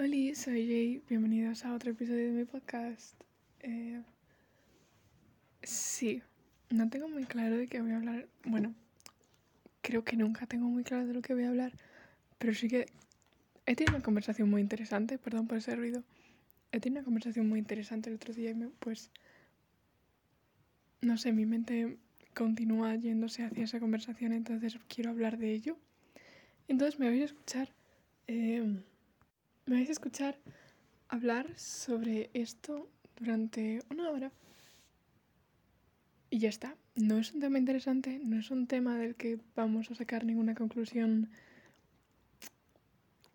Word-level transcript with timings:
Hola, 0.00 0.32
soy 0.36 0.68
Jay. 0.68 1.02
Bienvenidos 1.08 1.64
a 1.64 1.74
otro 1.74 1.90
episodio 1.90 2.26
de 2.26 2.30
mi 2.30 2.44
podcast. 2.44 3.20
Eh, 3.58 4.00
sí, 5.64 6.22
no 6.70 6.88
tengo 6.88 7.08
muy 7.08 7.24
claro 7.24 7.56
de 7.56 7.66
qué 7.66 7.80
voy 7.80 7.90
a 7.90 7.96
hablar. 7.96 8.28
Bueno, 8.44 8.76
creo 9.82 10.04
que 10.04 10.16
nunca 10.16 10.46
tengo 10.46 10.68
muy 10.68 10.84
claro 10.84 11.04
de 11.04 11.14
lo 11.14 11.20
que 11.20 11.34
voy 11.34 11.42
a 11.42 11.48
hablar, 11.48 11.72
pero 12.38 12.54
sí 12.54 12.68
que 12.68 12.86
he 13.66 13.74
tenido 13.74 13.96
una 13.96 14.04
conversación 14.04 14.48
muy 14.48 14.60
interesante. 14.60 15.18
Perdón 15.18 15.48
por 15.48 15.58
ese 15.58 15.74
ruido. 15.74 16.04
He 16.70 16.78
tenido 16.78 17.00
una 17.00 17.04
conversación 17.04 17.48
muy 17.48 17.58
interesante 17.58 18.08
el 18.08 18.14
otro 18.14 18.32
día 18.32 18.50
y 18.50 18.54
me, 18.54 18.68
pues, 18.68 19.10
no 21.00 21.18
sé, 21.18 21.32
mi 21.32 21.44
mente 21.44 21.98
continúa 22.34 22.94
yéndose 22.94 23.42
hacia 23.42 23.64
esa 23.64 23.80
conversación, 23.80 24.32
entonces 24.32 24.78
quiero 24.86 25.10
hablar 25.10 25.38
de 25.38 25.54
ello. 25.54 25.76
Entonces 26.68 27.00
me 27.00 27.08
voy 27.08 27.22
a 27.22 27.24
escuchar. 27.24 27.72
Eh, 28.28 28.80
me 29.68 29.76
vais 29.76 29.88
a 29.90 29.92
escuchar 29.92 30.38
hablar 31.08 31.46
sobre 31.58 32.30
esto 32.32 32.88
durante 33.18 33.80
una 33.90 34.10
hora. 34.10 34.32
Y 36.30 36.38
ya 36.38 36.48
está. 36.48 36.74
No 36.94 37.18
es 37.18 37.34
un 37.34 37.40
tema 37.40 37.58
interesante, 37.58 38.18
no 38.24 38.38
es 38.38 38.50
un 38.50 38.66
tema 38.66 38.96
del 38.96 39.14
que 39.14 39.38
vamos 39.54 39.90
a 39.90 39.94
sacar 39.94 40.24
ninguna 40.24 40.54
conclusión 40.54 41.28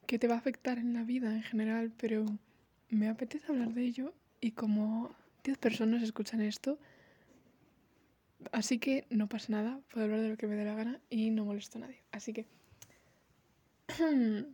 que 0.08 0.18
te 0.18 0.28
va 0.28 0.36
a 0.36 0.40
afectar 0.40 0.80
en 0.80 0.94
la 0.94 1.04
vida 1.04 1.34
en 1.34 1.44
general, 1.44 1.92
pero 1.98 2.26
me 2.90 3.10
apetece 3.10 3.52
hablar 3.52 3.74
de 3.74 3.84
ello 3.84 4.14
y 4.42 4.52
como 4.52 5.16
10 5.44 5.58
personas 5.60 6.02
escuchan 6.02 6.42
esto, 6.42 6.80
así 8.52 8.80
que 8.80 9.06
no 9.10 9.30
pasa 9.30 9.54
nada, 9.54 9.80
puedo 9.92 10.06
hablar 10.06 10.22
de 10.22 10.30
lo 10.30 10.38
que 10.38 10.48
me 10.48 10.56
dé 10.56 10.66
la 10.66 10.76
gana 10.76 11.00
y 11.10 11.30
no 11.30 11.46
molesto 11.46 11.78
a 11.78 11.82
nadie. 11.82 12.04
Así 12.12 12.34
que... 12.34 12.46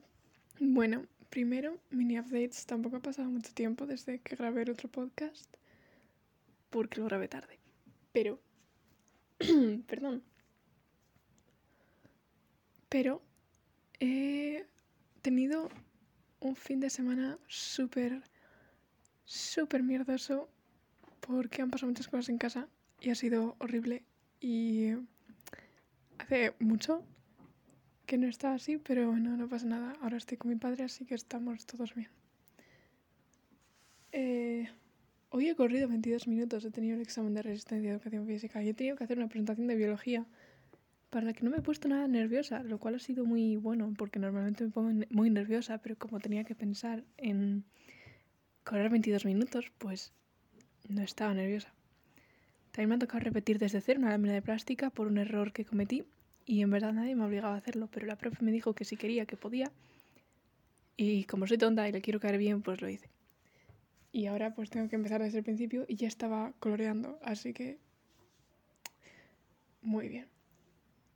bueno, 0.60 1.06
Primero, 1.30 1.80
mini 1.92 2.18
updates. 2.20 2.66
Tampoco 2.66 2.98
ha 2.98 3.02
pasado 3.02 3.30
mucho 3.30 3.54
tiempo 3.54 3.86
desde 3.86 4.20
que 4.20 4.36
grabé 4.36 4.70
otro 4.70 4.90
podcast. 4.90 5.48
Porque 6.70 7.00
lo 7.00 7.06
grabé 7.06 7.28
tarde. 7.28 7.60
Pero. 8.12 8.40
perdón. 9.88 10.24
Pero 12.90 13.22
he 14.00 14.66
tenido 15.22 15.70
un 16.40 16.56
fin 16.56 16.80
de 16.80 16.90
semana 16.90 17.38
súper, 17.48 18.24
súper 19.26 19.84
mierdoso. 19.84 20.50
Porque 21.20 21.62
han 21.62 21.70
pasado 21.70 21.92
muchas 21.92 22.08
cosas 22.08 22.30
en 22.30 22.40
casa 22.40 22.68
y 23.02 23.12
ha 23.12 23.16
sido 23.16 23.56
horrible. 23.60 24.04
Y 24.42 24.94
hace 26.18 26.54
mucho 26.60 27.04
que 28.10 28.18
no 28.18 28.28
está 28.28 28.56
así, 28.56 28.80
pero 28.80 29.12
bueno, 29.12 29.38
no 29.38 29.48
pasa 29.48 29.68
nada. 29.68 29.94
Ahora 30.02 30.18
estoy 30.18 30.36
con 30.36 30.50
mi 30.50 30.58
padre, 30.58 30.84
así 30.84 31.06
que 31.06 31.14
estamos 31.14 31.68
todos 31.68 31.94
bien. 31.94 32.10
Eh, 34.12 34.68
hoy 35.30 35.48
he 35.48 35.56
corrido 35.56 35.88
22 35.88 36.28
minutos, 36.28 36.66
he 36.66 36.72
tenido 36.72 36.96
el 36.96 37.04
examen 37.04 37.36
de 37.36 37.44
resistencia 37.44 37.88
de 37.88 37.96
educación 37.98 38.26
física 38.26 38.64
y 38.64 38.70
he 38.70 38.74
tenido 38.74 38.96
que 38.96 39.04
hacer 39.04 39.20
una 39.20 39.28
presentación 39.28 39.68
de 39.68 39.76
biología 39.76 40.26
para 41.12 41.28
la 41.28 41.34
que 41.34 41.44
no 41.44 41.52
me 41.52 41.58
he 41.58 41.62
puesto 41.62 41.88
nada 41.88 42.08
nerviosa, 42.08 42.64
lo 42.64 42.80
cual 42.80 42.96
ha 42.96 43.00
sido 43.00 43.26
muy 43.26 43.58
bueno, 43.58 43.94
porque 43.96 44.18
normalmente 44.18 44.64
me 44.64 44.72
pongo 44.72 45.06
muy 45.12 45.30
nerviosa, 45.30 45.78
pero 45.78 45.96
como 45.96 46.20
tenía 46.20 46.44
que 46.46 46.56
pensar 46.56 47.04
en 47.18 47.64
correr 48.64 48.90
22 48.90 49.26
minutos, 49.26 49.72
pues 49.78 50.14
no 50.88 51.04
estaba 51.04 51.36
nerviosa. 51.36 51.72
También 52.72 52.90
me 52.90 52.96
ha 52.96 53.00
tocado 53.00 53.20
repetir 53.20 53.60
desde 53.60 53.82
cero 53.82 54.00
una 54.00 54.10
lámina 54.10 54.34
de 54.34 54.42
plástica 54.42 54.90
por 54.90 55.06
un 55.06 55.20
error 55.20 55.54
que 55.54 55.64
cometí 55.64 56.06
y 56.50 56.64
en 56.64 56.72
verdad 56.72 56.94
nadie 56.94 57.16
me 57.16 57.26
obligaba 57.26 57.54
a 57.54 57.58
hacerlo, 57.60 57.88
pero 57.92 58.08
la 58.08 58.16
profe 58.16 58.44
me 58.44 58.52
dijo 58.52 58.74
que 58.74 58.84
si 58.84 58.98
quería, 58.98 59.28
que 59.28 59.38
podía. 59.38 59.72
Y 60.98 61.26
como 61.26 61.46
soy 61.46 61.60
tonta 61.60 61.88
y 61.88 61.92
le 61.92 62.02
quiero 62.02 62.20
caer 62.20 62.40
bien, 62.40 62.64
pues 62.64 62.82
lo 62.82 62.90
hice. 62.90 63.08
Y 64.12 64.26
ahora 64.26 64.56
pues 64.56 64.72
tengo 64.72 64.90
que 64.90 64.96
empezar 64.96 65.22
desde 65.22 65.38
el 65.38 65.44
principio 65.44 65.86
y 65.88 65.96
ya 65.96 66.08
estaba 66.08 66.54
coloreando, 66.60 67.20
así 67.22 67.54
que... 67.54 67.78
Muy 69.84 70.10
bien. 70.10 70.28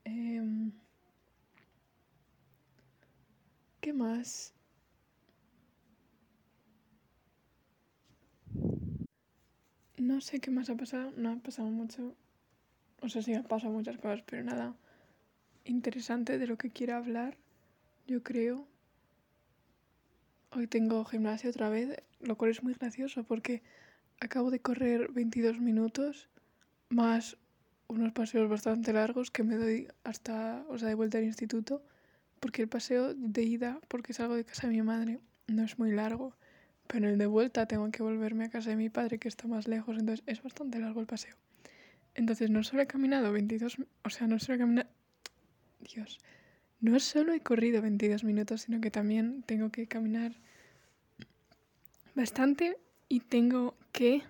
Em, 0.06 0.72
¿Qué 3.82 3.92
más? 3.92 4.54
No 9.98 10.22
sé 10.22 10.40
qué 10.40 10.52
más 10.52 10.70
ha 10.70 10.76
pasado, 10.76 11.12
no 11.18 11.32
ha 11.32 11.36
pasado 11.38 11.70
mucho. 11.70 12.16
O 13.02 13.10
sea, 13.10 13.24
sí 13.24 13.34
ha 13.34 13.42
pasado 13.42 13.74
muchas 13.74 13.98
cosas, 13.98 14.22
pero 14.28 14.44
nada 14.44 14.76
interesante 15.66 16.38
de 16.38 16.48
lo 16.48 16.58
que 16.58 16.70
quiero 16.70 16.96
hablar, 16.96 17.38
yo 18.08 18.24
creo. 18.24 18.68
Hoy 20.52 20.68
tengo 20.68 21.04
gimnasia 21.06 21.50
otra 21.50 21.70
vez, 21.70 22.02
lo 22.20 22.38
cual 22.38 22.52
es 22.52 22.64
muy 22.64 22.74
gracioso 22.74 23.24
porque 23.24 23.64
acabo 24.20 24.52
de 24.52 24.60
correr 24.60 25.12
22 25.12 25.60
minutos 25.60 26.30
más 26.90 27.38
unos 27.88 28.12
paseos 28.14 28.50
bastante 28.50 28.94
largos 28.94 29.32
que 29.32 29.44
me 29.44 29.56
doy 29.56 29.88
hasta, 30.04 30.66
o 30.70 30.78
sea, 30.78 30.88
de 30.88 30.96
vuelta 30.96 31.18
al 31.18 31.26
instituto, 31.26 31.84
porque 32.40 32.62
el 32.62 32.68
paseo 32.68 33.14
de 33.14 33.44
ida, 33.44 33.80
porque 33.88 34.14
salgo 34.14 34.36
de 34.36 34.46
casa 34.46 34.68
de 34.68 34.74
mi 34.74 34.82
madre, 34.82 35.20
no 35.48 35.64
es 35.64 35.78
muy 35.78 35.92
largo, 35.92 36.36
pero 36.88 37.10
el 37.10 37.18
de 37.18 37.26
vuelta 37.26 37.68
tengo 37.68 37.90
que 37.92 38.04
volverme 38.04 38.46
a 38.46 38.50
casa 38.50 38.72
de 38.72 38.76
mi 38.76 38.90
padre, 38.90 39.20
que 39.20 39.28
está 39.28 39.48
más 39.48 39.68
lejos, 39.68 39.98
entonces 39.98 40.24
es 40.28 40.42
bastante 40.42 40.80
largo 40.80 41.02
el 41.02 41.08
paseo. 41.08 41.36
Entonces 42.16 42.50
no 42.50 42.64
solo 42.64 42.84
he 42.84 42.88
caminado 42.88 43.32
22, 43.32 43.78
o 44.04 44.10
sea, 44.10 44.28
no 44.28 44.40
solo 44.40 44.56
he 44.56 44.60
caminado, 44.60 44.90
Dios, 45.84 46.20
no 46.80 47.00
solo 47.00 47.34
he 47.34 47.40
corrido 47.40 47.82
22 47.82 48.24
minutos, 48.24 48.62
sino 48.64 48.82
que 48.82 48.92
también 48.92 49.44
tengo 49.44 49.72
que 49.72 49.88
caminar 49.88 50.34
bastante 52.16 52.78
y 53.10 53.22
tengo 53.22 53.76
que 53.92 54.24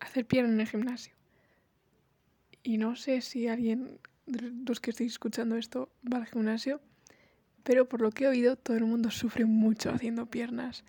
hacer 0.00 0.26
pierna 0.26 0.52
en 0.52 0.60
el 0.60 0.68
gimnasio. 0.68 1.14
Y 2.62 2.78
no 2.78 2.96
sé 2.96 3.20
si 3.20 3.48
alguien 3.48 3.98
de 4.26 4.50
los 4.66 4.80
que 4.80 4.90
estéis 4.90 5.12
escuchando 5.12 5.56
esto 5.56 5.90
va 6.10 6.18
al 6.18 6.26
gimnasio, 6.26 6.80
pero 7.62 7.88
por 7.88 8.00
lo 8.00 8.10
que 8.10 8.24
he 8.24 8.28
oído, 8.28 8.56
todo 8.56 8.76
el 8.76 8.84
mundo 8.84 9.10
sufre 9.10 9.44
mucho 9.44 9.90
haciendo 9.90 10.26
piernas. 10.26 10.84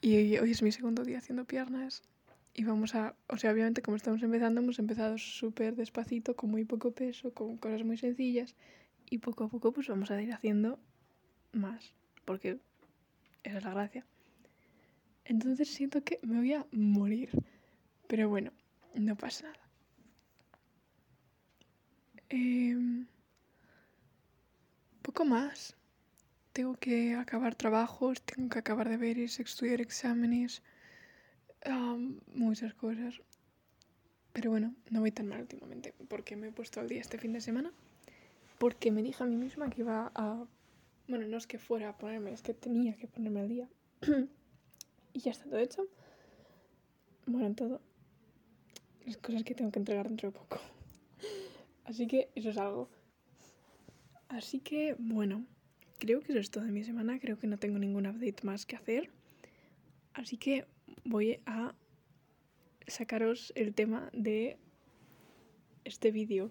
Y 0.00 0.36
hoy 0.38 0.50
es 0.50 0.62
mi 0.62 0.72
segundo 0.72 1.04
día 1.04 1.18
haciendo 1.18 1.44
piernas 1.44 2.02
y 2.58 2.64
vamos 2.64 2.94
a, 2.94 3.14
o 3.28 3.36
sea, 3.36 3.52
obviamente 3.52 3.82
como 3.82 3.98
estamos 3.98 4.22
empezando, 4.22 4.62
hemos 4.62 4.78
empezado 4.78 5.18
súper 5.18 5.76
despacito, 5.76 6.34
con 6.36 6.50
muy 6.50 6.64
poco 6.64 6.90
peso, 6.92 7.34
con 7.34 7.58
cosas 7.58 7.84
muy 7.84 7.98
sencillas 7.98 8.56
y 9.10 9.18
poco 9.18 9.44
a 9.44 9.48
poco 9.48 9.72
pues 9.72 9.88
vamos 9.88 10.10
a 10.10 10.22
ir 10.22 10.32
haciendo 10.32 10.80
más, 11.52 11.92
porque 12.24 12.58
esa 13.42 13.58
es 13.58 13.64
la 13.64 13.74
gracia. 13.74 14.06
Entonces 15.26 15.68
siento 15.68 16.02
que 16.02 16.18
me 16.22 16.38
voy 16.38 16.54
a 16.54 16.66
morir, 16.72 17.28
pero 18.06 18.30
bueno, 18.30 18.52
no 18.94 19.16
pasa 19.16 19.48
nada. 19.48 19.68
Em, 22.30 23.06
poco 25.02 25.26
más. 25.26 25.76
Tengo 26.54 26.74
que 26.76 27.14
acabar 27.14 27.54
trabajos, 27.54 28.22
tengo 28.22 28.48
que 28.48 28.60
acabar 28.60 28.88
de 28.88 28.96
ver 28.96 29.18
y 29.18 29.24
estudiar 29.24 29.82
exámenes 29.82 30.62
muchas 32.34 32.74
cosas. 32.74 33.20
Pero 34.32 34.50
bueno, 34.50 34.74
no 34.90 35.00
voy 35.00 35.12
tan 35.12 35.28
mal 35.28 35.40
últimamente 35.40 35.94
porque 36.08 36.36
me 36.36 36.48
he 36.48 36.52
puesto 36.52 36.80
al 36.80 36.88
día 36.88 37.00
este 37.00 37.18
fin 37.18 37.32
de 37.32 37.40
semana. 37.40 37.72
Porque 38.58 38.90
me 38.90 39.02
dije 39.02 39.22
a 39.22 39.26
mí 39.26 39.36
misma 39.36 39.70
que 39.70 39.82
iba 39.82 40.12
a... 40.14 40.46
Bueno, 41.08 41.26
no 41.26 41.36
es 41.36 41.46
que 41.46 41.58
fuera 41.58 41.90
a 41.90 41.98
ponerme, 41.98 42.32
es 42.32 42.42
que 42.42 42.54
tenía 42.54 42.96
que 42.96 43.06
ponerme 43.06 43.40
al 43.40 43.48
día. 43.48 43.68
y 45.12 45.20
ya 45.20 45.30
está 45.30 45.44
todo 45.44 45.58
hecho. 45.58 45.86
Bueno, 47.26 47.54
todo. 47.54 47.80
Las 49.04 49.16
cosas 49.18 49.44
que 49.44 49.54
tengo 49.54 49.70
que 49.70 49.78
entregar 49.78 50.08
dentro 50.08 50.30
de 50.30 50.38
poco. 50.38 50.58
Así 51.84 52.06
que 52.06 52.30
eso 52.34 52.50
es 52.50 52.58
algo. 52.58 52.88
Así 54.28 54.58
que, 54.58 54.96
bueno, 54.98 55.46
creo 55.98 56.20
que 56.20 56.32
eso 56.32 56.40
es 56.40 56.50
todo 56.50 56.64
de 56.64 56.72
mi 56.72 56.84
semana. 56.84 57.18
Creo 57.20 57.38
que 57.38 57.46
no 57.46 57.56
tengo 57.56 57.78
ningún 57.78 58.06
update 58.06 58.42
más 58.42 58.66
que 58.66 58.76
hacer. 58.76 59.10
Así 60.12 60.36
que 60.36 60.66
voy 61.06 61.40
a 61.46 61.74
sacaros 62.86 63.52
el 63.54 63.74
tema 63.74 64.10
de 64.12 64.58
este 65.84 66.10
vídeo, 66.10 66.50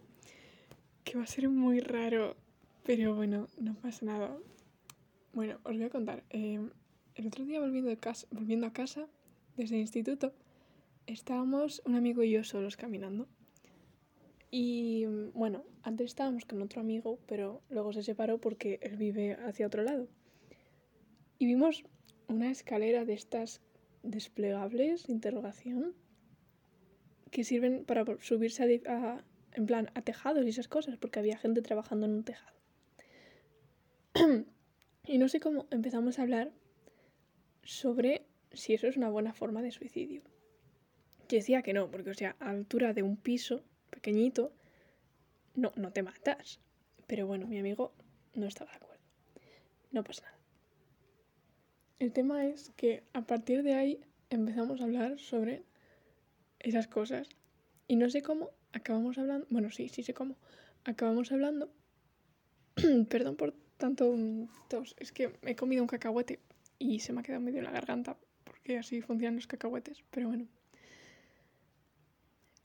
que 1.03 1.17
va 1.17 1.23
a 1.23 1.27
ser 1.27 1.49
muy 1.49 1.79
raro, 1.79 2.35
pero 2.83 3.15
bueno, 3.15 3.47
no 3.59 3.75
pasa 3.75 4.05
nada. 4.05 4.37
Bueno, 5.33 5.59
os 5.63 5.75
voy 5.75 5.83
a 5.83 5.89
contar. 5.89 6.23
Em, 6.29 6.71
el 7.15 7.27
otro 7.27 7.45
día 7.45 7.59
volviendo, 7.59 7.95
casa, 7.99 8.27
volviendo 8.31 8.65
a 8.65 8.73
casa, 8.73 9.07
desde 9.57 9.75
el 9.75 9.81
instituto, 9.81 10.33
estábamos 11.05 11.81
un 11.85 11.95
amigo 11.95 12.23
y 12.23 12.31
yo 12.31 12.43
solos 12.43 12.77
caminando. 12.77 13.27
Y 14.51 15.05
bueno, 15.33 15.65
antes 15.83 16.05
estábamos 16.07 16.45
con 16.45 16.61
otro 16.61 16.79
amigo, 16.79 17.19
pero 17.27 17.61
luego 17.69 17.91
se 17.91 18.03
separó 18.03 18.39
porque 18.39 18.79
él 18.81 18.95
vive 18.95 19.33
hacia 19.33 19.67
otro 19.67 19.83
lado. 19.83 20.07
Y 21.39 21.45
vimos 21.45 21.83
una 22.29 22.49
escalera 22.49 23.03
de 23.03 23.13
estas 23.13 23.61
desplegables, 24.09 25.09
interrogación, 25.09 25.93
que 27.31 27.43
sirven 27.43 27.85
para 27.85 28.05
subirse 28.21 28.81
a, 28.87 29.23
en 29.53 29.65
plan, 29.65 29.91
a 29.93 30.01
tejados 30.01 30.45
y 30.45 30.49
esas 30.49 30.67
cosas, 30.67 30.97
porque 30.97 31.19
había 31.19 31.37
gente 31.37 31.61
trabajando 31.61 32.05
en 32.05 32.13
un 32.13 32.23
tejado. 32.23 32.55
y 35.05 35.17
no 35.17 35.27
sé 35.27 35.39
cómo 35.39 35.67
empezamos 35.71 36.17
a 36.17 36.21
hablar 36.21 36.51
sobre 37.63 38.25
si 38.53 38.73
eso 38.73 38.87
es 38.87 38.95
una 38.95 39.09
buena 39.09 39.33
forma 39.33 39.61
de 39.61 39.71
suicidio. 39.71 40.21
Yo 41.27 41.37
decía 41.37 41.61
que 41.61 41.73
no, 41.73 41.89
porque 41.89 42.11
o 42.11 42.13
sea, 42.13 42.35
a 42.39 42.49
altura 42.49 42.93
de 42.93 43.03
un 43.03 43.17
piso 43.17 43.63
pequeñito, 43.89 44.53
no, 45.55 45.71
no 45.75 45.91
te 45.91 46.03
matas. 46.03 46.59
Pero 47.07 47.27
bueno, 47.27 47.47
mi 47.47 47.57
amigo 47.57 47.93
no 48.33 48.47
estaba 48.47 48.71
de 48.71 48.77
acuerdo. 48.77 49.03
No 49.91 50.03
pasa 50.03 50.23
nada. 50.23 50.34
El 51.97 52.11
tema 52.11 52.45
es 52.45 52.71
que 52.75 53.03
a 53.13 53.21
partir 53.21 53.63
de 53.63 53.73
ahí 53.73 54.01
empezamos 54.29 54.81
a 54.81 54.83
hablar 54.83 55.17
sobre 55.17 55.63
esas 56.59 56.87
cosas. 56.87 57.29
Y 57.87 57.95
no 57.95 58.09
sé 58.09 58.21
cómo, 58.21 58.49
acabamos 58.73 59.17
hablando, 59.17 59.47
bueno, 59.49 59.71
sí, 59.71 59.87
sí 59.87 60.03
sé 60.03 60.13
cómo, 60.13 60.35
acabamos 60.83 61.31
hablando, 61.31 61.69
perdón 63.09 63.35
por 63.35 63.53
tanto 63.77 64.15
tos, 64.67 64.95
es 64.99 65.11
que 65.11 65.37
he 65.43 65.55
comido 65.55 65.83
un 65.83 65.87
cacahuete 65.87 66.39
y 66.79 66.99
se 66.99 67.13
me 67.13 67.19
ha 67.19 67.23
quedado 67.23 67.41
medio 67.41 67.59
en 67.59 67.65
la 67.65 67.71
garganta, 67.71 68.17
porque 68.43 68.77
así 68.77 69.01
funcionan 69.01 69.35
los 69.35 69.47
cacahuetes, 69.47 70.03
pero 70.11 70.27
bueno. 70.27 70.47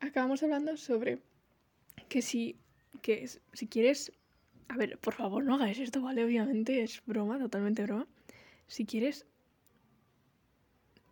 Acabamos 0.01 0.43
hablando 0.43 0.77
sobre 0.77 1.21
que 2.09 2.23
si, 2.23 2.57
que 3.03 3.29
si 3.53 3.67
quieres, 3.69 4.13
a 4.69 4.77
ver, 4.77 4.99
por 4.99 5.15
favor 5.15 5.45
no 5.45 5.55
hagáis 5.55 5.79
esto, 5.79 6.01
¿vale? 6.01 6.25
Obviamente 6.25 6.83
es 6.83 7.03
broma, 7.05 7.39
totalmente 7.39 7.83
broma. 7.83 8.09
Si 8.71 8.87
quieres 8.87 9.27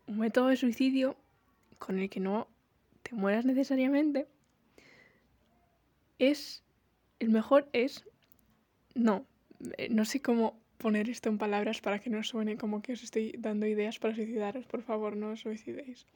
un 0.07 0.21
método 0.21 0.47
de 0.47 0.57
suicidio 0.57 1.17
con 1.81 1.99
el 1.99 2.09
que 2.09 2.21
no 2.21 2.47
te 3.03 3.17
mueras 3.17 3.45
necesariamente, 3.45 4.29
es, 6.21 6.63
el 7.19 7.31
mejor 7.31 7.69
es, 7.73 8.05
no, 8.95 9.27
eh, 9.77 9.89
no 9.91 10.05
sé 10.05 10.23
cómo 10.23 10.57
poner 10.79 11.11
esto 11.11 11.31
en 11.31 11.39
palabras 11.39 11.81
para 11.81 11.99
que 11.99 12.11
no 12.11 12.23
suene 12.23 12.57
como 12.57 12.81
que 12.81 12.93
os 12.93 13.03
estoy 13.03 13.35
dando 13.37 13.67
ideas 13.67 13.99
para 13.99 14.15
suicidaros, 14.15 14.65
por 14.67 14.83
favor, 14.83 15.17
no 15.17 15.31
os 15.31 15.41
suicidéis. 15.41 16.07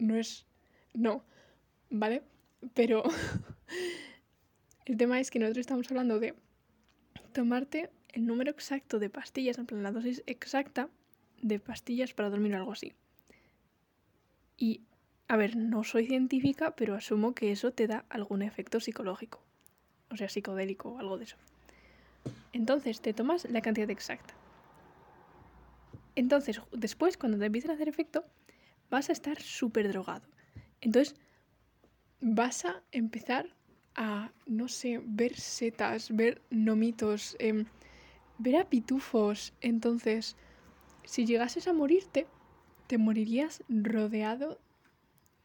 No 0.00 0.16
es, 0.16 0.44
no, 0.92 1.22
¿vale? 1.88 2.24
Pero 2.74 3.04
el 4.86 4.96
tema 4.96 5.20
es 5.20 5.30
que 5.30 5.38
nosotros 5.38 5.60
estamos 5.60 5.88
hablando 5.92 6.18
de 6.18 6.34
tomarte 7.32 7.90
el 8.14 8.26
número 8.26 8.50
exacto 8.50 8.98
de 8.98 9.10
pastillas, 9.10 9.58
en 9.58 9.66
plan 9.66 9.82
la 9.82 9.90
dosis 9.90 10.22
exacta 10.26 10.88
de 11.42 11.58
pastillas 11.58 12.14
para 12.14 12.30
dormir 12.30 12.54
o 12.54 12.58
algo 12.58 12.72
así. 12.72 12.92
Y 14.56 14.82
a 15.26 15.36
ver, 15.36 15.56
no 15.56 15.82
soy 15.82 16.06
científica, 16.06 16.76
pero 16.76 16.94
asumo 16.94 17.34
que 17.34 17.50
eso 17.50 17.72
te 17.72 17.88
da 17.88 18.04
algún 18.08 18.42
efecto 18.42 18.78
psicológico. 18.78 19.42
O 20.10 20.16
sea, 20.16 20.28
psicodélico 20.28 20.90
o 20.90 20.98
algo 20.98 21.18
de 21.18 21.24
eso. 21.24 21.36
Entonces 22.52 23.00
te 23.00 23.12
tomas 23.12 23.50
la 23.50 23.62
cantidad 23.62 23.90
exacta. 23.90 24.32
Entonces, 26.14 26.60
después, 26.70 27.16
cuando 27.16 27.38
te 27.38 27.46
empiecen 27.46 27.72
a 27.72 27.74
hacer 27.74 27.88
efecto, 27.88 28.24
vas 28.90 29.08
a 29.08 29.12
estar 29.12 29.42
súper 29.42 29.88
drogado. 29.88 30.22
Entonces, 30.80 31.16
vas 32.20 32.64
a 32.64 32.80
empezar 32.92 33.48
a, 33.96 34.30
no 34.46 34.68
sé, 34.68 35.00
ver 35.04 35.34
setas, 35.34 36.14
ver 36.14 36.42
nomitos, 36.50 37.36
em, 37.40 37.66
ver 38.38 38.56
a 38.56 38.68
pitufos. 38.68 39.52
Entonces, 39.60 40.36
si 41.04 41.26
llegases 41.26 41.68
a 41.68 41.72
morirte, 41.72 42.26
te 42.86 42.98
morirías 42.98 43.62
rodeado 43.68 44.58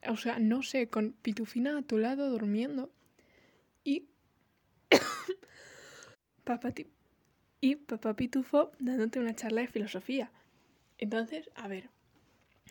o 0.08 0.16
sea, 0.16 0.40
no 0.40 0.64
sé, 0.64 0.88
con 0.88 1.14
Pitufina 1.14 1.78
a 1.78 1.82
tu 1.82 1.98
lado 1.98 2.30
durmiendo 2.30 2.92
y 3.84 4.08
papá, 6.44 6.74
y 7.62 7.76
papá 7.76 8.16
Pitufo 8.16 8.72
dándote 8.80 9.20
una 9.20 9.36
charla 9.36 9.62
de 9.62 9.68
filosofía. 9.68 10.32
Entonces, 10.98 11.50
a 11.56 11.68
ver, 11.68 11.90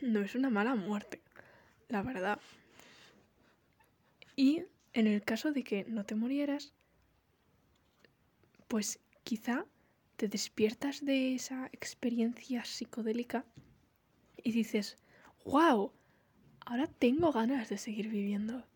no 0.00 0.20
es 0.20 0.35
una 0.35 0.50
mala 0.50 0.75
muerte, 0.75 1.20
la 1.88 2.03
verdad. 2.03 2.41
Y 4.37 4.65
en 4.93 5.06
el 5.06 5.23
caso 5.23 5.53
de 5.53 5.65
que 5.65 5.85
no 5.85 6.05
te 6.05 6.15
murieras, 6.15 6.73
pues 8.69 9.00
quizá 9.25 9.67
te 10.19 10.26
despiertas 10.26 11.05
de 11.05 11.37
esa 11.37 11.69
experiencia 11.73 12.65
psicodélica 12.65 13.44
y 14.43 14.50
dices, 14.50 14.97
wow, 15.44 15.93
ahora 16.67 16.88
tengo 16.88 17.31
ganas 17.31 17.69
de 17.69 17.79
seguir 17.79 18.09
viviendo. 18.09 18.67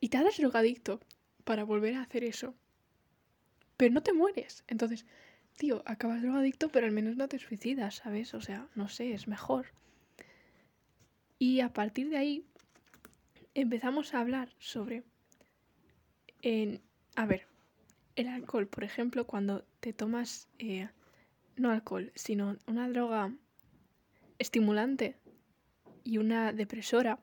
Y 0.00 0.08
te 0.08 0.18
haces 0.18 0.38
drogadicto 0.38 0.98
para 1.44 1.62
volver 1.62 1.94
a 1.94 2.02
hacer 2.02 2.24
eso. 2.24 2.56
Pero 3.76 3.94
no 3.94 4.02
te 4.02 4.12
mueres. 4.12 4.64
Entonces, 4.66 5.06
tío, 5.56 5.84
acabas 5.86 6.22
drogadicto, 6.22 6.70
pero 6.70 6.86
al 6.86 6.92
menos 6.92 7.16
no 7.16 7.28
te 7.28 7.38
suicidas, 7.38 7.94
¿sabes? 7.94 8.34
O 8.34 8.40
sea, 8.40 8.66
no 8.74 8.88
sé, 8.88 9.12
es 9.12 9.28
mejor. 9.28 9.66
Y 11.38 11.60
a 11.60 11.72
partir 11.72 12.10
de 12.10 12.16
ahí 12.16 12.44
empezamos 13.54 14.12
a 14.12 14.20
hablar 14.20 14.52
sobre... 14.58 15.04
En, 16.42 16.82
a 17.14 17.26
ver, 17.26 17.46
el 18.16 18.26
alcohol, 18.26 18.66
por 18.66 18.82
ejemplo, 18.82 19.26
cuando 19.26 19.64
te 19.80 19.92
tomas... 19.92 20.48
Eh, 20.58 20.88
no 21.60 21.70
alcohol, 21.70 22.10
sino 22.14 22.56
una 22.66 22.88
droga 22.88 23.32
estimulante 24.38 25.16
y 26.02 26.18
una 26.18 26.52
depresora, 26.52 27.20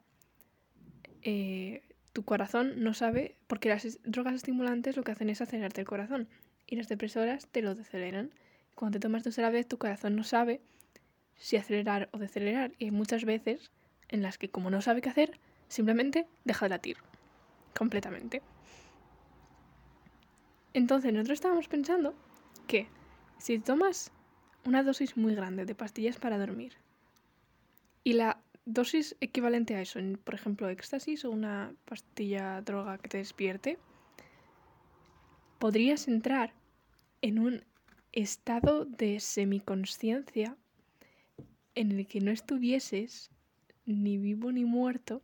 eh, 1.24 1.82
tu 2.14 2.24
corazón 2.24 2.84
no 2.84 2.94
sabe, 2.94 3.36
porque 3.48 3.70
las 3.70 4.00
drogas 4.04 4.36
estimulantes 4.36 4.96
lo 4.96 5.04
que 5.04 5.12
hacen 5.12 5.30
es 5.30 5.42
acelerarte 5.42 5.82
el 5.82 5.88
corazón 5.88 6.28
y 6.68 6.76
las 6.76 6.88
depresoras 6.88 7.48
te 7.48 7.62
lo 7.62 7.76
deceleran. 7.76 8.32
Cuando 8.76 8.98
te 8.98 9.02
tomas 9.02 9.24
dos 9.24 9.38
a 9.40 9.42
la 9.42 9.50
vez, 9.50 9.68
tu 9.68 9.78
corazón 9.78 10.16
no 10.16 10.24
sabe 10.24 10.62
si 11.36 11.58
acelerar 11.58 12.10
o 12.12 12.20
decelerar. 12.20 12.74
Y 12.78 12.86
hay 12.86 12.92
muchas 12.92 13.26
veces 13.26 13.72
en 14.10 14.22
las 14.22 14.38
que, 14.38 14.50
como 14.50 14.70
no 14.70 14.82
sabe 14.82 15.02
qué 15.02 15.10
hacer, 15.10 15.40
simplemente 15.68 16.28
deja 16.46 16.66
de 16.66 16.70
latir 16.70 16.98
completamente. 17.76 18.42
Entonces, 20.74 21.12
nosotros 21.14 21.38
estábamos 21.38 21.68
pensando 21.68 22.14
que 22.68 22.88
si 23.38 23.60
tomas 23.60 24.12
una 24.66 24.84
dosis 24.84 25.18
muy 25.18 25.34
grande 25.34 25.66
de 25.66 25.76
pastillas 25.76 26.18
para 26.18 26.38
dormir 26.38 26.74
y 28.04 28.14
la 28.14 28.42
dosis 28.66 29.16
equivalente 29.22 29.76
a 29.76 29.82
eso, 29.82 30.00
por 30.24 30.36
ejemplo, 30.36 30.70
éxtasis 30.70 31.26
o 31.26 31.32
una 31.32 31.74
pastilla 31.86 32.62
droga 32.62 32.98
que 32.98 33.10
te 33.10 33.18
despierte, 33.18 33.80
podrías 35.58 36.08
entrar 36.08 36.54
en 37.22 37.40
un 37.40 37.64
estado 38.12 38.86
de 38.86 39.20
semiconsciencia 39.20 40.58
en 41.76 41.92
el 41.92 42.08
que 42.08 42.20
no 42.20 42.32
estuvieses 42.32 43.30
ni 43.86 44.18
vivo 44.18 44.52
ni 44.52 44.66
muerto, 44.66 45.22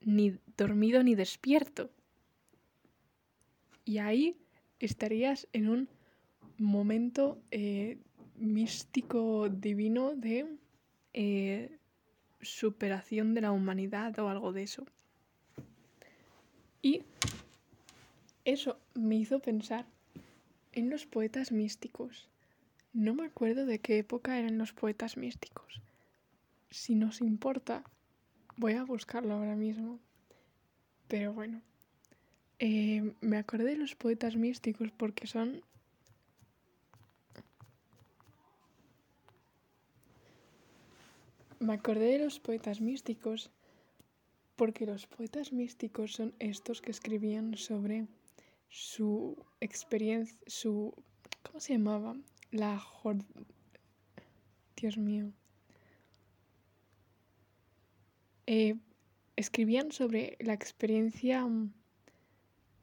ni 0.00 0.38
dormido 0.56 1.02
ni 1.02 1.14
despierto. 1.14 1.90
Y 3.84 3.98
ahí 3.98 4.36
estarías 4.78 5.48
en 5.52 5.68
un 5.68 5.88
momento 6.58 7.38
eh, 7.50 7.98
místico 8.36 9.48
divino 9.48 10.14
de 10.14 10.46
eh, 11.12 11.78
superación 12.40 13.34
de 13.34 13.40
la 13.40 13.52
humanidad 13.52 14.18
o 14.18 14.28
algo 14.28 14.52
de 14.52 14.62
eso. 14.62 14.86
Y 16.82 17.02
eso 18.44 18.78
me 18.94 19.16
hizo 19.16 19.40
pensar 19.40 19.86
en 20.72 20.90
los 20.90 21.06
poetas 21.06 21.50
místicos. 21.52 22.28
No 22.92 23.14
me 23.14 23.24
acuerdo 23.24 23.64
de 23.66 23.78
qué 23.78 23.98
época 23.98 24.38
eran 24.38 24.58
los 24.58 24.72
poetas 24.72 25.16
místicos. 25.16 25.80
Si 26.70 26.94
nos 26.94 27.20
importa, 27.20 27.84
voy 28.56 28.74
a 28.74 28.84
buscarlo 28.84 29.34
ahora 29.34 29.56
mismo. 29.56 29.98
Pero 31.08 31.32
bueno, 31.32 31.62
eh, 32.58 33.12
me 33.20 33.38
acordé 33.38 33.64
de 33.64 33.76
los 33.76 33.94
poetas 33.94 34.36
místicos 34.36 34.90
porque 34.90 35.26
son 35.26 35.62
Me 41.64 41.72
acordé 41.72 42.18
de 42.18 42.18
los 42.18 42.40
poetas 42.40 42.82
místicos 42.82 43.50
porque 44.54 44.84
los 44.84 45.06
poetas 45.06 45.50
místicos 45.50 46.12
son 46.12 46.34
estos 46.38 46.82
que 46.82 46.90
escribían 46.90 47.56
sobre 47.56 48.06
su 48.68 49.42
experiencia, 49.62 50.36
su... 50.46 50.92
¿Cómo 51.42 51.60
se 51.60 51.72
llamaba? 51.72 52.16
La... 52.50 52.82
Dios 54.76 54.98
mío. 54.98 55.32
Eh, 58.46 58.76
escribían 59.36 59.90
sobre 59.90 60.36
la 60.40 60.52
experiencia 60.52 61.48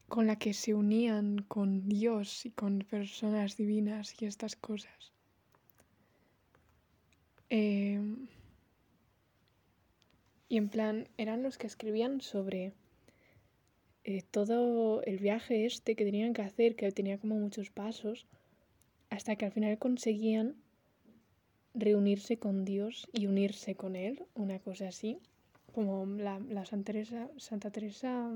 con 0.08 0.26
la 0.26 0.36
que 0.40 0.54
se 0.54 0.74
unían 0.74 1.44
con 1.46 1.88
Dios 1.88 2.46
y 2.46 2.50
con 2.50 2.80
personas 2.80 3.56
divinas 3.56 4.20
y 4.20 4.24
estas 4.24 4.56
cosas. 4.56 5.12
Eh, 7.48 8.00
y 10.52 10.58
en 10.58 10.68
plan, 10.68 11.08
eran 11.16 11.42
los 11.42 11.56
que 11.56 11.66
escribían 11.66 12.20
sobre 12.20 12.74
eh, 14.04 14.22
todo 14.30 15.02
el 15.04 15.16
viaje 15.16 15.64
este 15.64 15.96
que 15.96 16.04
tenían 16.04 16.34
que 16.34 16.42
hacer, 16.42 16.76
que 16.76 16.92
tenía 16.92 17.16
como 17.16 17.36
muchos 17.36 17.70
pasos, 17.70 18.26
hasta 19.08 19.34
que 19.36 19.46
al 19.46 19.52
final 19.52 19.78
conseguían 19.78 20.54
reunirse 21.72 22.36
con 22.36 22.66
Dios 22.66 23.08
y 23.14 23.28
unirse 23.28 23.76
con 23.76 23.96
Él, 23.96 24.26
una 24.34 24.58
cosa 24.58 24.88
así, 24.88 25.16
como 25.74 26.04
la, 26.04 26.38
la 26.38 26.66
Santa 26.66 26.92
Teresa, 26.92 27.30
Santa 27.38 27.70
Teresa, 27.70 28.30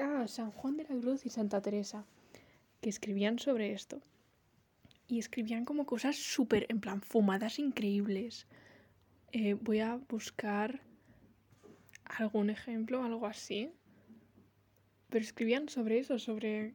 ah, 0.00 0.24
San 0.28 0.50
Juan 0.52 0.78
de 0.78 0.84
la 0.84 0.98
Cruz 0.98 1.26
y 1.26 1.28
Santa 1.28 1.60
Teresa, 1.60 2.06
que 2.80 2.88
escribían 2.88 3.38
sobre 3.38 3.72
esto. 3.72 4.00
Y 5.08 5.18
escribían 5.18 5.66
como 5.66 5.84
cosas 5.84 6.16
súper, 6.16 6.64
en 6.70 6.80
plan, 6.80 7.02
fumadas 7.02 7.58
increíbles. 7.58 8.46
Eh, 9.32 9.54
voy 9.54 9.80
a 9.80 9.96
buscar 10.08 10.80
algún 12.04 12.50
ejemplo, 12.50 13.02
algo 13.04 13.26
así. 13.26 13.70
Pero 15.10 15.24
escribían 15.24 15.68
sobre 15.68 15.98
eso, 15.98 16.18
sobre 16.18 16.74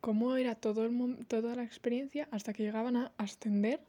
cómo 0.00 0.36
era 0.36 0.54
todo 0.54 0.84
el, 0.84 1.26
toda 1.26 1.56
la 1.56 1.64
experiencia 1.64 2.28
hasta 2.30 2.52
que 2.52 2.62
llegaban 2.62 2.96
a 2.96 3.12
ascender 3.16 3.80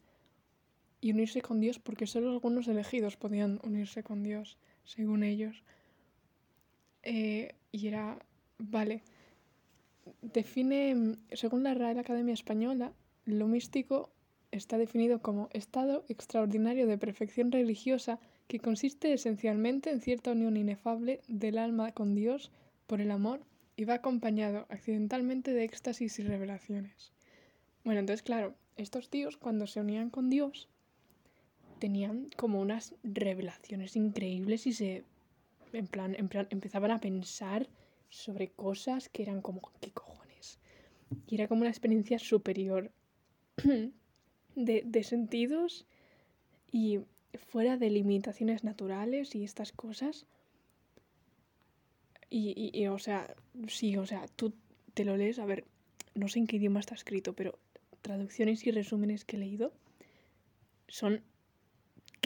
y 1.01 1.11
unirse 1.11 1.41
con 1.41 1.59
Dios, 1.59 1.77
porque 1.77 2.07
solo 2.07 2.31
algunos 2.31 2.67
elegidos 2.67 3.17
podían 3.17 3.59
unirse 3.63 4.01
con 4.01 4.23
Dios, 4.23 4.57
según 4.85 5.23
ellos. 5.23 5.63
Eh, 7.03 7.53
y 7.71 7.87
era, 7.87 8.17
vale, 8.57 9.03
define, 10.21 11.17
según 11.33 11.63
la 11.63 11.73
Real 11.75 11.99
Academia 11.99 12.33
Española, 12.33 12.93
lo 13.25 13.47
místico 13.47 14.14
está 14.57 14.77
definido 14.77 15.21
como 15.21 15.49
estado 15.53 16.05
extraordinario 16.07 16.87
de 16.87 16.97
perfección 16.97 17.51
religiosa 17.51 18.19
que 18.47 18.59
consiste 18.59 19.11
esencialmente 19.13 19.89
en 19.89 20.01
cierta 20.01 20.31
unión 20.31 20.55
inefable 20.57 21.21
del 21.27 21.57
alma 21.57 21.91
con 21.91 22.15
Dios 22.15 22.51
por 22.87 23.01
el 23.01 23.11
amor 23.11 23.41
y 23.75 23.85
va 23.85 23.95
acompañado 23.95 24.65
accidentalmente 24.69 25.53
de 25.53 25.63
éxtasis 25.63 26.19
y 26.19 26.23
revelaciones. 26.23 27.11
Bueno, 27.83 27.99
entonces 27.99 28.23
claro, 28.23 28.55
estos 28.77 29.09
tíos 29.09 29.37
cuando 29.37 29.67
se 29.67 29.81
unían 29.81 30.09
con 30.09 30.29
Dios 30.29 30.69
tenían 31.79 32.29
como 32.37 32.61
unas 32.61 32.95
revelaciones 33.03 33.95
increíbles 33.95 34.67
y 34.67 34.73
se 34.73 35.03
en 35.73 35.87
plan, 35.87 36.15
en 36.17 36.29
plan 36.29 36.47
empezaban 36.49 36.91
a 36.91 37.01
pensar 37.01 37.67
sobre 38.09 38.49
cosas 38.51 39.09
que 39.09 39.23
eran 39.23 39.41
como 39.41 39.61
qué 39.81 39.91
cojones. 39.91 40.59
Y 41.27 41.35
era 41.35 41.49
como 41.49 41.61
una 41.61 41.69
experiencia 41.69 42.17
superior 42.17 42.91
de, 44.55 44.83
de 44.85 45.03
sentidos 45.03 45.85
y 46.71 46.99
fuera 47.37 47.77
de 47.77 47.89
limitaciones 47.89 48.63
naturales 48.63 49.35
y 49.35 49.43
estas 49.43 49.71
cosas. 49.71 50.25
Y, 52.29 52.71
y, 52.73 52.87
o 52.87 52.97
sea, 52.97 53.35
sí, 53.67 53.97
o 53.97 54.05
sea, 54.05 54.25
tú 54.35 54.53
te 54.93 55.05
lo 55.05 55.15
lees, 55.15 55.39
a 55.39 55.45
ver, 55.45 55.65
no 56.15 56.27
sé 56.27 56.39
en 56.39 56.47
qué 56.47 56.57
idioma 56.57 56.79
está 56.79 56.95
escrito, 56.95 57.33
pero 57.33 57.57
traducciones 58.01 58.65
y 58.65 58.71
resúmenes 58.71 59.25
que 59.25 59.35
he 59.35 59.39
leído 59.39 59.73
son, 60.87 61.21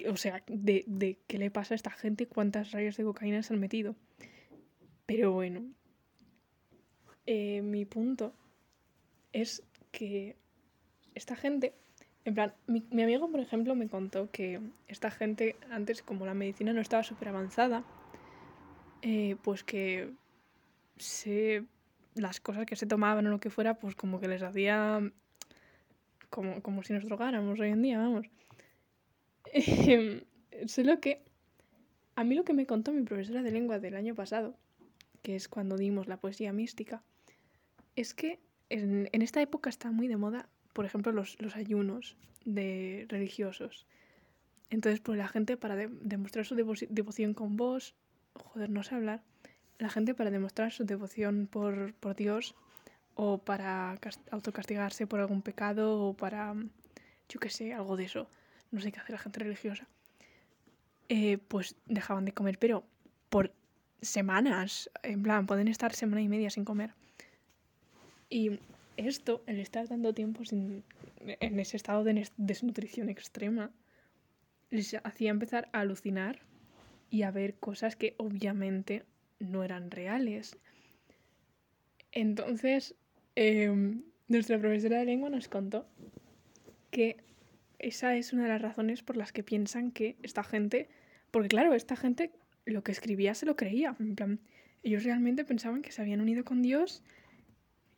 o 0.07 0.17
sea, 0.17 0.43
de, 0.47 0.83
de 0.87 1.17
qué 1.27 1.37
le 1.37 1.51
pasa 1.51 1.73
a 1.73 1.75
esta 1.75 1.91
gente, 1.91 2.27
cuántas 2.27 2.71
rayas 2.71 2.97
de 2.97 3.03
cocaína 3.03 3.43
se 3.43 3.53
han 3.53 3.59
metido. 3.59 3.95
Pero 5.05 5.31
bueno, 5.31 5.65
eh, 7.25 7.61
mi 7.61 7.85
punto 7.85 8.33
es 9.33 9.63
que 9.91 10.35
esta 11.15 11.35
gente 11.35 11.73
en 12.25 12.33
plan, 12.33 12.53
mi, 12.67 12.83
amigo, 13.01 13.29
por 13.31 13.39
ejemplo, 13.39 13.75
me 13.75 13.87
contó 13.87 14.29
que 14.31 14.59
esta 14.87 15.09
gente, 15.09 15.55
antes, 15.71 16.01
como 16.03 16.25
la 16.25 16.33
medicina 16.33 16.73
no 16.73 16.81
estaba 16.81 17.03
súper 17.03 17.29
avanzada, 17.29 17.83
eh, 19.01 19.37
pues 19.41 19.63
que 19.63 20.13
se, 20.97 21.63
las 22.15 22.39
cosas 22.39 22.65
que 22.65 22.75
se 22.75 22.85
tomaban 22.85 23.25
o 23.27 23.29
lo 23.29 23.39
que 23.39 23.49
fuera, 23.49 23.75
pues 23.75 23.95
como 23.95 24.19
que 24.19 24.27
les 24.27 24.43
hacía 24.43 25.01
como, 26.29 26.61
como 26.61 26.83
si 26.83 26.93
nos 26.93 27.05
drogáramos 27.05 27.59
hoy 27.59 27.69
en 27.69 27.81
día, 27.81 27.97
vamos. 27.97 28.27
Eh, 29.53 30.25
solo 30.67 30.99
que 30.99 31.23
a 32.15 32.23
mí 32.23 32.35
lo 32.35 32.43
que 32.43 32.53
me 32.53 32.65
contó 32.65 32.91
mi 32.91 33.03
profesora 33.03 33.41
de 33.41 33.51
lengua 33.51 33.79
del 33.79 33.95
año 33.95 34.13
pasado, 34.13 34.55
que 35.21 35.35
es 35.35 35.47
cuando 35.47 35.77
dimos 35.77 36.07
la 36.07 36.17
poesía 36.17 36.51
mística, 36.51 37.01
es 37.95 38.13
que 38.13 38.39
en, 38.69 39.09
en 39.13 39.21
esta 39.21 39.41
época 39.41 39.69
está 39.69 39.89
muy 39.89 40.07
de 40.07 40.17
moda 40.17 40.49
por 40.73 40.85
ejemplo, 40.85 41.11
los, 41.11 41.37
ayunos 41.55 42.15
de 42.45 43.05
religiosos. 43.09 43.85
Entonces, 44.69 44.99
pues 44.99 45.17
la 45.17 45.27
gente 45.27 45.57
para 45.57 45.75
demostrar 45.75 46.45
su 46.45 46.55
devoción 46.55 47.33
con 47.33 47.57
vos, 47.57 47.95
joder, 48.33 48.69
no 48.69 48.83
sé 48.83 48.95
hablar, 48.95 49.23
la 49.79 49.89
gente 49.89 50.13
para 50.13 50.29
demostrar 50.29 50.71
su 50.71 50.85
devoción 50.85 51.47
por, 51.47 51.95
Dios 52.15 52.55
o 53.15 53.39
para 53.39 53.97
autocastigarse 54.31 55.07
por 55.07 55.19
algún 55.19 55.41
pecado 55.41 55.99
o 56.01 56.13
para, 56.13 56.53
yo 57.27 57.39
qué 57.39 57.49
sé, 57.49 57.73
algo 57.73 57.97
de 57.97 58.03
eso, 58.05 58.29
no 58.71 58.79
sé 58.79 58.91
qué 58.91 58.99
hace 58.99 59.11
la 59.11 59.17
gente 59.17 59.39
religiosa, 59.39 59.87
eh, 61.07 61.39
pues 61.39 61.75
dejaban 61.87 62.25
de 62.25 62.33
comer, 62.33 62.59
pero 62.59 62.83
por 63.29 63.51
semanas, 64.01 64.89
en 65.03 65.23
plan, 65.23 65.47
pueden 65.47 65.67
estar 65.67 65.93
semana 65.93 66.21
y 66.21 66.29
media 66.29 66.49
sin 66.49 66.65
comer. 66.65 66.93
Y 68.29 68.59
esto, 69.07 69.43
el 69.47 69.59
estar 69.59 69.87
tanto 69.87 70.13
tiempo 70.13 70.45
sin, 70.45 70.83
en 71.25 71.59
ese 71.59 71.77
estado 71.77 72.03
de 72.03 72.27
desnutrición 72.37 73.09
extrema, 73.09 73.71
les 74.69 74.95
hacía 75.03 75.31
empezar 75.31 75.69
a 75.71 75.81
alucinar 75.81 76.39
y 77.09 77.23
a 77.23 77.31
ver 77.31 77.55
cosas 77.55 77.95
que 77.95 78.15
obviamente 78.17 79.03
no 79.39 79.63
eran 79.63 79.91
reales. 79.91 80.57
Entonces, 82.11 82.95
em, 83.35 84.03
nuestra 84.27 84.59
profesora 84.59 84.99
de 84.99 85.05
lengua 85.05 85.29
nos 85.29 85.47
contó 85.47 85.87
que 86.91 87.17
esa 87.79 88.15
es 88.15 88.33
una 88.33 88.43
de 88.43 88.49
las 88.49 88.61
razones 88.61 89.01
por 89.01 89.17
las 89.17 89.31
que 89.31 89.43
piensan 89.43 89.91
que 89.91 90.17
esta 90.21 90.43
gente, 90.43 90.89
porque 91.31 91.49
claro, 91.49 91.73
esta 91.73 91.95
gente 91.95 92.31
lo 92.65 92.83
que 92.83 92.91
escribía 92.91 93.33
se 93.33 93.45
lo 93.45 93.55
creía, 93.55 93.95
en 93.99 94.15
plan, 94.15 94.39
ellos 94.83 95.03
realmente 95.03 95.45
pensaban 95.45 95.81
que 95.81 95.91
se 95.91 96.01
habían 96.01 96.21
unido 96.21 96.43
con 96.43 96.61
Dios 96.61 97.03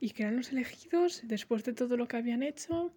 y 0.01 0.09
que 0.09 0.23
eran 0.23 0.35
los 0.35 0.51
elegidos 0.51 1.21
después 1.23 1.63
de 1.63 1.73
todo 1.73 1.95
lo 1.95 2.07
que 2.07 2.17
habían 2.17 2.41
hecho. 2.41 2.91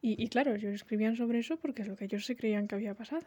Y, 0.00 0.26
claro, 0.28 0.56
ellos 0.56 0.74
escribían 0.74 1.14
sobre 1.14 1.38
eso 1.38 1.58
porque 1.58 1.82
es 1.82 1.88
lo 1.88 1.94
que 1.94 2.06
ellos 2.06 2.26
se 2.26 2.34
creían 2.34 2.66
que 2.66 2.74
había 2.74 2.94
pasado. 2.94 3.24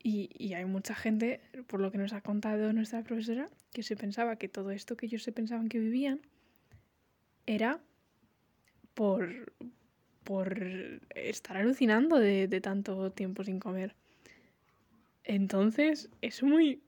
Y, 0.00 0.52
hay 0.54 0.64
mucha 0.66 0.94
gente, 0.94 1.40
por 1.66 1.80
lo 1.80 1.90
que 1.90 1.98
nos 1.98 2.12
ha 2.12 2.20
contado 2.20 2.72
nuestra 2.72 3.02
profesora, 3.02 3.48
que 3.72 3.82
se 3.82 3.96
pensaba 3.96 4.36
que 4.36 4.48
todo 4.48 4.70
esto 4.70 4.96
que 4.96 5.06
ellos 5.06 5.24
se 5.24 5.32
pensaban 5.32 5.68
que 5.68 5.80
vivían 5.80 6.20
era 7.46 7.80
por, 8.94 9.52
por 10.22 10.62
estar 11.16 11.56
alucinando 11.56 12.20
de 12.20 12.60
tanto 12.60 13.10
tiempo 13.10 13.42
sin 13.42 13.58
comer. 13.58 13.96
Entonces 15.24 16.08
es 16.20 16.42
muy 16.42 16.82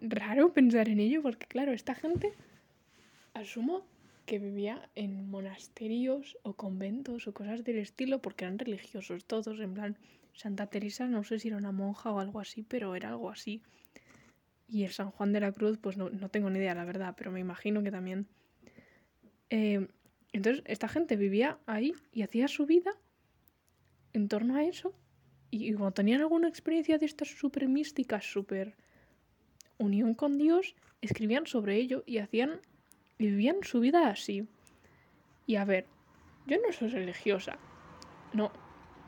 raro 0.00 0.52
pensar 0.52 0.88
en 0.88 1.00
ello 1.00 1.22
porque, 1.22 1.46
claro, 1.46 1.72
esta 1.72 1.94
gente 1.94 2.34
asumo 3.34 3.86
que 4.26 4.38
vivía 4.38 4.88
en 4.94 5.28
monasterios 5.28 6.38
o 6.42 6.54
conventos 6.54 7.28
o 7.28 7.34
cosas 7.34 7.62
del 7.64 7.78
estilo 7.78 8.22
porque 8.22 8.44
eran 8.44 8.58
religiosos 8.58 9.26
todos, 9.26 9.60
en 9.60 9.74
plan 9.74 9.98
Santa 10.32 10.66
Teresa 10.66 11.06
no 11.06 11.22
sé 11.24 11.38
si 11.38 11.48
era 11.48 11.56
una 11.56 11.72
monja 11.72 12.10
o 12.10 12.20
algo 12.20 12.40
así, 12.40 12.62
pero 12.62 12.96
era 12.96 13.10
algo 13.10 13.30
así. 13.30 13.62
Y 14.66 14.84
el 14.84 14.90
San 14.90 15.10
Juan 15.10 15.32
de 15.32 15.40
la 15.40 15.52
Cruz, 15.52 15.78
pues 15.78 15.96
no, 15.96 16.10
tengo 16.30 16.50
ni 16.50 16.58
idea, 16.58 16.74
la 16.74 16.84
verdad, 16.84 17.14
pero 17.16 17.30
me 17.30 17.40
imagino 17.40 17.82
que 17.82 17.90
también. 17.90 18.26
Eh, 19.50 19.86
entonces, 20.32 20.64
esta 20.66 20.88
gente 20.88 21.16
vivía 21.16 21.58
ahí 21.66 21.92
y 22.12 22.22
hacía 22.22 22.48
su 22.48 22.66
vida 22.66 22.92
en 24.12 24.28
torno 24.28 24.56
a 24.56 24.64
eso. 24.64 24.94
Y, 25.50 25.68
y 25.68 25.74
cuando 25.74 25.92
tenían 25.92 26.22
alguna 26.22 26.48
experiencia 26.48 26.98
de 26.98 27.06
estas 27.06 27.28
súper 27.28 27.68
místicas, 27.68 28.24
súper 28.24 28.74
unión 29.78 30.14
con 30.14 30.38
Dios, 30.38 30.74
escribían 31.02 31.46
sobre 31.46 31.76
ello 31.76 32.02
y 32.06 32.18
hacían 32.18 32.60
vivían 33.18 33.62
su 33.62 33.80
vida 33.80 34.08
así. 34.08 34.46
Y 35.46 35.56
a 35.56 35.64
ver, 35.64 35.86
yo 36.46 36.58
no 36.60 36.72
soy 36.72 36.88
religiosa, 36.88 37.58
no 38.32 38.52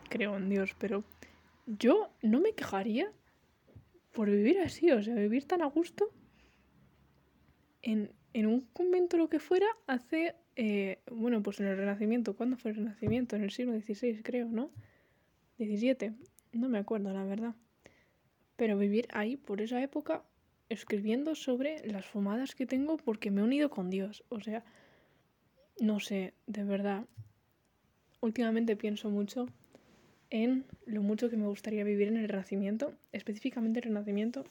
creo 0.09 0.37
en 0.37 0.49
Dios, 0.49 0.75
pero 0.79 1.05
yo 1.67 2.11
no 2.23 2.41
me 2.41 2.53
quejaría 2.53 3.11
por 4.13 4.31
vivir 4.31 4.61
así, 4.61 4.91
o 4.91 5.03
sea, 5.03 5.15
vivir 5.15 5.45
tan 5.45 5.63
a 5.63 5.67
gusto 5.67 6.11
en, 7.83 8.11
un 8.35 8.61
convento 8.73 9.17
lo 9.17 9.29
que 9.29 9.39
fuera 9.39 9.67
hace, 9.87 10.35
eh, 10.57 10.99
bueno, 11.11 11.43
pues 11.43 11.61
en 11.61 11.67
el 11.67 11.77
Renacimiento, 11.77 12.37
¿cuándo 12.37 12.57
fue 12.57 12.73
el 12.73 12.77
Renacimiento? 12.79 13.37
En 13.37 13.45
el 13.45 13.51
siglo 13.51 13.79
XVI, 13.79 14.23
creo, 14.23 14.49
¿no? 14.49 14.71
17, 15.59 16.13
no 16.53 16.69
me 16.69 16.79
acuerdo, 16.79 17.13
la 17.13 17.25
verdad. 17.25 17.55
Pero 18.57 18.77
vivir 18.77 19.07
ahí, 19.13 19.37
por 19.37 19.61
esa 19.61 19.81
época, 19.83 20.25
escribiendo 20.68 21.35
sobre 21.35 21.87
las 21.87 22.06
fumadas 22.06 22.54
que 22.54 22.66
tengo 22.66 22.96
porque 22.96 23.30
me 23.30 23.40
he 23.40 23.44
unido 23.44 23.70
con 23.70 23.90
Dios. 23.90 24.25
O 24.28 24.40
sea, 24.40 24.64
no 25.80 26.00
sé, 26.00 26.35
de 26.46 26.64
verdad. 26.64 27.04
Últimamente 28.20 28.76
pienso 28.76 29.11
mucho 29.11 29.46
en 30.30 30.64
lo 30.87 31.02
mucho 31.02 31.30
que 31.30 31.37
me 31.37 31.46
gustaría 31.46 31.85
vivir 31.85 32.08
en 32.08 32.16
el 32.16 32.28
Renacimiento, 32.28 32.94
específicamente 33.12 33.78
el 33.78 33.85
Renacimiento. 33.85 34.44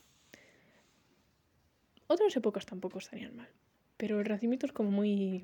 Otras 2.07 2.35
épocas 2.35 2.65
tampoco 2.65 2.99
estarían 2.99 3.35
mal, 3.35 3.49
pero 3.97 4.19
el 4.19 4.25
Renacimiento 4.25 4.65
es 4.67 4.71
como 4.71 4.91
muy... 4.91 5.43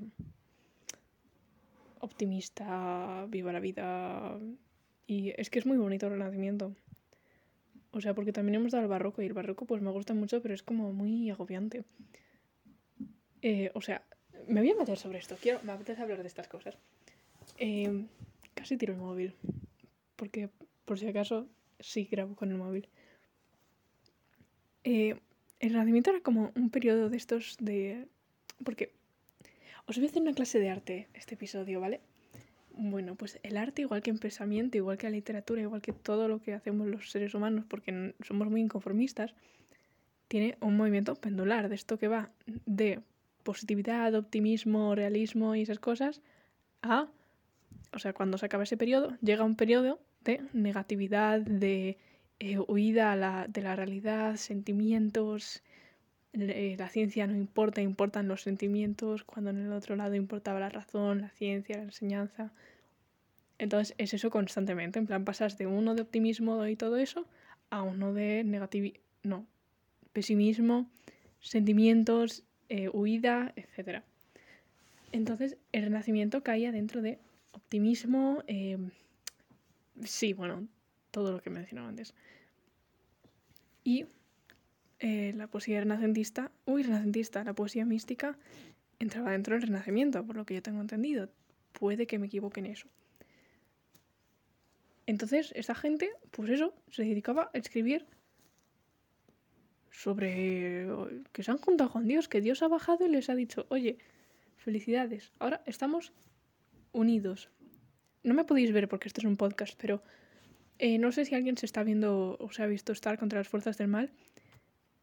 optimista, 1.99 3.25
viva 3.29 3.51
la 3.51 3.59
vida. 3.59 4.39
Y 5.07 5.33
es 5.37 5.49
que 5.49 5.59
es 5.59 5.65
muy 5.65 5.77
bonito 5.77 6.07
el 6.07 6.13
renacimiento. 6.13 6.73
O 7.91 7.99
sea, 7.99 8.13
porque 8.13 8.31
también 8.31 8.55
hemos 8.55 8.71
dado 8.71 8.83
el 8.83 8.89
barroco 8.89 9.21
y 9.21 9.25
el 9.25 9.33
barroco 9.33 9.65
pues 9.65 9.81
me 9.81 9.91
gusta 9.91 10.13
mucho, 10.13 10.41
pero 10.41 10.53
es 10.53 10.63
como 10.63 10.93
muy 10.93 11.29
agobiante. 11.29 11.83
Eh, 13.41 13.71
o 13.73 13.81
sea, 13.81 14.03
me 14.47 14.61
voy 14.61 14.71
a 14.71 14.75
meter 14.75 14.97
sobre 14.97 15.19
esto. 15.19 15.35
Quiero, 15.41 15.59
me 15.63 15.73
apetece 15.73 16.01
hablar 16.01 16.21
de 16.21 16.27
estas 16.27 16.47
cosas. 16.47 16.77
Eh, 17.57 18.05
casi 18.53 18.77
tiro 18.77 18.93
el 18.93 18.99
móvil. 18.99 19.35
Porque, 20.15 20.49
por 20.85 20.99
si 20.99 21.07
acaso, 21.07 21.47
sí 21.79 22.07
grabo 22.09 22.35
con 22.35 22.51
el 22.51 22.57
móvil. 22.57 22.87
Eh, 24.83 25.19
el 25.59 25.71
Renacimiento 25.71 26.11
era 26.11 26.21
como 26.21 26.51
un 26.55 26.69
periodo 26.69 27.09
de 27.09 27.17
estos 27.17 27.57
de... 27.59 28.07
Porque 28.63 28.93
os 29.85 29.97
voy 29.97 30.05
a 30.05 30.09
hacer 30.09 30.21
una 30.21 30.33
clase 30.33 30.59
de 30.59 30.69
arte 30.69 31.07
este 31.13 31.35
episodio, 31.35 31.81
¿vale? 31.81 32.01
Bueno, 32.83 33.13
pues 33.13 33.39
el 33.43 33.57
arte, 33.57 33.83
igual 33.83 34.01
que 34.01 34.09
el 34.09 34.17
pensamiento, 34.17 34.75
igual 34.75 34.97
que 34.97 35.05
la 35.05 35.11
literatura, 35.11 35.61
igual 35.61 35.83
que 35.83 35.93
todo 35.93 36.27
lo 36.27 36.41
que 36.41 36.55
hacemos 36.55 36.87
los 36.87 37.11
seres 37.11 37.35
humanos, 37.35 37.63
porque 37.69 38.15
somos 38.23 38.49
muy 38.49 38.59
inconformistas, 38.59 39.35
tiene 40.27 40.57
un 40.61 40.77
movimiento 40.77 41.13
pendular 41.13 41.69
de 41.69 41.75
esto 41.75 41.99
que 41.99 42.07
va 42.07 42.31
de 42.65 42.99
positividad, 43.43 44.15
optimismo, 44.15 44.95
realismo 44.95 45.53
y 45.53 45.61
esas 45.61 45.77
cosas 45.77 46.21
a, 46.81 47.07
o 47.93 47.99
sea, 47.99 48.13
cuando 48.13 48.39
se 48.39 48.47
acaba 48.47 48.63
ese 48.63 48.77
periodo, 48.77 49.15
llega 49.21 49.43
un 49.43 49.55
periodo 49.55 49.99
de 50.23 50.41
negatividad, 50.51 51.39
de 51.39 51.99
eh, 52.39 52.57
huida 52.57 53.47
de 53.47 53.61
la 53.61 53.75
realidad, 53.75 54.37
sentimientos, 54.37 55.61
eh, 56.33 56.75
la 56.79 56.87
ciencia 56.87 57.27
no 57.27 57.35
importa, 57.35 57.81
importan 57.81 58.27
los 58.27 58.41
sentimientos, 58.41 59.23
cuando 59.23 59.49
en 59.51 59.65
el 59.65 59.73
otro 59.73 59.95
lado 59.95 60.15
importaba 60.15 60.59
la 60.59 60.69
razón, 60.69 61.21
la 61.21 61.29
ciencia, 61.29 61.77
la 61.77 61.83
enseñanza. 61.83 62.51
Entonces 63.61 63.93
es 63.99 64.11
eso 64.15 64.31
constantemente, 64.31 64.97
en 64.97 65.05
plan 65.05 65.23
pasas 65.23 65.55
de 65.59 65.67
uno 65.67 65.93
de 65.93 66.01
optimismo 66.01 66.65
y 66.65 66.75
todo 66.75 66.97
eso 66.97 67.27
a 67.69 67.83
uno 67.83 68.11
de 68.11 68.43
no, 69.21 69.45
pesimismo, 70.13 70.89
sentimientos, 71.41 72.43
eh, 72.69 72.89
huida, 72.89 73.53
etc. 73.55 74.01
Entonces 75.11 75.57
el 75.73 75.83
renacimiento 75.83 76.41
caía 76.41 76.71
dentro 76.71 77.03
de 77.03 77.19
optimismo, 77.51 78.43
eh, 78.47 78.79
sí, 80.05 80.33
bueno, 80.33 80.67
todo 81.11 81.31
lo 81.31 81.39
que 81.39 81.51
mencionaba 81.51 81.89
antes. 81.89 82.15
Y 83.83 84.07
eh, 84.99 85.33
la 85.37 85.45
poesía 85.45 85.81
renacentista, 85.81 86.49
uy, 86.65 86.81
renacentista, 86.81 87.43
la 87.43 87.53
poesía 87.53 87.85
mística 87.85 88.39
entraba 88.97 89.33
dentro 89.33 89.53
del 89.53 89.67
renacimiento, 89.67 90.25
por 90.25 90.35
lo 90.35 90.47
que 90.47 90.55
yo 90.55 90.63
tengo 90.63 90.81
entendido. 90.81 91.29
Puede 91.73 92.07
que 92.07 92.17
me 92.17 92.25
equivoque 92.25 92.59
en 92.61 92.65
eso. 92.65 92.87
Entonces, 95.11 95.51
esta 95.57 95.75
gente, 95.75 96.09
pues 96.31 96.49
eso, 96.49 96.73
se 96.89 97.03
dedicaba 97.03 97.51
a 97.53 97.57
escribir 97.57 98.05
sobre 99.89 100.87
que 101.33 101.43
se 101.43 101.51
han 101.51 101.57
juntado 101.57 101.89
con 101.91 102.07
Dios, 102.07 102.29
que 102.29 102.39
Dios 102.39 102.63
ha 102.63 102.69
bajado 102.69 103.05
y 103.05 103.09
les 103.09 103.29
ha 103.29 103.35
dicho, 103.35 103.65
oye, 103.67 103.97
felicidades, 104.55 105.33
ahora 105.37 105.63
estamos 105.65 106.13
unidos. 106.93 107.49
No 108.23 108.33
me 108.33 108.45
podéis 108.45 108.71
ver 108.71 108.87
porque 108.87 109.09
esto 109.09 109.19
es 109.19 109.25
un 109.25 109.35
podcast, 109.35 109.77
pero 109.81 110.01
eh, 110.79 110.97
no 110.97 111.11
sé 111.11 111.25
si 111.25 111.35
alguien 111.35 111.57
se 111.57 111.65
está 111.65 111.83
viendo 111.83 112.37
o 112.39 112.49
se 112.49 112.63
ha 112.63 112.67
visto 112.67 112.93
estar 112.93 113.19
contra 113.19 113.39
las 113.39 113.49
fuerzas 113.49 113.77
del 113.77 113.89
mal. 113.89 114.13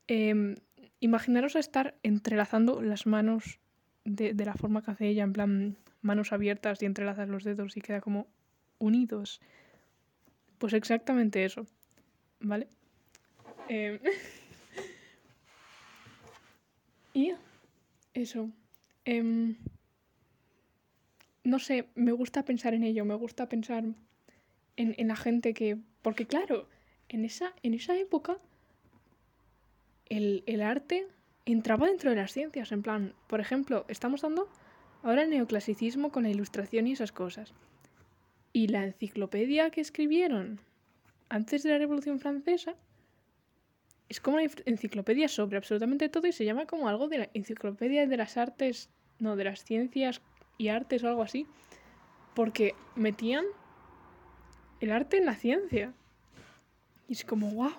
Em, 0.07 0.55
imaginaros 1.01 1.55
estar 1.55 1.99
entrelazando 2.03 2.81
las 2.81 3.07
manos 3.07 3.61
de, 4.07 4.33
la 4.33 4.55
forma 4.55 4.83
que 4.83 4.91
hace 4.91 5.09
ella, 5.09 5.25
en 5.25 5.35
plan 5.35 5.77
manos 6.01 6.33
abiertas 6.33 6.81
y 6.81 6.87
entrelazas 6.87 7.29
los 7.29 7.45
dedos 7.45 7.77
y 7.77 7.83
queda 7.83 8.01
como 8.01 8.27
unidos. 8.79 9.43
Pues 10.59 10.73
exactamente 10.73 11.45
eso, 11.45 11.67
¿vale? 12.41 12.69
Em, 13.69 13.99
y 17.15 17.33
eso. 18.15 18.51
Em, 19.05 19.57
no 21.45 21.59
sé, 21.59 21.89
me 21.95 22.13
gusta 22.13 22.45
pensar 22.45 22.75
en 22.75 22.85
ello, 22.85 23.05
me 23.05 23.15
gusta 23.15 23.49
pensar 23.49 23.85
en, 23.85 24.95
en 24.99 25.09
la 25.09 25.17
gente 25.17 25.55
que... 25.55 25.79
Porque 26.03 26.27
claro, 26.27 26.69
en 27.09 27.25
esa, 27.25 27.55
en 27.63 27.75
esa 27.75 27.97
época 27.97 28.39
el, 30.09 30.63
arte 30.63 31.07
entraba 31.45 31.87
dentro 31.87 32.11
de 32.11 32.17
las 32.17 32.33
ciencias. 32.33 32.73
En 32.73 32.83
plan, 32.83 33.15
por 33.27 33.41
ejemplo, 33.41 33.85
estamos 33.89 34.23
dando 34.23 34.49
ahora 35.03 35.23
el 35.23 35.31
neoclasicismo 35.31 36.11
con 36.11 36.25
la 36.25 36.31
ilustración 36.31 36.87
y 36.87 36.93
esas 36.93 37.13
cosas. 37.13 37.53
Y 38.59 38.67
la 38.67 38.83
enciclopedia 38.83 39.71
que 39.71 39.81
escribieron 39.81 40.59
antes 41.29 41.63
de 41.63 41.71
la 41.71 41.79
Revolución 41.79 42.19
Francesa 42.19 42.75
es 44.09 44.19
como 44.21 44.39
una 44.39 44.51
enciclopedia 44.65 45.29
sobre 45.29 45.59
absolutamente 45.59 46.09
todo 46.09 46.27
y 46.27 46.33
se 46.33 46.45
llama 46.45 46.67
como 46.67 46.89
algo 46.89 47.07
de 47.07 47.19
la 47.19 47.31
enciclopedia 47.35 48.05
de 48.09 48.17
las 48.17 48.37
artes, 48.37 48.91
no, 49.21 49.37
de 49.37 49.45
las 49.45 49.63
ciencias 49.63 50.23
y 50.57 50.71
artes 50.71 51.05
o 51.05 51.09
algo 51.09 51.23
así, 51.23 51.47
porque 52.35 52.75
metían 52.97 53.45
el 54.81 54.91
arte 54.91 55.19
en 55.19 55.27
la 55.27 55.37
ciencia. 55.37 55.95
Y 57.07 57.13
es 57.13 57.25
como, 57.25 57.53
wow, 57.53 57.77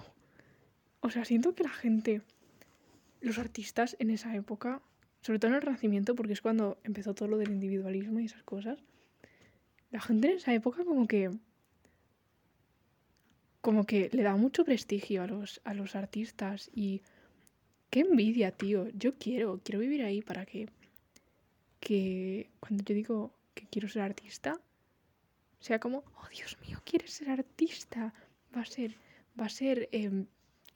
o 1.01 1.09
sea, 1.09 1.25
siento 1.25 1.55
que 1.55 1.63
la 1.63 1.71
gente, 1.71 2.21
los 3.19 3.37
artistas 3.37 3.97
en 3.99 4.11
esa 4.11 4.33
época, 4.33 4.81
sobre 5.23 5.39
todo 5.39 5.49
en 5.51 5.55
el 5.55 5.61
Renacimiento, 5.61 6.15
porque 6.15 6.31
es 6.31 6.41
cuando 6.41 6.77
empezó 6.85 7.13
todo 7.13 7.27
lo 7.27 7.37
del 7.37 7.51
individualismo 7.51 8.21
y 8.21 8.27
esas 8.27 8.43
cosas, 8.43 8.81
la 9.91 10.01
gente 10.01 10.29
en 10.29 10.37
esa 10.37 10.53
época 10.53 10.83
como 10.83 11.07
que 11.07 11.31
como 13.61 13.85
que 13.85 14.09
le 14.13 14.23
da 14.23 14.35
mucho 14.35 14.63
prestigio 14.63 15.21
a 15.21 15.27
los, 15.27 15.59
a 15.65 15.73
los 15.73 15.95
artistas 15.95 16.71
y 16.73 17.01
qué 17.89 18.01
envidia, 18.01 18.51
tío. 18.51 18.87
Yo 18.89 19.15
quiero, 19.15 19.59
quiero 19.63 19.79
vivir 19.79 20.01
ahí 20.03 20.21
para 20.21 20.45
que, 20.45 20.69
que 21.81 22.49
cuando 22.61 22.83
yo 22.85 22.95
digo 22.95 23.33
que 23.53 23.67
quiero 23.67 23.89
ser 23.89 24.03
artista, 24.03 24.61
sea 25.59 25.79
como, 25.79 26.05
oh 26.15 26.29
Dios 26.29 26.57
mío, 26.65 26.81
quieres 26.85 27.11
ser 27.11 27.31
artista. 27.31 28.13
Va 28.55 28.61
a 28.61 28.65
ser, 28.65 28.95
va 29.37 29.47
a 29.47 29.49
ser 29.49 29.89
em, 29.91 30.25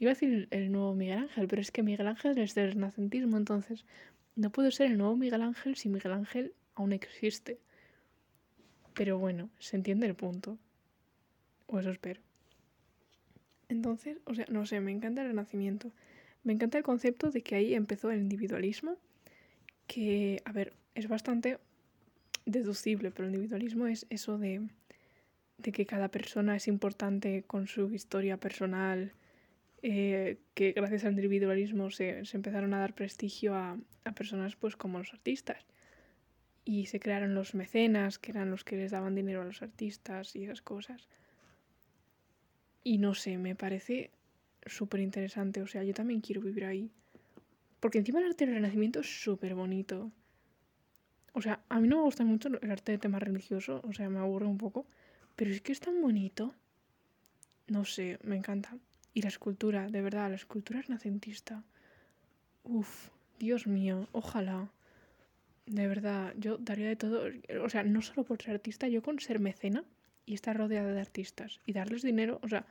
Iba 0.04 0.12
a 0.12 0.16
decir 0.16 0.50
el 0.52 0.70
nuevo 0.70 0.94
Miguel 0.96 1.20
Ángel, 1.20 1.48
pero 1.48 1.62
es 1.62 1.72
que 1.72 1.82
Miguel 1.82 2.08
Ángel 2.08 2.38
es 2.38 2.56
del 2.56 2.74
renacentismo, 2.74 3.38
entonces 3.38 3.86
no 4.36 4.50
puedo 4.50 4.70
ser 4.70 4.92
el 4.92 4.98
nuevo 4.98 5.16
Miguel 5.16 5.42
Ángel 5.42 5.78
si 5.78 5.88
Miguel 5.88 6.12
Ángel 6.12 6.54
aún 6.76 6.92
existe. 6.92 7.60
Pero 8.94 9.18
bueno, 9.18 9.50
se 9.60 9.76
entiende 9.76 10.08
el 10.08 10.16
punto. 10.16 10.58
O 11.68 11.80
eso 11.80 11.90
espero. 11.90 12.22
Entonces, 13.70 14.18
o 14.26 14.36
sea, 14.36 14.46
no 14.50 14.66
sé, 14.66 14.80
me 14.80 14.92
encanta 14.92 15.22
el 15.22 15.30
renacimiento. 15.30 15.92
Me 16.44 16.54
encanta 16.54 16.78
el 16.78 16.84
concepto 16.84 17.32
de 17.32 17.42
que 17.42 17.56
ahí 17.56 17.74
empezó 17.74 18.12
el 18.12 18.20
individualismo, 18.20 18.98
que, 19.88 20.42
a 20.46 20.52
ver, 20.52 20.74
es 20.94 21.08
bastante 21.08 21.58
deducible, 22.46 23.12
pero 23.12 23.28
el 23.28 23.34
individualismo 23.34 23.88
es 23.88 24.06
eso 24.10 24.38
de, 24.38 24.68
de 25.58 25.72
que 25.72 25.86
cada 25.86 26.10
persona 26.10 26.56
es 26.56 26.68
importante 26.68 27.44
con 27.44 27.68
su 27.68 27.94
historia 27.94 28.38
personal, 28.38 29.14
eh, 29.86 30.38
que 30.54 30.72
gracias 30.72 31.04
al 31.04 31.14
individualismo 31.14 31.92
se, 31.92 32.24
empezaron 32.34 32.74
a 32.74 32.80
dar 32.80 32.96
prestigio 32.96 33.54
a, 33.54 33.78
personas 34.16 34.56
pues 34.56 34.76
como 34.76 34.98
los 35.00 35.14
artistas. 35.14 35.66
Y 36.66 36.86
se 36.86 37.00
crearon 37.00 37.36
los 37.36 37.56
mecenas, 37.56 38.20
que 38.20 38.32
eran 38.32 38.50
los 38.50 38.64
que 38.64 38.78
les 38.78 38.92
daban 38.92 39.16
dinero 39.16 39.42
a 39.42 39.46
los 39.46 39.62
artistas 39.62 40.36
y 40.36 40.46
esas 40.46 40.62
cosas. 40.62 41.08
Y 42.84 42.98
no 42.98 43.14
sé, 43.14 43.38
me 43.38 43.56
parece 43.56 44.12
súper 44.66 45.02
interesante. 45.02 45.62
O 45.62 45.68
sea, 45.68 45.84
yo 45.84 45.94
también 45.94 46.22
quiero 46.22 46.42
vivir 46.42 46.66
ahí. 46.66 46.90
Porque 47.80 47.98
encima 47.98 48.20
el 48.20 48.28
arte 48.28 48.46
del 48.46 48.56
Renacimiento 48.56 49.02
es 49.02 49.24
súper 49.24 49.56
bonito. 49.56 50.12
O 51.34 51.42
sea, 51.42 51.62
a 51.68 51.80
mí 51.80 51.88
no 51.88 51.98
me 51.98 52.04
gusta 52.04 52.24
mucho 52.24 52.48
el 52.48 52.72
arte 52.72 52.94
de 52.94 52.98
tema 52.98 53.20
religioso, 53.20 53.82
o 53.84 53.92
sea, 53.92 54.10
me 54.10 54.20
aburre 54.20 54.46
un 54.46 54.58
poco. 54.58 54.86
Pero 55.36 55.52
es 55.52 55.62
que 55.62 55.72
es 55.72 55.80
tan 55.80 56.02
bonito. 56.02 56.54
No 57.68 57.86
sé, 57.86 58.20
me 58.24 58.36
encanta. 58.36 58.78
Y 59.14 59.22
la 59.22 59.30
escultura, 59.30 59.88
de 59.88 60.02
verdad, 60.02 60.30
la 60.30 60.36
escultura 60.36 60.82
renacentista. 60.82 61.64
Uf, 62.64 63.10
Dios 63.40 63.68
mío, 63.68 64.08
ojalá. 64.12 64.70
De 65.66 65.88
verdad, 65.88 66.34
yo 66.38 66.58
daría 66.58 66.88
de 66.88 66.96
todo. 66.96 67.24
O 67.64 67.70
sea, 67.70 67.84
no 67.84 68.02
solo 68.02 68.24
por 68.24 68.42
ser 68.42 68.56
artista, 68.56 68.88
yo 68.88 69.02
con 69.02 69.20
ser 69.20 69.40
mecena 69.40 69.84
y 70.26 70.34
estar 70.34 70.58
rodeada 70.58 70.94
de 70.94 71.00
artistas 71.00 71.60
y 71.66 71.74
darles 71.74 72.02
dinero. 72.02 72.40
O 72.44 72.48
sea, 72.48 72.66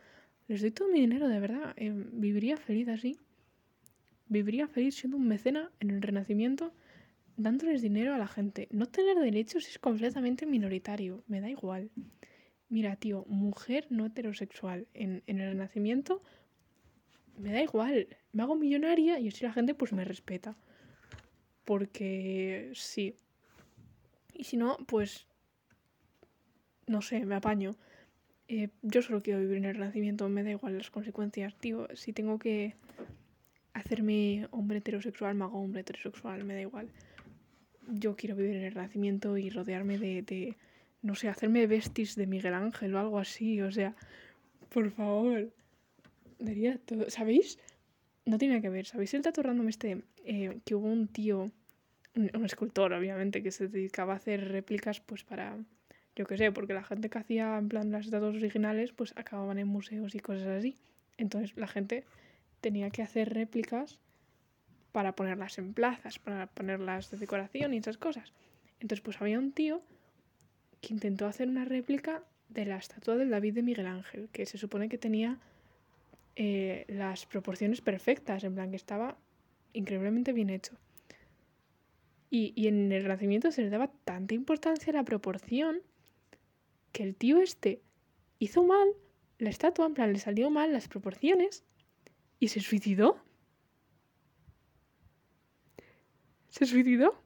les 0.48 0.60
doy 0.60 0.70
todo 0.70 0.88
mi 0.88 1.00
dinero, 1.00 1.28
de 1.28 1.40
verdad. 1.40 1.74
Eh, 1.76 1.92
viviría 1.94 2.56
feliz 2.56 2.88
así. 2.88 3.18
Viviría 4.28 4.66
feliz 4.66 4.94
siendo 4.94 5.16
un 5.16 5.28
mecena 5.28 5.70
en 5.80 5.90
el 5.90 6.02
Renacimiento, 6.02 6.72
dándoles 7.36 7.82
dinero 7.82 8.14
a 8.14 8.18
la 8.18 8.28
gente. 8.28 8.68
No 8.70 8.86
tener 8.86 9.18
derechos 9.18 9.68
es 9.68 9.78
completamente 9.78 10.46
minoritario, 10.46 11.22
me 11.26 11.40
da 11.40 11.50
igual. 11.50 11.90
Mira, 12.68 12.96
tío, 12.96 13.26
mujer 13.28 13.86
no 13.90 14.06
heterosexual 14.06 14.86
en, 14.94 15.22
el 15.26 15.38
Renacimiento, 15.38 16.22
me 17.36 17.52
da 17.52 17.62
igual. 17.62 18.08
Me 18.32 18.42
hago 18.42 18.56
millonaria 18.56 19.20
y 19.20 19.28
así 19.28 19.44
la 19.44 19.52
gente 19.52 19.74
pues 19.74 19.92
me 19.92 20.04
respeta. 20.04 20.56
Porque 21.64 22.72
sí. 22.74 23.16
Y 24.34 24.44
si 24.44 24.56
no, 24.56 24.76
pues 24.86 25.26
no 26.86 27.02
sé, 27.02 27.24
me 27.24 27.36
apaño. 27.36 27.76
Eh, 28.48 28.68
yo 28.82 29.02
solo 29.02 29.22
quiero 29.22 29.40
vivir 29.40 29.58
en 29.58 29.64
el 29.64 29.76
Renacimiento, 29.76 30.28
me 30.28 30.42
da 30.42 30.50
igual 30.50 30.76
las 30.76 30.90
consecuencias. 30.90 31.54
Tío, 31.56 31.88
si 31.94 32.12
tengo 32.12 32.38
que 32.38 32.74
hacerme 33.72 34.48
hombre 34.50 34.78
heterosexual, 34.78 35.34
me 35.34 35.44
hago 35.44 35.60
hombre 35.60 35.80
heterosexual, 35.80 36.44
me 36.44 36.54
da 36.54 36.60
igual. 36.60 36.88
Yo 37.88 38.16
quiero 38.16 38.36
vivir 38.36 38.56
en 38.56 38.64
el 38.64 38.74
Renacimiento 38.74 39.38
y 39.38 39.50
rodearme 39.50 39.98
de, 39.98 40.22
de 40.22 40.56
no 41.02 41.14
sé, 41.14 41.28
hacerme 41.28 41.66
vestis 41.66 42.14
de 42.14 42.26
Miguel 42.26 42.54
Ángel 42.54 42.94
o 42.94 43.00
algo 43.00 43.18
así, 43.18 43.60
o 43.60 43.72
sea, 43.72 43.94
por 44.68 44.90
favor. 44.90 45.50
Daría 46.38 46.78
todo. 46.78 47.08
¿Sabéis? 47.08 47.58
No 48.24 48.38
tiene 48.38 48.60
que 48.60 48.68
ver. 48.68 48.86
¿Sabéis 48.86 49.14
el 49.14 49.22
dato 49.22 49.42
random 49.42 49.68
este? 49.68 50.02
Eh, 50.24 50.60
que 50.64 50.74
hubo 50.74 50.86
un 50.86 51.08
tío, 51.08 51.50
un, 52.14 52.44
escultor, 52.44 52.92
obviamente, 52.92 53.42
que 53.42 53.50
se 53.50 53.68
dedicaba 53.68 54.14
a 54.14 54.16
hacer 54.16 54.48
réplicas, 54.48 55.00
pues 55.00 55.24
para. 55.24 55.58
Yo 56.14 56.26
qué 56.26 56.36
sé, 56.36 56.52
porque 56.52 56.74
la 56.74 56.84
gente 56.84 57.08
que 57.08 57.18
hacía 57.18 57.56
en 57.56 57.68
plan 57.68 57.90
las 57.90 58.10
datos 58.10 58.36
originales, 58.36 58.92
pues 58.92 59.14
acababan 59.16 59.58
en 59.58 59.66
museos 59.66 60.14
y 60.14 60.20
cosas 60.20 60.46
así. 60.46 60.76
Entonces 61.16 61.56
la 61.56 61.66
gente 61.66 62.04
tenía 62.60 62.90
que 62.90 63.02
hacer 63.02 63.32
réplicas 63.32 63.98
para 64.92 65.14
ponerlas 65.14 65.58
en 65.58 65.72
plazas, 65.72 66.18
para 66.18 66.46
ponerlas 66.48 67.10
de 67.10 67.16
decoración 67.16 67.72
y 67.72 67.78
esas 67.78 67.96
cosas. 67.96 68.32
Entonces, 68.78 69.00
pues 69.00 69.20
había 69.20 69.38
un 69.38 69.52
tío 69.52 69.82
que 70.80 70.92
intentó 70.92 71.26
hacer 71.26 71.48
una 71.48 71.64
réplica 71.64 72.22
de 72.48 72.66
la 72.66 72.76
estatua 72.76 73.16
del 73.16 73.30
David 73.30 73.54
de 73.54 73.62
Miguel 73.62 73.86
Ángel, 73.86 74.28
que 74.32 74.44
se 74.44 74.58
supone 74.58 74.88
que 74.88 74.98
tenía 74.98 75.38
eh, 76.36 76.84
las 76.88 77.26
proporciones 77.26 77.80
perfectas, 77.80 78.44
en 78.44 78.54
plan 78.54 78.70
que 78.70 78.76
estaba 78.76 79.18
increíblemente 79.72 80.32
bien 80.32 80.50
hecho. 80.50 80.76
Y, 82.30 82.52
y 82.56 82.68
en 82.68 82.90
el 82.92 83.02
Renacimiento 83.02 83.50
se 83.50 83.62
le 83.62 83.70
daba 83.70 83.92
tanta 84.04 84.34
importancia 84.34 84.90
a 84.90 84.96
la 84.96 85.04
proporción 85.04 85.82
que 86.92 87.02
el 87.02 87.14
tío 87.14 87.40
este 87.40 87.82
hizo 88.38 88.64
mal 88.64 88.88
la 89.42 89.50
estatua, 89.50 89.86
en 89.86 89.94
plan 89.94 90.12
le 90.12 90.18
salió 90.20 90.50
mal 90.50 90.72
las 90.72 90.86
proporciones 90.86 91.64
y 92.38 92.48
se 92.48 92.60
suicidó. 92.60 93.18
Se 96.48 96.64
suicidó 96.64 97.20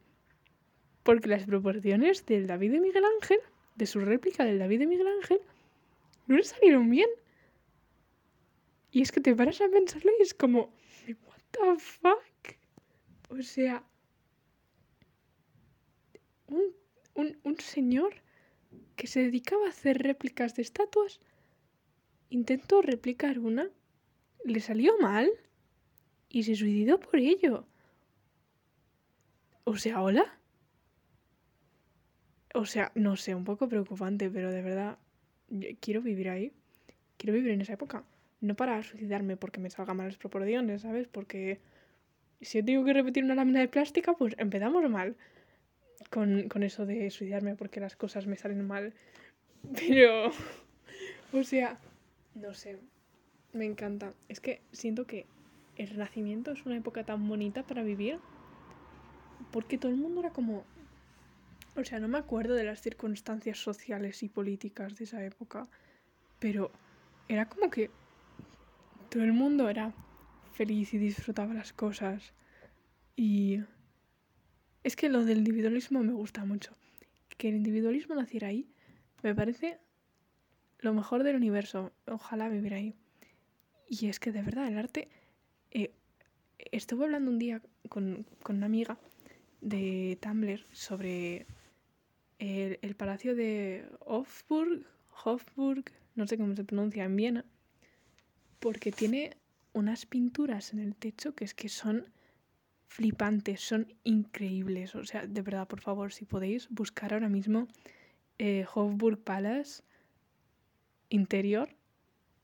porque 1.03 1.29
las 1.29 1.45
proporciones 1.45 2.25
del 2.25 2.47
David 2.47 2.73
de 2.73 2.81
Miguel 2.81 3.05
Ángel, 3.05 3.39
de 3.75 3.87
su 3.87 4.01
réplica 4.01 4.45
del 4.45 4.59
David 4.59 4.81
de 4.81 4.87
Miguel 4.87 5.09
Ángel, 5.09 5.41
no 6.27 6.37
le 6.37 6.45
salieron 6.45 6.89
bien. 6.89 7.09
Y 8.97 9.03
es 9.03 9.13
que 9.13 9.21
te 9.21 9.37
paras 9.37 9.61
a 9.61 9.69
pensarlo 9.69 10.11
y 10.19 10.23
es 10.23 10.33
como, 10.33 10.73
what 11.27 11.43
the 11.51 11.79
fuck? 11.79 12.57
O 13.29 13.43
sea, 13.43 13.85
un, 16.47 16.75
un, 17.13 17.39
un 17.43 17.61
señor 17.61 18.15
que 18.97 19.07
se 19.07 19.21
dedicaba 19.21 19.67
a 19.67 19.69
hacer 19.69 19.99
réplicas 19.99 20.55
de 20.55 20.63
estatuas 20.63 21.21
intentó 22.31 22.81
replicar 22.81 23.39
una, 23.39 23.69
le 24.47 24.61
salió 24.61 24.97
mal 24.99 25.29
y 26.31 26.45
se 26.45 26.57
suicidó 26.57 26.99
por 26.99 27.19
ello. 27.19 27.67
O 29.65 29.77
sea, 29.77 30.01
hola. 30.01 30.41
O 32.55 32.65
sea, 32.65 32.93
no 32.95 33.17
sé, 33.17 33.35
un 33.35 33.45
poco 33.45 33.69
preocupante, 33.69 34.31
pero 34.31 34.51
de 34.51 34.63
verdad, 34.63 34.99
quiero 35.81 36.01
vivir 36.01 36.31
ahí. 36.31 36.55
Quiero 37.19 37.35
vivir 37.35 37.51
en 37.51 37.61
esa 37.61 37.75
época. 37.75 38.07
No 38.47 38.55
para 38.55 38.81
suicidarme 38.83 39.37
porque 39.37 39.61
me 39.61 39.71
salgan 39.71 39.97
malas 39.97 40.17
proporciones, 40.17 40.83
¿sabes? 40.83 41.09
Porque 41.09 41.59
si 42.41 42.59
yo 42.59 42.65
tengo 42.65 42.85
que 42.85 42.93
repetir 42.93 43.25
una 43.25 43.35
lámina 43.35 43.59
de 43.59 43.69
plástica, 43.69 44.13
pues 44.13 44.37
empezamos 44.39 44.89
mal 44.89 45.17
con, 46.11 46.49
con 46.49 46.63
eso 46.63 46.87
de 46.87 47.11
suicidarme 47.11 47.57
porque 47.57 47.81
las 47.81 47.97
cosas 47.97 48.27
me 48.27 48.37
salen 48.37 48.65
mal. 48.65 48.95
Pero, 49.75 50.31
o 51.33 51.43
sea, 51.43 51.81
no 52.37 52.55
sé, 52.55 52.79
me 53.53 53.65
encanta. 53.65 54.13
Es 54.29 54.39
que 54.39 54.61
siento 54.71 55.07
que 55.07 55.27
el 55.77 55.89
Renacimiento 55.89 56.53
es 56.53 56.65
una 56.65 56.77
época 56.77 57.03
tan 57.05 57.27
bonita 57.29 57.65
para 57.65 57.83
vivir 57.83 58.21
porque 59.51 59.77
todo 59.77 59.91
el 59.91 59.99
mundo 59.99 60.21
era 60.21 60.31
como 60.31 60.65
o 61.77 61.85
sea, 61.85 62.01
no 62.01 62.09
me 62.09 62.19
acuerdo 62.19 62.55
de 62.55 62.65
las 62.65 62.81
circunstancias 62.81 63.59
sociales 63.59 64.23
y 64.23 64.29
políticas 64.29 64.97
de 64.97 65.05
esa 65.05 65.23
época, 65.23 65.69
pero 66.39 66.71
era 67.29 67.49
como 67.49 67.71
que 67.71 67.91
todo 69.07 69.23
el 69.23 69.33
mundo 69.33 69.69
era 69.69 69.95
feliz 70.53 70.95
y 70.95 70.99
disfrutaba 70.99 71.55
las 71.55 71.73
cosas. 71.73 72.33
Y 73.17 73.61
es 74.85 74.97
que 74.97 75.09
lo 75.09 75.25
del 75.25 75.39
individualismo 75.39 76.03
me 76.03 76.13
gusta 76.13 76.45
mucho. 76.45 76.77
Que 77.37 77.49
el 77.49 77.57
individualismo 77.57 78.15
naciera 78.15 78.49
ahí 78.49 78.69
me 79.23 79.35
parece 79.35 79.79
lo 80.79 80.93
mejor 80.95 81.23
del 81.23 81.37
universo. 81.37 81.93
Ojalá 82.07 82.49
vivir 82.49 82.75
ahí. 82.75 82.95
Y 83.89 84.09
es 84.09 84.21
que 84.21 84.33
de 84.33 84.43
verdad 84.43 84.69
el 84.69 84.79
arte... 84.79 85.09
Eh, 85.71 85.93
estuve 86.73 87.05
hablando 87.05 87.31
un 87.31 87.39
día 87.39 87.61
con, 87.89 88.27
con 88.43 88.57
una 88.57 88.67
amiga 88.67 88.99
de 89.61 90.19
Tumblr 90.21 90.65
sobre 90.73 91.47
el, 92.39 92.95
palacio 92.97 93.35
de 93.35 93.87
Hofburg, 94.01 94.87
Hofburg, 95.25 95.85
no 96.15 96.27
sé 96.27 96.37
cómo 96.37 96.55
se 96.55 96.65
pronuncia 96.65 97.05
en 97.05 97.17
Viena, 97.17 97.45
porque 98.59 98.93
tiene 98.93 99.37
unas 99.73 100.07
pinturas 100.07 100.73
en 100.73 100.81
el 100.81 100.95
techo 100.95 101.35
que 101.35 101.45
es 101.45 101.55
que 101.55 101.69
son 101.69 102.07
flipantes, 102.89 103.61
son 103.61 103.93
increíbles. 104.05 104.95
O 104.95 105.05
sea, 105.05 105.27
de 105.27 105.43
verdad, 105.43 105.69
por 105.69 105.81
favor, 105.81 106.13
si 106.13 106.25
podéis 106.25 106.69
buscar 106.71 107.13
ahora 107.13 107.29
mismo 107.29 107.69
eh, 108.39 108.65
Hofburg 108.75 109.19
Palace 109.19 109.83
interior 111.09 111.69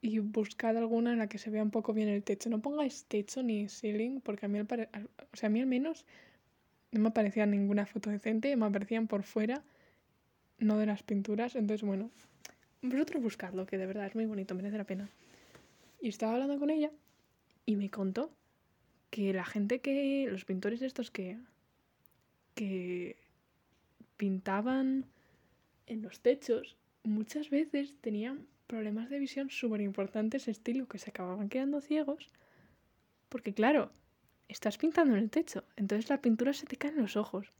y 0.01 0.18
buscad 0.18 0.77
alguna 0.77 1.12
en 1.12 1.18
la 1.18 1.29
que 1.29 1.38
se 1.38 1.51
vea 1.51 1.62
un 1.62 1.70
poco 1.70 1.92
bien 1.92 2.09
el 2.09 2.22
techo. 2.22 2.51
No 2.51 2.61
pongáis 2.61 3.05
techo 3.05 3.42
ni 3.42 3.68
ceiling, 3.68 4.20
porque 4.20 4.46
a 4.46 4.48
mí, 4.48 4.59
al, 4.59 4.66
o 5.33 5.37
sea, 5.37 5.46
a 5.46 5.51
mí 5.51 5.61
al 5.61 5.66
menos 5.66 6.05
no 6.90 7.01
me 7.01 7.09
aparecía 7.09 7.46
ninguna 7.46 7.87
foto 7.87 8.11
decente, 8.11 8.55
me 8.57 8.66
aparecían 8.66 9.07
por 9.07 9.22
fuera 9.22 9.62
no 10.59 10.79
de 10.79 10.87
las 10.87 11.03
pinturas. 11.03 11.55
Entonces, 11.55 11.87
bueno, 11.87 12.11
vosotros 12.83 13.22
buscadlo, 13.22 13.66
que 13.66 13.79
de 13.79 13.87
verdad 13.87 14.07
es 14.07 14.14
muy 14.14 14.27
bonito, 14.27 14.55
merece 14.55 14.77
la 14.77 14.85
pena. 14.85 15.09
Y 16.02 16.08
estaba 16.08 16.34
hablando 16.34 16.58
con 16.58 16.68
ella 16.68 16.90
y 17.64 17.76
me 17.76 17.88
contó 17.88 18.34
que 19.10 19.32
la 19.32 19.44
gente 19.44 19.80
que, 19.80 20.26
los 20.28 20.44
pintores 20.44 20.82
estos 20.82 21.10
que, 21.10 21.38
que 22.54 23.16
pintaban 24.16 25.06
en 25.86 26.02
los 26.02 26.20
techos, 26.20 26.76
muchas 27.04 27.50
veces 27.50 27.96
tenían 28.00 28.46
problemas 28.66 29.10
de 29.10 29.20
visión 29.20 29.48
súper 29.48 29.80
importantes, 29.80 30.48
estilo 30.48 30.88
que 30.88 30.98
se 30.98 31.10
acababan 31.10 31.48
quedando 31.48 31.80
ciegos, 31.80 32.30
porque 33.28 33.54
claro, 33.54 33.92
estás 34.48 34.78
pintando 34.78 35.14
en 35.14 35.22
el 35.22 35.30
techo, 35.30 35.62
entonces 35.76 36.10
la 36.10 36.20
pintura 36.20 36.52
se 36.52 36.66
te 36.66 36.76
cae 36.76 36.90
en 36.90 37.02
los 37.02 37.16
ojos. 37.16 37.52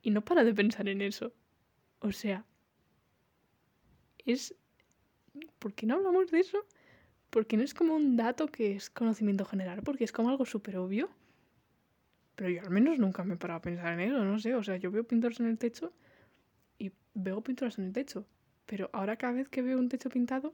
Y 0.00 0.10
no 0.10 0.24
para 0.24 0.42
de 0.42 0.54
pensar 0.54 0.88
en 0.88 1.02
eso. 1.02 1.32
O 2.00 2.12
sea, 2.12 2.44
es... 4.24 4.54
¿Por 5.62 5.74
qué 5.74 5.86
no 5.86 5.94
hablamos 5.94 6.28
de 6.32 6.40
eso? 6.40 6.66
Porque 7.30 7.56
no 7.56 7.62
es 7.62 7.72
como 7.72 7.94
un 7.94 8.16
dato 8.16 8.48
que 8.48 8.74
es 8.74 8.90
conocimiento 8.90 9.44
general, 9.44 9.80
porque 9.84 10.02
es 10.02 10.10
como 10.10 10.28
algo 10.28 10.44
súper 10.44 10.76
obvio. 10.76 11.08
Pero 12.34 12.50
yo 12.50 12.62
al 12.62 12.70
menos 12.70 12.98
nunca 12.98 13.22
me 13.22 13.34
he 13.34 13.36
parado 13.36 13.58
a 13.58 13.62
pensar 13.62 13.92
en 13.92 14.00
eso, 14.00 14.24
no 14.24 14.40
sé. 14.40 14.56
O 14.56 14.64
sea, 14.64 14.76
yo 14.76 14.90
veo 14.90 15.04
pinturas 15.04 15.38
en 15.38 15.46
el 15.46 15.58
techo 15.58 15.92
y 16.80 16.90
veo 17.14 17.40
pinturas 17.42 17.78
en 17.78 17.84
el 17.84 17.92
techo. 17.92 18.26
Pero 18.66 18.90
ahora 18.92 19.14
cada 19.14 19.34
vez 19.34 19.48
que 19.48 19.62
veo 19.62 19.78
un 19.78 19.88
techo 19.88 20.10
pintado, 20.10 20.52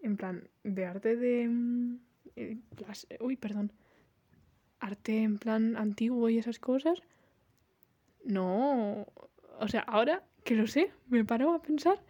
en 0.00 0.16
plan, 0.16 0.48
de 0.62 0.86
arte 0.86 1.16
de... 1.16 1.48
Mm, 1.48 1.98
eh, 2.36 2.58
uy, 3.18 3.36
perdón. 3.36 3.72
Arte 4.78 5.24
en 5.24 5.38
plan 5.38 5.76
antiguo 5.76 6.28
y 6.28 6.38
esas 6.38 6.60
cosas, 6.60 7.02
no, 8.24 9.08
o 9.58 9.68
sea, 9.68 9.80
ahora 9.80 10.22
que 10.44 10.54
lo 10.54 10.68
sé, 10.68 10.92
me 11.08 11.24
paro 11.24 11.52
a 11.52 11.62
pensar 11.62 12.00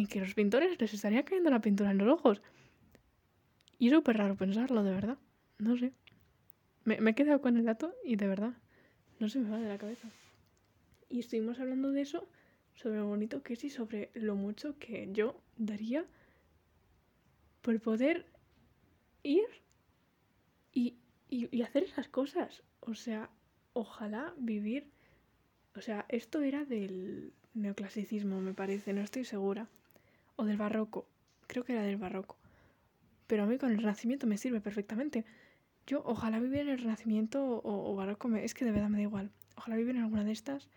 en 0.00 0.06
que 0.06 0.20
los 0.20 0.34
pintores 0.34 0.80
les 0.80 0.94
estaría 0.94 1.24
cayendo 1.24 1.50
la 1.50 1.60
pintura 1.60 1.90
en 1.90 1.98
los 1.98 2.08
ojos. 2.08 2.40
Y 3.78 3.88
es 3.88 3.92
súper 3.92 4.16
raro 4.16 4.34
pensarlo, 4.34 4.82
de 4.82 4.92
verdad. 4.92 5.18
No 5.58 5.76
sé. 5.76 5.92
Me, 6.84 6.94
he 6.94 7.14
quedado 7.14 7.40
con 7.40 7.56
el 7.58 7.64
dato 7.64 7.94
y 8.04 8.16
de 8.16 8.26
verdad, 8.26 8.54
no 9.18 9.28
se 9.28 9.38
me 9.38 9.50
va 9.50 9.58
de 9.58 9.68
la 9.68 9.78
cabeza. 9.78 10.08
Y 11.08 11.20
estuvimos 11.20 11.60
hablando 11.60 11.90
de 11.90 12.00
eso, 12.00 12.26
sobre 12.74 12.96
lo 12.96 13.06
bonito 13.06 13.42
que 13.42 13.52
es 13.52 13.64
y 13.64 13.70
sobre 13.70 14.10
lo 14.14 14.36
mucho 14.36 14.78
que 14.78 15.08
yo 15.12 15.38
daría 15.58 16.06
por 17.60 17.78
poder 17.80 18.24
ir 19.22 19.44
y, 20.72 20.96
y 21.28 21.62
hacer 21.62 21.82
esas 21.82 22.08
cosas. 22.08 22.62
O 22.80 22.94
sea, 22.94 23.30
ojalá 23.74 24.34
vivir... 24.38 24.88
O 25.76 25.82
sea, 25.82 26.04
esto 26.08 26.40
era 26.40 26.64
del 26.64 27.32
neoclasicismo, 27.54 28.40
me 28.40 28.54
parece, 28.54 28.92
no 28.92 29.02
estoy 29.02 29.24
segura. 29.24 29.68
O 30.40 30.46
del 30.46 30.56
barroco, 30.56 31.06
creo 31.46 31.64
que 31.64 31.74
era 31.74 31.82
del 31.82 31.98
barroco. 31.98 32.38
Pero 33.26 33.42
a 33.42 33.46
mí 33.46 33.58
con 33.58 33.72
el 33.72 33.76
renacimiento 33.76 34.26
me 34.26 34.38
sirve 34.38 34.62
perfectamente. 34.62 35.26
Yo 35.86 36.02
ojalá 36.06 36.40
vivir 36.40 36.60
en 36.60 36.70
el 36.70 36.78
renacimiento 36.78 37.60
o, 37.62 37.94
barroco, 37.94 38.34
es 38.36 38.54
que 38.54 38.64
de 38.64 38.72
verdad 38.72 38.88
me 38.88 38.96
da 38.96 39.02
igual. 39.02 39.30
Ojalá 39.56 39.76
vivir 39.76 39.96
en 39.96 40.02
alguna 40.04 40.24
de 40.24 40.32
estas 40.32 40.70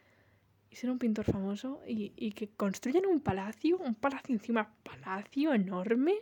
y 0.69 0.75
ser 0.75 0.91
un 0.91 0.99
pintor 0.99 1.23
famoso 1.23 1.81
y, 1.87 2.11
y 2.17 2.33
que 2.33 2.49
construyan 2.49 3.05
un 3.05 3.21
palacio, 3.21 3.77
un 3.77 3.95
palacio 3.95 4.35
encima, 4.35 4.75
palacio 4.83 5.53
enorme, 5.53 6.15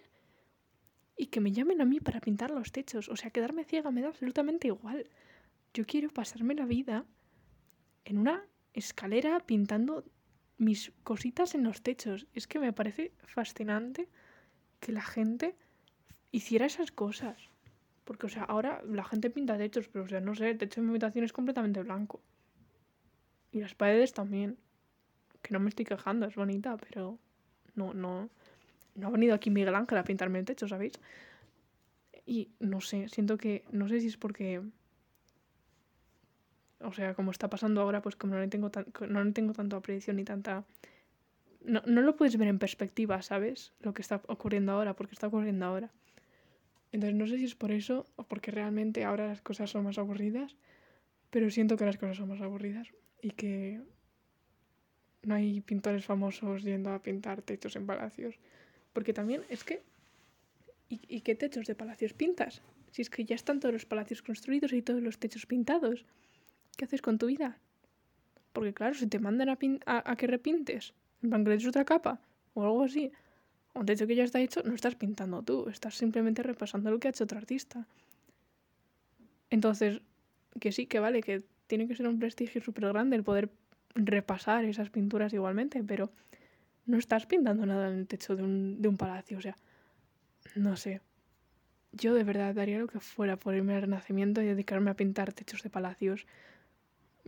y 1.18 1.26
que 1.28 1.42
me 1.42 1.52
llamen 1.52 1.82
a 1.82 1.86
mí 1.86 2.00
para 2.00 2.22
pintar 2.22 2.52
los 2.52 2.72
techos. 2.72 3.10
O 3.10 3.16
sea, 3.16 3.32
quedarme 3.32 3.64
ciega 3.64 3.90
me 3.90 4.02
da 4.02 4.10
absolutamente 4.10 4.68
igual. 4.68 5.10
Yo 5.74 5.88
quiero 5.88 6.10
pasarme 6.10 6.54
la 6.54 6.68
vida 6.68 7.06
en 8.06 8.20
una 8.20 8.44
escalera 8.74 9.40
pintando 9.40 10.04
mis 10.62 10.94
cositas 11.04 11.56
en 11.56 11.64
los 11.64 11.82
techos. 11.82 12.28
Es 12.36 12.48
que 12.48 12.60
me 12.60 12.72
parece 12.72 13.12
fascinante 13.24 14.08
que 14.80 14.92
la 14.92 15.02
gente 15.02 15.56
hiciera 16.32 16.68
esas 16.68 16.92
cosas. 16.92 17.50
Porque, 18.06 18.28
o 18.28 18.30
sea, 18.30 18.44
ahora 18.44 18.84
la 18.86 19.04
gente 19.04 19.32
pinta 19.32 19.58
techos, 19.58 19.88
pero, 19.88 20.06
o 20.06 20.08
sea, 20.08 20.22
no 20.22 20.36
sé, 20.36 20.52
el 20.52 20.60
techo 20.60 20.80
de 20.80 20.86
mi 20.86 20.92
habitación 20.92 21.26
es 21.26 21.34
completamente 21.34 21.82
blanco. 21.82 22.22
Y 23.52 23.60
las 23.60 23.74
paredes 23.74 24.14
también. 24.14 24.58
Que 25.42 25.52
no 25.52 25.60
me 25.60 25.70
estoy 25.70 25.86
quejando, 25.86 26.28
es 26.28 26.36
bonita, 26.36 26.78
pero 26.78 27.18
no, 27.74 27.96
no. 27.96 28.30
No 28.94 29.08
ha 29.08 29.10
venido 29.10 29.34
aquí 29.34 29.50
Miguel 29.50 29.74
Ángel 29.74 29.98
a 29.98 30.04
pintarme 30.04 30.38
el 30.38 30.46
techo, 30.46 30.68
¿sabéis? 30.68 30.94
Y 32.28 32.52
no 32.60 32.82
sé, 32.82 33.10
siento 33.10 33.38
que. 33.38 33.64
No 33.72 33.88
sé 33.88 34.00
si 34.00 34.08
es 34.08 34.18
porque. 34.18 34.62
O 36.84 36.94
sea, 36.94 37.14
como 37.14 37.32
está 37.32 37.50
pasando 37.50 37.82
ahora, 37.82 38.02
pues 38.02 38.16
como 38.16 38.36
no 38.36 38.42
le 38.42 38.48
tengo, 38.48 38.72
tan, 38.72 38.86
no 39.10 39.24
le 39.24 39.32
tengo 39.32 39.54
tanto 39.54 39.76
aprecio 39.76 40.14
ni 40.14 40.24
tanta. 40.24 40.66
No, 41.64 41.82
no 41.86 42.02
lo 42.02 42.16
puedes 42.16 42.38
ver 42.38 42.48
en 42.48 42.60
perspectiva, 42.60 43.22
¿sabes? 43.22 43.74
Lo 43.82 43.94
que 43.94 44.02
está 44.02 44.22
ocurriendo 44.28 44.72
ahora, 44.72 44.96
porque 44.96 45.14
está 45.14 45.28
ocurriendo 45.28 45.66
ahora. 45.66 45.92
Entonces 46.92 47.18
no 47.18 47.28
sé 47.28 47.38
si 47.38 47.46
es 47.46 47.56
por 47.56 47.72
eso 47.72 48.06
o 48.16 48.24
porque 48.24 48.52
realmente 48.52 49.04
ahora 49.04 49.28
las 49.28 49.42
cosas 49.42 49.70
son 49.70 49.84
más 49.86 49.98
aburridas, 49.98 50.56
pero 51.30 51.50
siento 51.50 51.78
que 51.78 51.86
las 51.86 51.98
cosas 51.98 52.18
son 52.18 52.30
más 52.30 52.42
aburridas 52.42 52.90
y 53.22 53.32
que 53.32 53.82
no 55.24 55.36
hay 55.36 55.62
pintores 55.62 56.04
famosos 56.06 56.64
yendo 56.64 56.92
a 56.92 57.02
pintar 57.02 57.42
techos 57.42 57.76
en 57.76 57.86
palacios. 57.86 58.36
Porque 58.94 59.14
también 59.14 59.44
es 59.50 59.64
que... 59.64 59.84
¿Y, 60.90 61.00
¿Y, 61.08 61.22
qué 61.22 61.36
techos 61.36 61.68
de 61.68 61.76
palacios 61.76 62.12
pintas? 62.12 62.62
Si 62.92 63.02
es 63.02 63.10
que 63.10 63.24
ya 63.24 63.36
están 63.36 63.62
todos 63.62 63.72
los 63.72 63.86
palacios 63.86 64.22
construidos 64.22 64.74
y 64.74 64.82
todos 64.82 65.02
los 65.02 65.18
techos 65.18 65.46
pintados. 65.46 66.06
¿Qué 66.82 66.86
haces 66.86 67.04
con 67.04 67.20
tu 67.20 67.28
vida? 67.28 67.60
Porque 68.54 68.74
claro, 68.74 68.96
si 68.96 69.06
te 69.06 69.20
mandan 69.20 69.50
a, 69.50 70.16
que 70.16 70.26
repintes, 70.26 70.96
en 71.22 71.30
plan 71.30 71.44
que 71.46 71.56
le 71.56 71.70
otra 71.70 71.86
capa 71.86 72.20
o 72.56 72.64
algo 72.64 72.86
así, 72.86 73.12
un 73.76 73.86
techo 73.86 74.08
que 74.08 74.16
ya 74.16 74.24
está 74.24 74.40
hecho, 74.40 74.64
no 74.64 74.74
estás 74.74 74.96
pintando 74.96 75.44
tú, 75.44 75.70
estás 75.70 75.94
simplemente 75.94 76.42
repasando 76.42 76.90
lo 76.90 77.00
que 77.00 77.08
ha 77.08 77.12
hecho 77.12 77.26
otro 77.26 77.38
artista. 77.38 77.86
Entonces, 79.52 80.02
que 80.60 80.72
sí, 80.72 80.88
que 80.88 81.00
vale, 81.00 81.22
que 81.22 81.44
tiene 81.68 81.88
que 81.88 81.96
ser 81.96 82.08
un 82.08 82.18
prestigio 82.18 82.64
súper 82.64 82.88
grande 82.88 83.16
el 83.16 83.24
poder 83.24 83.52
repasar 83.94 84.66
esas 84.66 84.90
pinturas 84.90 85.34
igualmente, 85.34 85.84
pero 85.84 86.10
no 86.88 86.98
estás 86.98 87.28
pintando 87.28 87.64
nada 87.68 87.90
en 87.90 88.00
el 88.00 88.08
techo 88.08 88.36
de 88.36 88.42
un, 88.42 88.82
de 88.82 88.88
un 88.88 88.98
palacio, 88.98 89.38
o 89.38 89.42
sea, 89.42 89.56
no 90.56 90.76
sé. 90.78 91.00
Yo 91.92 92.16
de 92.16 92.24
verdad 92.24 92.56
daría 92.56 92.80
lo 92.80 92.88
que 92.88 93.00
fuera 93.00 93.38
por 93.38 93.54
irme 93.54 93.76
al 93.76 93.82
Renacimiento 93.82 94.42
y 94.42 94.46
dedicarme 94.46 94.90
a 94.90 94.96
pintar 94.96 95.32
techos 95.32 95.62
de 95.62 95.70
palacios. 95.70 96.26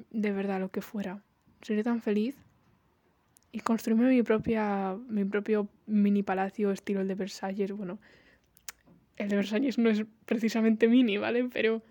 De 0.09 0.31
verdad, 0.31 0.59
lo 0.59 0.69
que 0.69 0.81
fuera. 0.81 1.21
Sería 1.61 1.83
tan 1.83 2.01
feliz 2.01 2.35
y 3.51 3.59
construirme 3.59 4.09
mi, 4.09 4.23
propia, 4.23 4.97
mi 5.07 5.23
propio 5.25 5.69
mini 5.85 6.23
palacio 6.23 6.71
estilo 6.71 7.01
el 7.01 7.07
de 7.07 7.15
Versalles. 7.15 7.71
Bueno, 7.71 7.99
el 9.15 9.29
de 9.29 9.35
Versalles 9.35 9.77
no 9.77 9.89
es 9.89 10.03
precisamente 10.25 10.87
mini, 10.87 11.17
¿vale? 11.17 11.47
Pero 11.53 11.83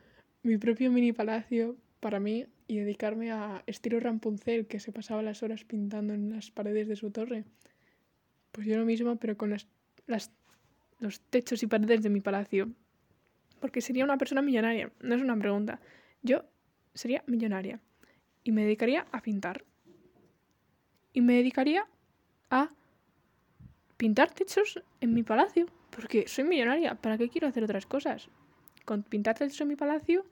mi 0.43 0.59
propio 0.59 0.91
mini 0.91 1.12
palacio 1.12 1.77
para 2.01 2.19
mí 2.19 2.47
y 2.67 2.79
dedicarme 2.79 3.31
a 3.31 3.62
estilo 3.67 4.01
Rampunzel, 4.01 4.67
que 4.67 4.81
se 4.81 4.91
pasaba 4.91 5.23
las 5.23 5.45
horas 5.45 5.65
pintando 5.65 6.15
en 6.15 6.31
las 6.31 6.51
paredes 6.51 6.88
de 6.88 6.97
su 6.97 7.12
torre. 7.12 7.45
Pues 8.51 8.67
yo 8.67 8.77
lo 8.77 8.85
mismo, 8.85 9.17
pero 9.17 9.37
con 9.37 9.51
las, 9.51 9.69
las, 10.07 10.33
los 10.99 11.21
techos 11.21 11.62
y 11.62 11.69
paredes 11.69 12.03
de 12.03 12.11
mi 12.11 12.21
palacio. 12.21 12.71
Porque 13.61 13.81
sería 13.81 14.05
una 14.05 14.19
persona 14.19 14.43
millonaria, 14.43 14.91
no 15.01 15.15
es 15.15 15.23
una 15.23 15.37
pregunta. 15.37 15.81
Yo 16.23 16.45
sería 16.93 17.23
millonaria 17.29 17.81
y 18.44 18.52
me 18.52 18.62
dedicaría 18.62 19.07
a 19.12 19.22
pintar 19.22 19.64
y 21.12 21.20
me 21.20 21.35
dedicaría 21.35 21.87
a 22.50 22.70
pintar 23.96 24.33
techos 24.33 24.83
en 25.00 25.14
mi 25.14 25.22
palacio, 25.22 25.66
porque 25.90 26.26
soy 26.26 26.44
millonaria, 26.44 26.94
¿para 26.94 27.18
qué 27.18 27.28
quiero 27.28 27.46
hacer 27.46 27.64
otras 27.64 27.87
cosas? 27.87 28.28
Con 28.85 29.02
pintar 29.02 29.38
techos 29.38 29.61
en 29.61 29.68
mi 29.68 29.76
palacio, 29.76 30.24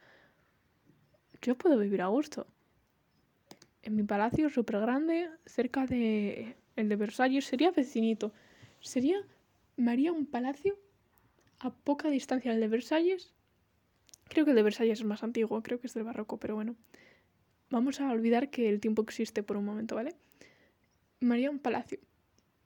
yo 1.42 1.56
puedo 1.56 1.78
vivir 1.78 2.02
a 2.02 2.08
gusto. 2.08 2.46
En 3.82 3.96
mi 3.96 4.02
palacio 4.02 4.50
súper 4.50 4.80
grande, 4.80 5.30
cerca 5.46 5.86
de 5.86 6.56
el 6.76 6.88
de 6.88 6.96
Versalles, 6.96 7.44
sería 7.44 7.70
vecinito. 7.70 8.32
Sería, 8.80 9.18
me 9.76 9.90
haría 9.90 10.12
un 10.12 10.26
palacio 10.26 10.78
a 11.60 11.70
poca 11.70 12.10
distancia 12.10 12.52
del 12.52 12.60
de 12.60 12.68
Versalles. 12.68 13.32
Creo 14.28 14.44
que 14.44 14.52
el 14.52 14.56
de 14.56 14.62
Versalles 14.62 15.00
es 15.00 15.04
más 15.04 15.22
antiguo, 15.22 15.62
creo 15.62 15.80
que 15.80 15.86
es 15.86 15.94
del 15.94 16.04
barroco, 16.04 16.38
pero 16.38 16.54
bueno. 16.54 16.76
Vamos 17.70 18.00
a 18.00 18.10
olvidar 18.10 18.50
que 18.50 18.68
el 18.68 18.80
tiempo 18.80 19.02
existe 19.02 19.42
por 19.42 19.56
un 19.56 19.64
momento, 19.64 19.94
¿vale? 19.94 20.14
María 21.20 21.50
un 21.50 21.60
palacio. 21.60 22.00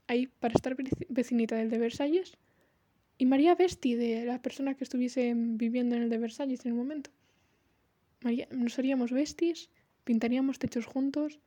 Ahí 0.07 0.27
para 0.27 0.55
estar 0.55 0.77
vecinita 1.09 1.57
del 1.57 1.71
de 1.71 1.79
Versalles. 1.79 2.37
Y 3.19 3.27
María 3.27 3.55
Vesti, 3.55 3.95
de 3.95 4.25
la 4.25 4.41
persona 4.41 4.75
que 4.75 4.85
estuviese 4.85 5.33
viviendo 5.37 5.95
en 5.95 6.03
el 6.03 6.11
de 6.11 6.19
Versalles 6.19 6.65
en 6.65 6.73
el 6.73 6.79
momento. 6.79 7.11
María, 8.23 8.49
nos 8.51 8.79
haríamos 8.79 9.13
vestis, 9.13 9.69
pintaríamos 10.05 10.59
techos 10.59 10.87
juntos, 10.87 11.39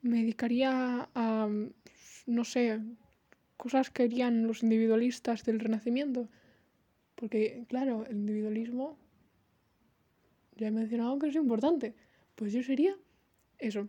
me 0.00 0.18
dedicaría 0.18 1.08
a, 1.14 1.48
no 2.26 2.44
sé, 2.44 2.80
cosas 3.56 3.90
que 3.90 4.04
harían 4.04 4.46
los 4.46 4.62
individualistas 4.62 5.44
del 5.44 5.60
Renacimiento. 5.60 6.28
Porque, 7.14 7.64
claro, 7.68 8.06
el 8.06 8.16
individualismo, 8.16 8.98
ya 10.56 10.68
he 10.68 10.70
mencionado 10.70 11.18
que 11.18 11.28
es 11.28 11.34
importante. 11.34 11.94
Pues 12.36 12.52
yo 12.52 12.62
sería 12.62 12.96
eso. 13.58 13.88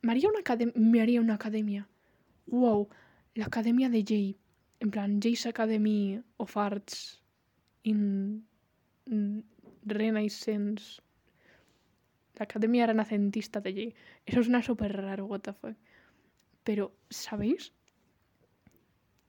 Me 0.00 0.12
haría 0.12 0.30
una, 0.30 0.72
me 0.74 1.02
haría 1.02 1.20
una 1.20 1.34
academia 1.34 1.88
wow, 2.50 2.88
la 3.34 3.46
academia 3.46 3.88
de 3.88 4.04
Jay, 4.06 4.36
en 4.80 4.90
plan, 4.90 5.20
Jay's 5.20 5.46
Academy 5.46 6.20
of 6.36 6.56
Arts 6.56 7.22
in, 7.82 8.46
Renaissance, 9.84 11.00
la 12.34 12.44
academia 12.44 12.86
renacentista 12.86 13.60
de 13.60 13.72
Jay. 13.72 13.94
Eso 14.26 14.42
suena 14.42 14.62
súper 14.62 14.96
raro, 14.96 15.26
what 15.26 15.40
the 15.40 15.52
fuck. 15.52 15.76
Pero, 16.64 16.94
¿sabéis? 17.10 17.72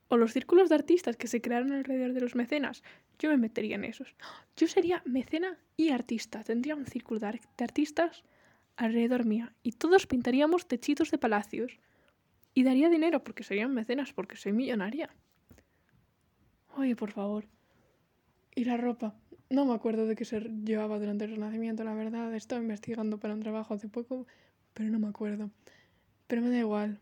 O 0.10 0.18
los 0.18 0.34
círculos 0.34 0.70
de 0.70 0.76
artistas 0.76 1.16
que 1.16 1.28
se 1.28 1.42
crearon 1.42 1.72
alrededor 1.72 2.14
de 2.14 2.22
los 2.22 2.36
mecenas. 2.36 2.84
Yo 3.20 3.30
me 3.30 3.38
metería 3.38 3.76
en 3.76 3.86
esos. 3.86 4.16
Yo 4.58 4.68
sería 4.68 5.02
mecena 5.06 5.58
y 5.78 5.90
artista. 5.90 6.44
Tendría 6.44 6.76
un 6.76 6.86
círculo 6.86 7.20
de 7.20 7.40
artistas 7.60 8.24
alrededor 8.80 9.26
mía. 9.26 9.54
Y 9.62 9.74
todos 9.74 10.08
pintaríamos 10.08 10.68
techitos 10.68 11.12
de 11.12 11.18
palacios. 11.18 11.80
Y 12.54 12.64
daría 12.64 12.90
dinero 12.90 13.24
porque 13.24 13.44
serían 13.44 13.74
mecenas, 13.74 14.14
porque 14.14 14.38
soy 14.38 14.54
millonaria. 14.54 15.10
Oye, 16.76 16.96
por 16.96 17.12
favor. 17.12 17.46
Y 18.56 18.64
la 18.64 18.78
ropa. 18.78 19.16
No 19.50 19.66
me 19.66 19.74
acuerdo 19.74 20.06
de 20.06 20.16
qué 20.16 20.26
se 20.26 20.40
llevaba 20.40 21.00
durante 21.00 21.26
el 21.26 21.32
Renacimiento, 21.32 21.84
la 21.84 21.94
verdad. 21.94 22.34
Estaba 22.34 22.62
investigando 22.62 23.20
para 23.20 23.34
un 23.34 23.42
trabajo 23.42 23.74
hace 23.74 23.90
poco, 23.90 24.26
pero 24.74 24.90
no 24.90 25.00
me 25.00 25.08
acuerdo. 25.08 25.52
Pero 26.28 26.42
me 26.42 26.50
da 26.50 26.60
igual. 26.60 27.00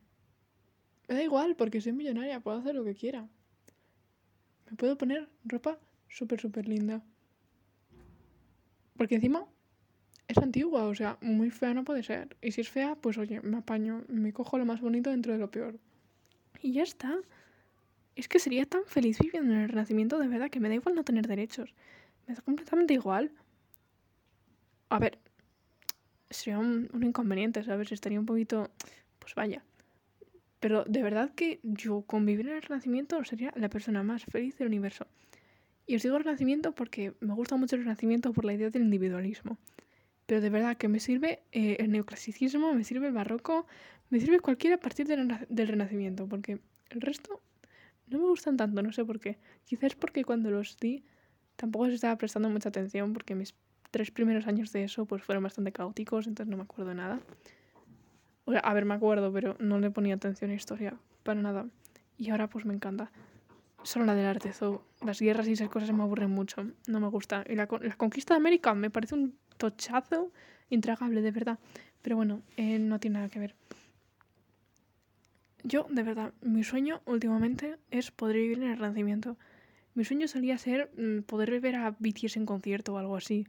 Me 1.08 1.16
da 1.16 1.24
igual 1.24 1.56
porque 1.56 1.80
soy 1.80 1.94
millonaria, 1.94 2.40
puedo 2.40 2.58
hacer 2.58 2.76
lo 2.76 2.84
que 2.84 2.96
quiera. 2.96 3.28
Me 4.70 4.78
puedo 4.78 4.98
poner 4.98 5.30
ropa 5.46 5.78
súper, 6.10 6.40
súper 6.42 6.68
linda. 6.68 7.04
Porque 8.98 9.16
encima 9.16 9.46
es 10.28 10.38
antigua, 10.38 10.86
o 10.86 10.96
sea, 10.96 11.18
muy 11.22 11.50
fea 11.52 11.74
no 11.74 11.84
puede 11.84 12.04
ser. 12.04 12.36
Y 12.42 12.52
si 12.52 12.62
es 12.62 12.70
fea, 12.70 12.96
pues 12.96 13.18
oye, 13.18 13.42
me 13.42 13.58
apaño, 13.58 14.04
me 14.10 14.34
cojo 14.34 14.58
lo 14.58 14.66
más 14.66 14.82
bonito 14.82 15.10
dentro 15.10 15.34
de 15.34 15.40
lo 15.40 15.50
peor. 15.50 15.80
Y 16.62 16.74
ya 16.74 16.84
está. 16.84 17.18
Es 18.16 18.28
que 18.28 18.40
sería 18.40 18.66
tan 18.66 18.84
feliz 18.86 19.20
viviendo 19.20 19.54
en 19.54 19.62
el 19.62 19.70
Renacimiento 19.70 20.18
de 20.20 20.28
verdad 20.28 20.50
que 20.50 20.60
me 20.60 20.70
da 20.70 20.76
igual 20.76 20.96
no 20.96 21.04
tener 21.04 21.28
derechos. 21.28 21.74
Me 22.28 22.36
da 22.36 22.42
completamente 22.42 22.94
igual. 22.94 23.32
A 24.90 25.00
ver, 25.00 25.18
sería 26.30 26.60
un, 26.60 26.90
un 26.94 27.04
inconveniente, 27.04 27.64
¿sabes? 27.64 27.92
Estaría 27.92 28.20
un 28.20 28.26
poquito... 28.26 28.70
Pues 29.20 29.36
vaya. 29.36 29.64
Pero 30.60 30.84
de 30.86 31.04
verdad 31.04 31.34
que 31.36 31.60
yo 31.64 32.02
convivir 32.02 32.48
en 32.48 32.56
el 32.56 32.62
Renacimiento 32.62 33.24
sería 33.24 33.54
la 33.56 33.70
persona 33.70 34.04
más 34.04 34.26
feliz 34.26 34.58
del 34.58 34.68
universo. 34.68 35.06
Y 35.86 35.96
os 35.96 36.04
digo 36.04 36.18
Renacimiento 36.18 36.74
porque 36.74 37.14
me 37.20 37.34
gusta 37.34 37.56
mucho 37.56 37.76
el 37.76 37.84
Renacimiento 37.84 38.34
por 38.34 38.46
la 38.46 38.54
idea 38.54 38.70
del 38.70 38.84
individualismo. 38.84 39.58
Pero 40.28 40.42
de 40.42 40.50
verdad 40.50 40.78
que 40.78 40.90
me 40.90 41.00
sirve 41.00 41.42
eh, 41.54 41.78
el 41.80 41.90
neoclasicismo, 41.90 42.74
me 42.74 42.84
sirve 42.84 43.08
el 43.08 43.14
barroco, 43.14 43.66
me 44.10 44.20
sirve 44.20 44.42
cualquiera 44.42 44.76
a 44.76 44.80
partir 44.80 45.08
del, 45.08 45.68
Renacimiento, 45.68 46.28
porque 46.28 46.60
el 46.90 47.02
resto 47.02 47.42
no 48.08 48.20
me 48.20 48.26
gustan 48.26 48.58
tanto, 48.58 48.84
no 48.84 48.92
sé 48.92 49.06
por 49.06 49.22
qué. 49.22 49.38
Quizás 49.66 49.96
porque 49.96 50.26
cuando 50.26 50.52
los 50.52 50.78
di 50.78 51.06
tampoco 51.56 51.88
se 51.88 51.96
estaba 51.96 52.18
prestando 52.18 52.50
mucha 52.50 52.70
atención, 52.70 53.14
porque 53.14 53.36
mis 53.36 53.56
tres 53.90 54.12
primeros 54.12 54.48
años 54.48 54.74
de 54.74 54.84
eso 54.84 55.06
pues 55.06 55.24
fueron 55.24 55.46
bastante 55.46 55.72
caóticos, 55.72 56.28
entonces 56.28 56.52
no 56.52 56.58
me 56.58 56.64
acuerdo 56.64 56.94
nada. 56.94 57.22
O 58.44 58.52
sea, 58.52 58.60
a 58.60 58.74
ver, 58.74 58.84
me 58.84 58.96
acuerdo, 58.96 59.32
pero 59.32 59.56
no 59.60 59.80
le 59.80 59.92
ponía 59.92 60.16
atención 60.16 60.52
a 60.52 60.56
historia 60.56 60.98
para 61.24 61.42
nada. 61.42 61.68
Y 62.18 62.32
ahora 62.32 62.50
pues 62.50 62.66
me 62.66 62.74
encanta. 62.74 63.12
Solo 63.84 64.06
la 64.06 64.16
del 64.16 64.26
arte, 64.26 64.52
las 65.06 65.22
guerras 65.22 65.48
y 65.48 65.54
esas 65.54 65.70
cosas 65.70 65.94
me 65.94 66.04
aburren 66.04 66.32
mucho. 66.32 66.66
No 66.88 67.00
me 67.00 67.08
gusta. 67.08 67.46
Y 67.48 67.56
la, 67.56 67.70
la 67.82 67.96
conquista 67.96 68.34
de 68.34 68.40
América 68.40 68.74
me 68.74 68.90
parece 68.90 69.16
un 69.16 69.38
tochazo 69.58 70.32
intragable, 70.70 71.22
de 71.22 71.32
verdad. 71.32 71.60
Pero 72.02 72.16
bueno, 72.16 72.42
eh, 72.56 72.80
no 72.80 73.00
tiene 73.00 73.16
nada 73.16 73.30
que 73.30 73.40
ver. 73.40 73.56
Yo, 75.64 75.86
de 75.90 76.04
verdad, 76.04 76.34
mi 76.42 76.64
sueño 76.64 77.02
últimamente 77.06 77.78
es 77.92 78.12
poder 78.12 78.38
vivir 78.38 78.60
en 78.60 78.72
el 78.72 78.78
Renacimiento. 78.78 79.38
Mi 79.96 80.06
sueño 80.06 80.28
solía 80.28 80.58
ser 80.58 80.92
mm, 80.98 81.24
poder 81.24 81.60
ver 81.60 81.76
a 81.76 81.92
BTS 81.92 82.38
en 82.38 82.46
concierto 82.46 82.94
o 82.94 82.98
algo 82.98 83.18
así. 83.18 83.48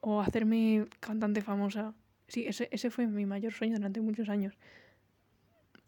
O 0.00 0.20
hacerme 0.20 0.86
cantante 1.00 1.42
famosa. 1.42 1.94
Sí, 2.28 2.46
ese, 2.46 2.68
ese 2.70 2.90
fue 2.90 3.06
mi 3.06 3.26
mayor 3.26 3.52
sueño 3.52 3.76
durante 3.76 4.00
muchos 4.00 4.28
años. 4.28 4.54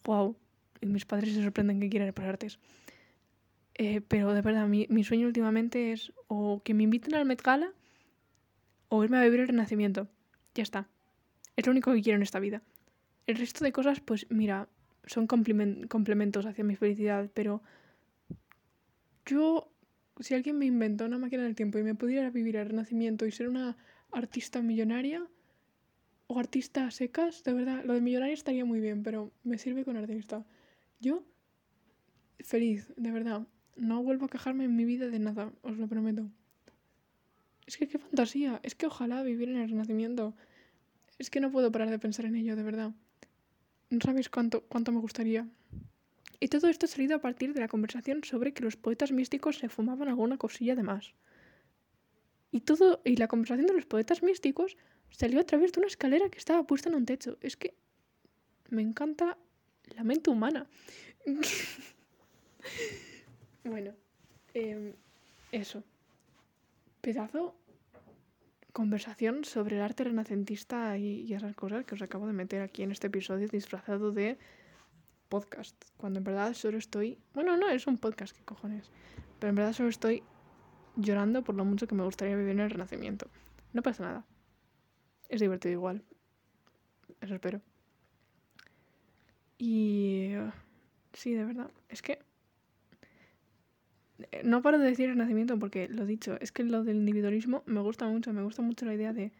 Wow. 0.05 0.37
Y 0.81 0.87
mis 0.87 1.05
padres 1.05 1.35
se 1.35 1.43
sorprenden 1.43 1.79
que 1.79 1.89
quieran 1.89 2.09
ir 2.09 2.15
por 2.15 2.25
artes. 2.25 2.59
Eh, 3.75 4.01
pero 4.01 4.35
de 4.35 4.43
verdad, 4.43 4.67
mi, 4.67 4.87
mi, 4.91 5.05
sueño 5.05 5.27
últimamente 5.27 5.93
es 5.93 6.13
o 6.27 6.61
que 6.63 6.75
me 6.75 6.83
inviten 6.83 7.15
al 7.15 7.25
Met 7.25 7.43
Gala 7.43 7.73
o 8.95 9.03
irme 9.03 9.17
a 9.17 9.25
vivir 9.25 9.41
el 9.41 9.49
Renacimiento. 9.49 10.07
Ya 10.55 10.63
está. 10.63 10.87
Es 11.57 11.65
lo 11.65 11.73
único 11.73 11.95
que 11.95 12.03
quiero 12.03 12.19
en 12.19 12.23
esta 12.23 12.41
vida. 12.41 12.63
El 13.27 13.37
resto 13.37 13.65
de 13.65 13.73
cosas, 13.73 14.01
pues 14.01 14.27
mira, 14.29 14.69
son 15.07 15.27
complementos 15.27 16.45
hacia 16.45 16.63
mi 16.63 16.77
felicidad, 16.77 17.31
pero 17.33 17.63
yo, 19.25 19.73
si 20.21 20.35
alguien 20.35 20.59
me 20.59 20.67
inventó 20.67 21.07
una 21.07 21.17
máquina 21.17 21.43
del 21.45 21.55
tiempo 21.55 21.79
y 21.79 21.83
me 21.83 21.95
pudiera 21.95 22.29
vivir 22.29 22.59
al 22.59 22.69
Renacimiento 22.69 23.25
y 23.25 23.33
ser 23.33 23.49
una 23.49 23.79
artista 24.11 24.61
millonaria 24.61 25.27
o 26.27 26.39
artista 26.39 26.91
secas, 26.91 27.45
de 27.45 27.55
verdad, 27.55 27.83
lo 27.87 27.95
de 27.95 28.03
millonaria 28.03 28.35
estaría 28.35 28.67
muy 28.67 28.81
bien, 28.81 29.03
pero 29.03 29.33
me 29.43 29.57
sirve 29.57 29.87
con 29.87 29.97
artista. 29.97 30.45
Yo, 31.01 31.25
feliz, 32.41 32.93
de 32.99 33.11
verdad. 33.11 33.47
No 33.75 34.03
vuelvo 34.03 34.27
a 34.27 34.29
quejarme 34.29 34.65
en 34.65 34.77
mi 34.77 34.85
vida 34.85 35.09
de 35.09 35.19
nada, 35.19 35.51
os 35.63 35.79
lo 35.79 35.89
prometo. 35.89 36.31
Es 37.67 37.77
que 37.77 37.89
qué 37.89 37.99
fantasía, 37.99 38.61
es 38.63 38.75
que 38.75 38.87
ojalá 38.87 39.23
vivir 39.23 39.49
en 39.49 39.57
el 39.57 39.69
Renacimiento. 39.69 40.35
Es 41.19 41.31
que 41.31 41.41
no 41.41 41.53
puedo 41.53 41.71
parar 41.71 41.91
de 41.91 41.99
pensar 41.99 42.25
en 42.25 42.37
ello, 42.37 42.57
de 42.57 42.63
verdad. 42.63 42.93
No 43.91 44.01
sabéis 44.01 44.29
cuánto, 44.29 44.63
cuánto 44.63 44.93
me 44.93 45.01
gustaría. 45.01 45.49
Y 46.41 46.49
todo 46.49 46.69
esto 46.69 46.87
ha 46.87 46.89
salido 46.89 47.15
a 47.15 47.21
partir 47.21 47.55
de 47.55 47.61
la 47.61 47.69
conversación 47.69 48.25
sobre 48.25 48.53
que 48.53 48.65
los 48.65 48.77
poetas 48.77 49.13
místicos 49.13 49.59
se 49.59 49.69
fumaban 49.69 50.09
alguna 50.09 50.39
cosilla 50.39 50.75
de 50.75 50.83
más. 50.83 51.15
Y 52.51 52.63
todo, 52.63 53.01
y 53.05 53.17
la 53.17 53.29
conversación 53.29 53.67
de 53.67 53.75
los 53.75 53.87
poetas 53.87 54.23
místicos 54.23 54.77
salió 55.11 55.41
a 55.41 55.45
través 55.45 55.73
de 55.73 55.81
una 55.81 55.87
escalera 55.87 56.29
que 56.31 56.39
estaba 56.39 56.67
puesta 56.67 56.89
en 56.89 56.97
un 56.97 57.07
techo. 57.07 57.39
Es 57.41 57.57
que 57.57 57.75
me 58.71 58.83
encanta 58.83 59.39
la 59.95 60.03
mente 60.03 60.31
humana. 60.31 60.67
bueno, 63.65 63.95
em, 64.55 64.95
eso. 65.53 65.85
Pedazo 67.03 67.55
conversación 68.73 69.45
sobre 69.45 69.77
el 69.77 69.83
arte 69.83 70.05
renacentista 70.05 70.97
y, 70.97 71.21
y, 71.21 71.35
esas 71.35 71.55
cosas 71.55 71.85
que 71.85 71.95
os 71.95 72.01
acabo 72.01 72.27
de 72.27 72.33
meter 72.33 72.63
aquí 72.63 72.83
en 72.83 72.91
este 72.91 73.09
episodio 73.09 73.47
disfrazado 73.49 74.13
de 74.13 74.39
podcast. 75.29 75.77
Cuando 75.97 76.19
en 76.19 76.25
verdad 76.25 76.55
solo 76.55 76.79
estoy. 76.79 77.19
Bueno, 77.35 77.57
no, 77.57 77.69
es 77.69 77.87
un 77.87 77.99
podcast, 77.99 78.37
¿qué 78.37 78.45
cojones? 78.45 78.91
Pero 79.39 79.51
en 79.51 79.57
verdad 79.57 79.73
solo 79.73 79.89
estoy 79.89 80.23
llorando 80.97 81.43
por 81.43 81.55
lo 81.55 81.65
mucho 81.65 81.87
que 81.87 81.95
me 81.95 82.05
gustaría 82.05 82.37
vivir 82.37 82.53
en 82.53 82.61
el 82.61 82.71
renacimiento. 82.71 83.29
No 83.73 83.83
pasa 83.83 84.05
nada. 84.05 84.27
Es 85.29 85.41
divertido 85.41 85.73
igual. 85.73 86.05
Eso 87.21 87.35
espero. 87.35 87.61
Y... 89.59 90.33
Sí, 91.13 91.35
de 91.35 91.45
verdad. 91.45 91.71
Es 91.89 92.03
que... 92.03 92.19
No 94.45 94.63
paro 94.63 94.79
de 94.79 94.87
decir 94.87 95.09
el 95.11 95.17
nacimiento 95.17 95.59
porque 95.59 95.89
lo 95.89 96.07
dicho, 96.07 96.37
es 96.41 96.53
que 96.53 96.65
lo 96.65 96.85
del 96.85 96.97
individualismo 96.97 97.63
me 97.67 97.81
gusta 97.81 98.07
mucho, 98.07 98.33
me 98.33 98.43
gusta 98.43 98.63
mucho 98.63 98.85
la 98.87 98.95
idea 98.95 99.13
de, 99.13 99.33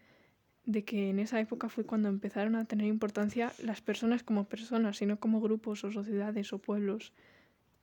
de 0.65 0.83
que 0.83 1.09
en 1.09 1.19
esa 1.19 1.39
época 1.39 1.69
fue 1.69 1.85
cuando 1.85 2.09
empezaron 2.09 2.55
a 2.55 2.65
tener 2.65 2.87
importancia 2.87 3.51
las 3.63 3.81
personas 3.81 4.23
como 4.23 4.45
personas, 4.45 4.97
sino 4.97 5.19
como 5.19 5.41
grupos 5.41 5.83
o 5.83 5.91
sociedades 5.91 6.53
o 6.53 6.59
pueblos. 6.59 7.13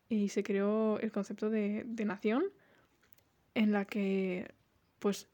Y 0.08 0.28
se 0.28 0.42
creó 0.42 0.98
el 1.00 1.12
concepto 1.12 1.50
de, 1.50 1.84
de 1.86 2.04
nación 2.04 2.44
en 3.54 3.72
la 3.72 3.84
que 3.84 4.48
pues 4.98 5.28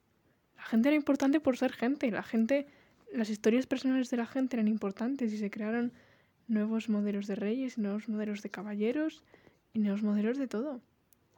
la 0.56 0.64
gente 0.64 0.88
era 0.88 0.96
importante 0.96 1.40
por 1.40 1.56
ser 1.56 1.72
gente, 1.72 2.10
la 2.10 2.22
gente, 2.22 2.66
las 3.12 3.30
historias 3.30 3.66
personales 3.66 4.10
de 4.10 4.16
la 4.16 4.26
gente 4.26 4.56
eran 4.56 4.68
importantes 4.68 5.32
y 5.32 5.38
se 5.38 5.50
crearon 5.50 5.92
nuevos 6.48 6.88
modelos 6.88 7.26
de 7.26 7.34
reyes, 7.34 7.78
nuevos 7.78 8.08
modelos 8.08 8.42
de 8.42 8.50
caballeros 8.50 9.22
y 9.72 9.80
nuevos 9.80 10.02
modelos 10.02 10.38
de 10.38 10.48
todo. 10.48 10.80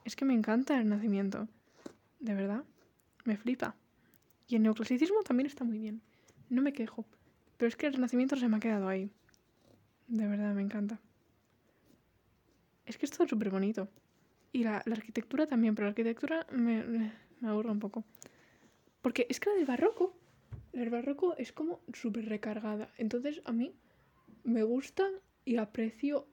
Es 0.08 0.16
que 0.16 0.24
me 0.24 0.32
encanta 0.32 0.80
el 0.80 0.88
nacimiento. 0.88 1.48
De 2.18 2.32
verdad. 2.32 2.64
Me 3.26 3.36
flipa. 3.36 3.76
Y 4.46 4.56
el 4.56 4.62
neoclasicismo 4.62 5.22
también 5.22 5.48
está 5.48 5.64
muy 5.64 5.78
bien. 5.78 6.00
No 6.48 6.62
me 6.62 6.72
quejo. 6.72 7.04
Pero 7.58 7.68
es 7.68 7.76
que 7.76 7.88
el 7.88 7.92
renacimiento 7.92 8.34
se 8.34 8.48
me 8.48 8.56
ha 8.56 8.60
quedado 8.60 8.88
ahí. 8.88 9.10
De 10.06 10.26
verdad, 10.26 10.54
me 10.54 10.62
encanta. 10.62 10.98
Es 12.86 12.96
que 12.96 13.04
es 13.04 13.12
todo 13.12 13.28
súper 13.28 13.50
bonito. 13.50 13.90
Y 14.50 14.64
la, 14.64 14.78
arquitectura 14.78 15.46
también, 15.46 15.74
pero 15.74 15.84
la 15.84 15.90
arquitectura 15.90 16.46
me, 16.52 16.84
me, 16.84 17.12
aburre 17.42 17.70
un 17.70 17.78
poco. 17.78 18.02
Porque 19.02 19.26
es 19.28 19.38
que 19.38 19.50
la 19.50 19.56
del 19.56 19.66
barroco, 19.66 20.16
la 20.72 20.80
del 20.80 20.88
barroco 20.88 21.36
es 21.36 21.52
como 21.52 21.82
súper 21.92 22.30
recargada. 22.30 22.90
Entonces 22.96 23.42
a 23.44 23.52
mí 23.52 23.74
me 24.42 24.62
gusta 24.62 25.06
y 25.44 25.58
aprecio 25.58 26.26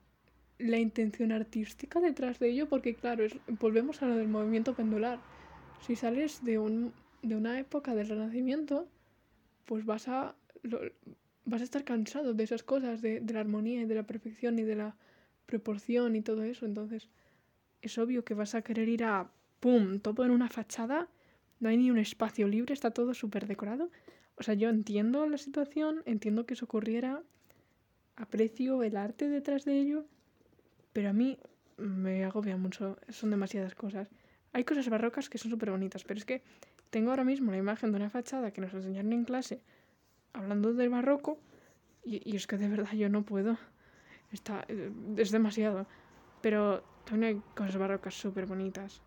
la 0.58 0.78
intención 0.78 1.32
artística 1.32 2.00
detrás 2.00 2.40
de 2.40 2.50
ello, 2.50 2.70
porque 2.70 2.96
claro, 2.96 3.26
volvemos 3.60 4.02
a 4.02 4.08
lo 4.08 4.16
del 4.16 4.28
movimiento 4.28 4.74
pendular. 4.74 5.20
Si 5.82 5.96
sales 5.96 6.44
de, 6.44 6.58
un, 6.60 6.94
de 7.22 7.36
una 7.36 7.60
época 7.60 7.94
del 7.94 8.08
Renacimiento, 8.08 8.88
pues 9.66 9.86
vas 9.86 10.08
a, 10.08 10.36
vas 11.44 11.62
a 11.62 11.64
estar 11.64 11.84
cansado 11.84 12.34
de 12.34 12.44
esas 12.44 12.64
cosas, 12.64 13.02
de, 13.02 13.20
de 13.20 13.34
la 13.34 13.42
armonía 13.42 13.82
y 13.82 13.86
de 13.86 13.96
la 13.96 14.04
perfección 14.04 14.58
y 14.60 14.64
de 14.64 14.76
la 14.76 14.96
proporción 15.46 16.16
y 16.16 16.22
todo 16.22 16.44
eso. 16.44 16.66
Entonces, 16.66 17.10
es 17.82 17.98
obvio 17.98 18.24
que 18.24 18.34
vas 18.34 18.56
a 18.56 18.62
querer 18.62 18.90
ir 18.90 19.04
a, 19.04 19.30
¡pum!, 19.60 20.00
todo 20.00 20.24
en 20.26 20.32
una 20.32 20.50
fachada, 20.50 21.10
no 21.60 21.70
hay 21.70 21.78
ni 21.78 21.92
un 21.92 21.98
espacio 21.98 22.48
libre, 22.48 22.74
está 22.74 22.92
todo 22.92 23.14
súper 23.14 23.48
decorado. 23.48 23.90
O 24.38 24.44
sea, 24.44 24.54
yo 24.54 24.70
entiendo 24.70 25.28
la 25.28 25.38
situación, 25.38 26.02
entiendo 26.06 26.46
que 26.46 26.56
eso 26.56 26.66
ocurriera, 26.66 27.24
aprecio 28.16 28.84
el 28.84 28.98
arte 28.98 29.30
detrás 29.30 29.66
de 29.66 29.80
ello, 29.80 30.06
pero 30.96 31.10
a 31.10 31.14
mí 31.14 31.38
me 31.76 32.24
agobia 32.24 32.56
mucho, 32.56 32.98
son 33.10 33.30
demasiadas 33.30 33.76
cosas. 33.76 34.08
Hay 34.54 34.64
cosas 34.64 34.88
barrocas 34.88 35.30
que 35.30 35.38
son 35.38 35.52
súper 35.52 35.70
bonitas, 35.70 36.06
pero 36.06 36.18
es 36.18 36.24
que 36.24 36.42
tengo 36.90 37.10
ahora 37.10 37.26
mismo 37.26 37.52
la 37.52 37.58
imagen 37.58 37.92
de 37.92 37.98
una 37.98 38.10
fachada 38.10 38.52
que 38.52 38.62
nos 38.62 38.74
enseñaron 38.74 39.12
en 39.12 39.26
clase 39.26 39.60
hablando 40.32 40.74
del 40.74 40.88
barroco 40.88 41.38
y, 42.06 42.34
es 42.34 42.48
que 42.48 42.56
de 42.56 42.70
verdad 42.70 42.94
yo 42.94 43.10
no 43.10 43.24
puedo. 43.24 43.58
Está, 44.32 44.64
eh, 44.70 44.90
es 45.18 45.32
demasiado. 45.32 45.86
Pero 46.42 46.82
también 47.04 47.36
hay 47.36 47.42
cosas 47.58 47.76
barrocas 47.76 48.14
súper 48.14 48.46
bonitas. 48.46 49.02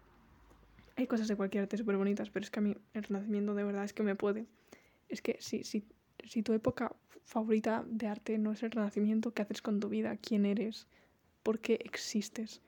Hay 0.96 1.06
cosas 1.06 1.26
de 1.26 1.36
cualquier 1.36 1.62
arte 1.62 1.78
súper 1.78 1.96
bonitas, 1.96 2.28
pero 2.28 2.44
es 2.44 2.50
que 2.50 2.58
a 2.58 2.62
mí 2.62 2.76
el 2.92 3.04
Renacimiento 3.04 3.54
de 3.54 3.64
verdad 3.64 3.84
es 3.84 3.94
que 3.94 4.02
me 4.02 4.14
puede. 4.14 4.44
Es 5.08 5.22
que 5.22 5.38
si, 5.40 5.64
si, 5.64 5.86
si 6.22 6.42
tu 6.42 6.52
época 6.52 6.94
favorita 7.24 7.82
de 7.88 8.08
arte 8.08 8.36
no 8.36 8.52
es 8.52 8.62
el 8.62 8.72
renacimiento, 8.72 9.32
¿qué 9.32 9.40
haces 9.40 9.62
con 9.62 9.80
tu 9.80 9.88
vida? 9.88 10.18
¿Quién 10.18 10.44
eres? 10.44 10.86
¿Por 11.42 11.60
qué 11.60 11.78
existes? 11.84 12.60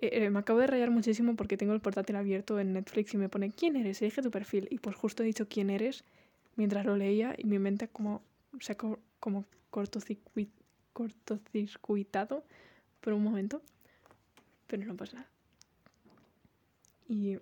Eh, 0.00 0.10
eh, 0.12 0.30
me 0.30 0.38
acabo 0.38 0.60
de 0.60 0.66
rayar 0.66 0.90
muchísimo 0.90 1.36
porque 1.36 1.56
tengo 1.56 1.74
el 1.74 1.80
portátil 1.80 2.16
abierto 2.16 2.58
en 2.60 2.72
Netflix 2.72 3.14
y 3.14 3.16
me 3.16 3.28
pone 3.28 3.50
¿quién 3.50 3.76
eres? 3.76 4.02
Elige 4.02 4.22
tu 4.22 4.30
perfil. 4.30 4.68
Y 4.70 4.78
pues 4.78 4.96
justo 4.96 5.22
he 5.22 5.26
dicho 5.26 5.48
quién 5.48 5.70
eres 5.70 6.04
mientras 6.56 6.86
lo 6.86 6.96
leía 6.96 7.34
y 7.36 7.44
mi 7.44 7.58
mente 7.58 7.88
como 7.88 8.22
se 8.60 8.72
ha 8.72 8.76
como 9.20 9.44
cortocircuitado 9.70 12.44
por 13.00 13.12
un 13.12 13.22
momento. 13.22 13.62
Pero 14.66 14.84
no 14.84 14.96
pasa 14.96 15.16
nada. 15.16 15.28
Y 17.08 17.38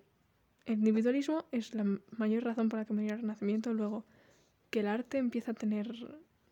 el 0.65 0.79
individualismo 0.79 1.45
es 1.51 1.73
la 1.73 1.85
mayor 2.17 2.43
razón 2.43 2.69
por 2.69 2.79
la 2.79 2.85
que 2.85 2.93
me 2.93 3.07
el 3.07 3.19
renacimiento. 3.19 3.73
Luego, 3.73 4.05
que 4.69 4.81
el 4.81 4.87
arte 4.87 5.17
empieza 5.17 5.51
a 5.51 5.53
tener 5.53 5.93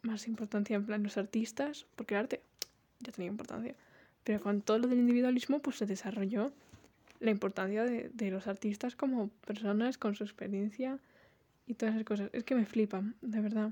más 0.01 0.27
importancia 0.27 0.75
en 0.75 0.86
plan 0.86 1.03
los 1.03 1.17
artistas, 1.17 1.86
porque 1.95 2.13
el 2.13 2.21
arte 2.21 2.41
ya 2.99 3.11
tenía 3.11 3.29
importancia, 3.29 3.75
pero 4.26 4.41
con 4.41 4.61
todo 4.61 4.80
lo 4.80 4.88
del 4.88 4.99
individualismo 4.99 5.59
pues 5.59 5.78
se 5.78 5.86
desarrolló 5.86 6.51
la 7.19 7.30
importancia 7.30 7.84
de, 7.84 8.32
los 8.32 8.47
artistas 8.47 8.95
como 8.95 9.30
personas 9.45 9.97
con 9.97 10.15
su 10.15 10.23
experiencia 10.23 10.99
y 11.67 11.76
todas 11.76 11.93
esas 11.95 12.05
cosas. 12.05 12.30
Es 12.34 12.43
que 12.43 12.55
me 12.55 12.65
flipan, 12.65 13.15
de 13.21 13.39
verdad. 13.39 13.71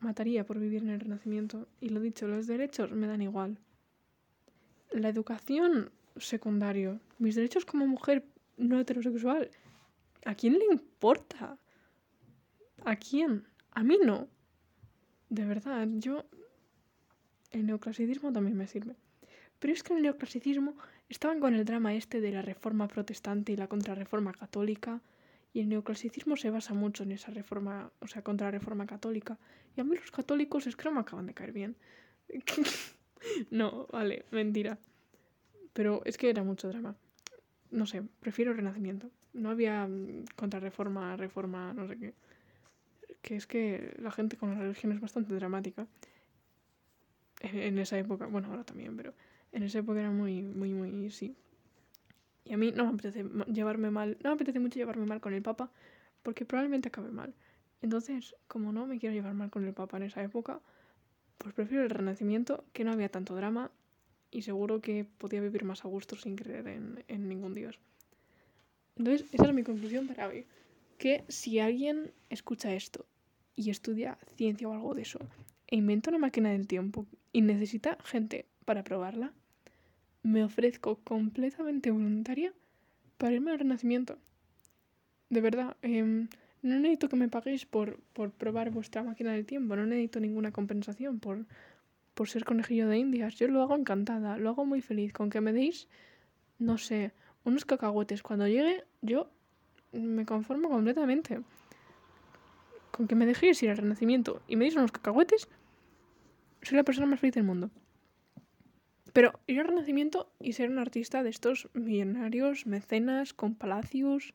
Mataría 0.00 0.44
por 0.44 0.58
vivir 0.58 0.82
en 0.82 0.90
el 0.90 1.00
Renacimiento. 1.00 1.68
Y 1.80 1.90
lo 1.90 2.00
dicho, 2.00 2.26
los 2.26 2.48
derechos 2.48 2.90
me 2.90 3.06
dan 3.06 3.22
igual. 3.22 3.56
La 4.90 5.08
educación, 5.08 5.90
secundario. 6.16 7.00
Mis 7.18 7.36
derechos 7.36 7.64
como 7.64 7.86
mujer 7.86 8.24
no 8.56 8.80
heterosexual. 8.80 9.48
¿A 10.24 10.34
quién 10.34 10.58
le 10.58 10.64
importa? 10.66 11.56
¿A 12.84 12.96
quién? 12.96 13.44
A 13.70 13.84
mí 13.84 13.98
no. 14.04 14.28
De 15.30 15.44
verdad, 15.44 15.88
yo 15.92 16.24
el 17.52 17.66
neoclasicismo 17.66 18.32
también 18.32 18.56
me 18.56 18.66
sirve. 18.66 18.96
Pero 19.62 19.74
es 19.74 19.84
que 19.84 19.92
en 19.92 19.98
el 19.98 20.02
neoclasicismo 20.02 20.76
estaban 21.08 21.38
con 21.38 21.54
el 21.54 21.64
drama 21.64 21.94
este 21.94 22.20
de 22.20 22.32
la 22.32 22.42
reforma 22.42 22.88
protestante 22.88 23.52
y 23.52 23.56
la 23.56 23.68
contrarreforma 23.68 24.32
católica. 24.32 25.00
Y 25.54 25.60
el 25.60 25.68
neoclasicismo 25.68 26.36
se 26.36 26.50
basa 26.50 26.74
mucho 26.74 27.04
en 27.04 27.12
esa 27.12 27.30
reforma, 27.30 27.92
o 28.00 28.08
sea, 28.08 28.22
contra 28.22 28.48
la 28.48 28.50
reforma 28.50 28.86
católica. 28.86 29.38
Y 29.76 29.80
a 29.80 29.84
mí 29.84 29.94
los 29.94 30.10
católicos 30.10 30.66
es 30.66 30.74
que 30.74 30.82
no 30.86 30.90
me 30.90 31.00
acaban 31.00 31.26
de 31.26 31.34
caer 31.34 31.52
bien. 31.52 31.76
no, 33.52 33.86
vale, 33.92 34.24
mentira. 34.32 34.78
Pero 35.72 36.02
es 36.06 36.18
que 36.18 36.28
era 36.28 36.42
mucho 36.42 36.66
drama. 36.66 36.96
No 37.70 37.86
sé, 37.86 38.02
prefiero 38.18 38.54
Renacimiento. 38.54 39.12
No 39.32 39.50
había 39.50 39.86
mm, 39.86 40.24
contrarreforma, 40.34 41.16
reforma, 41.16 41.72
no 41.72 41.86
sé 41.86 41.98
qué. 41.98 42.14
Que 43.22 43.36
es 43.36 43.46
que 43.46 43.94
la 44.00 44.10
gente 44.10 44.36
con 44.36 44.56
la 44.56 44.58
religión 44.58 44.90
es 44.90 45.00
bastante 45.00 45.32
dramática. 45.36 45.86
En, 47.42 47.78
esa 47.78 47.96
época, 47.96 48.26
bueno, 48.26 48.48
ahora 48.48 48.64
también, 48.64 48.96
pero 48.96 49.14
en 49.52 49.62
esa 49.62 49.78
época 49.78 50.00
era 50.00 50.10
muy, 50.10 50.42
muy, 50.42 50.72
muy, 50.72 51.10
sí. 51.10 51.36
Y 52.44 52.54
a 52.54 52.56
mí 52.56 52.72
no 52.72 52.84
me 52.84 52.90
apetece 52.90 53.24
llevarme 53.52 53.90
mal, 53.90 54.18
no 54.22 54.30
me 54.30 54.34
apetece 54.34 54.58
mucho 54.58 54.78
llevarme 54.78 55.06
mal 55.06 55.20
con 55.20 55.32
el 55.34 55.42
Papa, 55.42 55.70
porque 56.22 56.44
probablemente 56.44 56.88
acabe 56.88 57.10
mal. 57.10 57.34
Entonces, 57.82 58.34
como 58.48 58.72
no 58.72 58.86
me 58.86 58.98
quiero 58.98 59.14
llevar 59.14 59.34
mal 59.34 59.50
con 59.50 59.64
el 59.64 59.74
Papa 59.74 59.96
en 59.96 60.04
esa 60.04 60.22
época, 60.22 60.60
pues 61.38 61.54
prefiero 61.54 61.84
el 61.84 61.90
Renacimiento, 61.90 62.64
que 62.72 62.84
no 62.84 62.92
había 62.92 63.08
tanto 63.08 63.34
drama 63.34 63.70
y 64.30 64.42
seguro 64.42 64.80
que 64.80 65.04
podía 65.04 65.40
vivir 65.40 65.64
más 65.64 65.84
a 65.84 65.88
gusto 65.88 66.16
sin 66.16 66.36
creer 66.36 66.66
en, 66.68 67.28
ningún 67.28 67.54
dios. 67.54 67.78
Entonces, 68.96 69.26
esa 69.32 69.46
es 69.46 69.54
mi 69.54 69.62
conclusión 69.62 70.06
para 70.06 70.28
hoy. 70.28 70.46
Que 70.98 71.24
si 71.28 71.58
alguien 71.58 72.12
escucha 72.30 72.74
esto 72.74 73.04
y 73.54 73.70
estudia 73.70 74.18
ciencia 74.36 74.68
o 74.68 74.72
algo 74.72 74.94
de 74.94 75.02
eso, 75.02 75.18
e 75.66 75.76
inventa 75.76 76.10
una 76.10 76.18
máquina 76.18 76.50
del 76.50 76.66
tiempo 76.66 77.06
y 77.32 77.42
necesita 77.42 77.98
gente 78.04 78.46
para 78.64 78.84
probarla, 78.84 79.32
me 80.22 80.44
ofrezco 80.44 80.96
completamente 81.04 81.90
voluntaria 81.90 82.52
para 83.18 83.34
irme 83.34 83.50
al 83.50 83.58
Renacimiento. 83.58 84.18
De 85.30 85.40
verdad, 85.40 85.76
em, 85.82 86.28
no 86.62 86.76
necesito 86.76 87.08
que 87.08 87.16
me 87.16 87.28
paguéis 87.28 87.66
por, 87.66 87.98
por 88.12 88.30
probar 88.30 88.70
vuestra 88.70 89.02
máquina 89.02 89.32
del 89.32 89.46
tiempo, 89.46 89.74
no 89.76 89.86
necesito 89.86 90.20
ninguna 90.20 90.52
compensación 90.52 91.18
por, 91.18 91.46
por 92.14 92.28
ser 92.28 92.44
conejillo 92.44 92.88
de 92.88 92.98
indias. 92.98 93.34
Yo 93.36 93.48
lo 93.48 93.62
hago 93.62 93.76
encantada, 93.76 94.36
lo 94.36 94.50
hago 94.50 94.64
muy 94.64 94.80
feliz. 94.80 95.12
Con 95.12 95.30
que 95.30 95.40
me 95.40 95.52
deis, 95.52 95.88
no 96.58 96.78
sé, 96.78 97.12
unos 97.44 97.64
cacahuetes 97.64 98.22
cuando 98.22 98.46
llegue, 98.46 98.84
yo 99.00 99.28
me 99.92 100.24
conformo 100.24 100.68
completamente. 100.68 101.40
Con 102.90 103.08
que 103.08 103.14
me 103.14 103.26
dejéis 103.26 103.62
ir 103.62 103.70
al 103.70 103.78
renacimiento 103.78 104.42
y 104.46 104.56
me 104.56 104.64
deis 104.64 104.76
unos 104.76 104.92
cacahuetes, 104.92 105.48
soy 106.62 106.76
la 106.76 106.84
persona 106.84 107.06
más 107.06 107.20
feliz 107.20 107.34
del 107.34 107.44
mundo. 107.44 107.70
Pero 109.12 109.38
ir 109.46 109.60
al 109.60 109.68
renacimiento 109.68 110.32
y 110.40 110.54
ser 110.54 110.70
un 110.70 110.78
artista 110.78 111.22
de 111.22 111.30
estos 111.30 111.68
millonarios, 111.74 112.66
mecenas, 112.66 113.34
con 113.34 113.54
palacios 113.54 114.34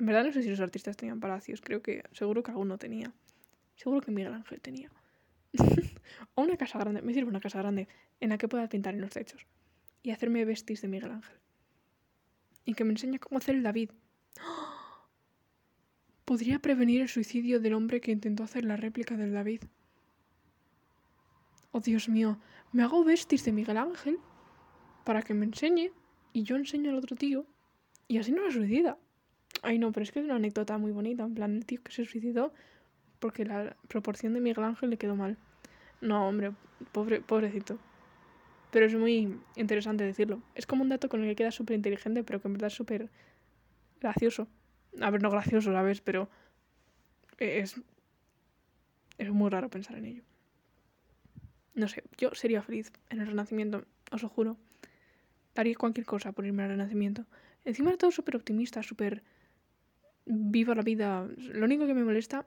en 0.00 0.06
verdad 0.06 0.24
no 0.24 0.32
sé 0.32 0.42
si 0.42 0.48
los 0.48 0.60
artistas 0.60 0.96
tenían 0.96 1.20
palacios, 1.20 1.60
creo 1.60 1.82
que 1.82 2.02
seguro 2.12 2.42
que 2.42 2.50
alguno 2.50 2.78
tenía. 2.78 3.12
Seguro 3.76 4.00
que 4.00 4.10
Miguel 4.10 4.32
Ángel 4.32 4.58
tenía. 4.60 4.90
o 6.34 6.42
una 6.42 6.56
casa 6.56 6.78
grande, 6.78 7.02
me 7.02 7.12
sirve 7.12 7.28
una 7.28 7.40
casa 7.40 7.58
grande 7.58 7.86
en 8.18 8.30
la 8.30 8.38
que 8.38 8.48
pueda 8.48 8.66
pintar 8.68 8.94
en 8.94 9.02
los 9.02 9.10
techos 9.10 9.46
y 10.02 10.10
hacerme 10.10 10.46
vestis 10.46 10.80
de 10.80 10.88
Miguel 10.88 11.10
Ángel. 11.10 11.36
Y 12.64 12.72
que 12.72 12.84
me 12.84 12.92
enseñe 12.92 13.18
cómo 13.18 13.38
hacer 13.38 13.56
el 13.56 13.62
David. 13.62 13.90
Podría 16.24 16.60
prevenir 16.60 17.02
el 17.02 17.08
suicidio 17.10 17.60
del 17.60 17.74
hombre 17.74 18.00
que 18.00 18.10
intentó 18.10 18.42
hacer 18.42 18.64
la 18.64 18.76
réplica 18.76 19.18
del 19.18 19.34
David. 19.34 19.64
Oh 21.72 21.80
Dios 21.80 22.08
mío, 22.08 22.38
me 22.72 22.82
hago 22.82 23.04
vestis 23.04 23.44
de 23.44 23.52
Miguel 23.52 23.76
Ángel 23.76 24.18
para 25.04 25.22
que 25.22 25.34
me 25.34 25.46
enseñe 25.46 25.92
y 26.32 26.44
yo 26.44 26.56
enseño 26.56 26.90
al 26.90 26.96
otro 26.96 27.16
tío 27.16 27.46
y 28.08 28.18
así 28.18 28.32
no 28.32 28.44
la 28.44 28.50
suicida. 28.50 28.98
Ay, 29.62 29.78
no, 29.78 29.92
pero 29.92 30.04
es 30.04 30.12
que 30.12 30.20
es 30.20 30.24
una 30.24 30.36
anécdota 30.36 30.78
muy 30.78 30.92
bonita. 30.92 31.24
En 31.24 31.34
plan, 31.34 31.56
el 31.56 31.66
tío 31.66 31.82
que 31.82 31.92
se 31.92 32.04
suicidó 32.04 32.52
porque 33.18 33.44
la 33.44 33.76
proporción 33.88 34.34
de 34.34 34.40
Miguel 34.40 34.64
Ángel 34.64 34.90
le 34.90 34.96
quedó 34.96 35.16
mal. 35.16 35.36
No, 36.00 36.28
hombre, 36.28 36.52
pobre, 36.92 37.20
pobrecito. 37.20 37.78
Pero 38.70 38.86
es 38.86 38.94
muy 38.94 39.38
interesante 39.56 40.04
decirlo. 40.04 40.40
Es 40.54 40.66
como 40.66 40.82
un 40.82 40.88
dato 40.88 41.08
con 41.08 41.22
el 41.22 41.28
que 41.30 41.36
queda 41.36 41.50
súper 41.50 41.76
inteligente, 41.76 42.24
pero 42.24 42.40
que 42.40 42.48
en 42.48 42.54
verdad 42.54 42.68
es 42.68 42.74
súper 42.74 43.10
gracioso. 44.00 44.48
A 45.00 45.10
ver, 45.10 45.22
no 45.22 45.30
gracioso, 45.30 45.72
¿sabes? 45.72 46.00
Pero 46.00 46.28
es, 47.38 47.80
es 49.18 49.30
muy 49.30 49.50
raro 49.50 49.68
pensar 49.68 49.98
en 49.98 50.06
ello. 50.06 50.22
No 51.74 51.88
sé, 51.88 52.02
yo 52.18 52.34
sería 52.34 52.62
feliz 52.62 52.92
en 53.10 53.20
el 53.20 53.26
Renacimiento, 53.26 53.84
os 54.10 54.22
lo 54.22 54.28
juro. 54.28 54.56
Daría 55.54 55.74
cualquier 55.74 56.06
cosa 56.06 56.32
por 56.32 56.46
irme 56.46 56.62
al 56.62 56.70
Renacimiento. 56.70 57.26
Encima 57.64 57.90
era 57.90 57.98
todo 57.98 58.10
súper 58.10 58.36
optimista, 58.36 58.82
súper 58.82 59.22
vivo 60.24 60.74
la 60.74 60.82
vida. 60.82 61.28
Lo 61.36 61.64
único 61.64 61.86
que 61.86 61.94
me 61.94 62.04
molesta 62.04 62.46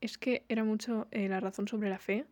es 0.00 0.18
que 0.18 0.44
era 0.48 0.64
mucho 0.64 1.08
eh, 1.10 1.28
la 1.28 1.40
razón 1.40 1.68
sobre 1.68 1.90
la 1.90 1.98
fe. 1.98 2.26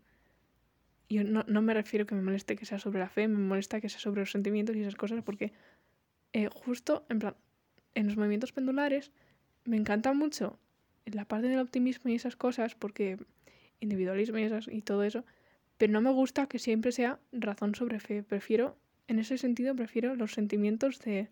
Yo 1.08 1.24
no, 1.24 1.44
no, 1.46 1.62
me 1.62 1.74
refiero 1.74 2.06
que 2.06 2.14
me 2.14 2.22
moleste 2.22 2.56
que 2.56 2.66
sea 2.66 2.78
sobre 2.78 2.98
la 2.98 3.08
fe, 3.08 3.28
me 3.28 3.38
molesta 3.38 3.80
que 3.80 3.88
sea 3.88 4.00
sobre 4.00 4.20
los 4.20 4.30
sentimientos 4.30 4.74
y 4.74 4.80
esas 4.80 4.96
cosas, 4.96 5.22
porque 5.22 5.52
eh, 6.32 6.48
justo, 6.52 7.06
en 7.08 7.20
plan, 7.20 7.36
en 7.94 8.06
los 8.06 8.16
movimientos 8.16 8.52
pendulares 8.52 9.12
me 9.64 9.76
encanta 9.76 10.12
mucho 10.12 10.58
la 11.06 11.24
parte 11.24 11.48
del 11.48 11.60
optimismo 11.60 12.10
y 12.10 12.14
esas 12.14 12.36
cosas, 12.36 12.74
porque 12.74 13.18
individualismo 13.80 14.38
y 14.38 14.82
todo 14.82 15.04
eso, 15.04 15.24
pero 15.78 15.92
no 15.92 16.00
me 16.00 16.10
gusta 16.10 16.46
que 16.46 16.58
siempre 16.58 16.92
sea 16.92 17.18
razón 17.32 17.74
sobre 17.74 18.00
fe. 18.00 18.22
Prefiero, 18.22 18.76
en 19.08 19.18
ese 19.18 19.38
sentido, 19.38 19.74
prefiero 19.74 20.14
los 20.14 20.32
sentimientos 20.32 21.00
de, 21.00 21.28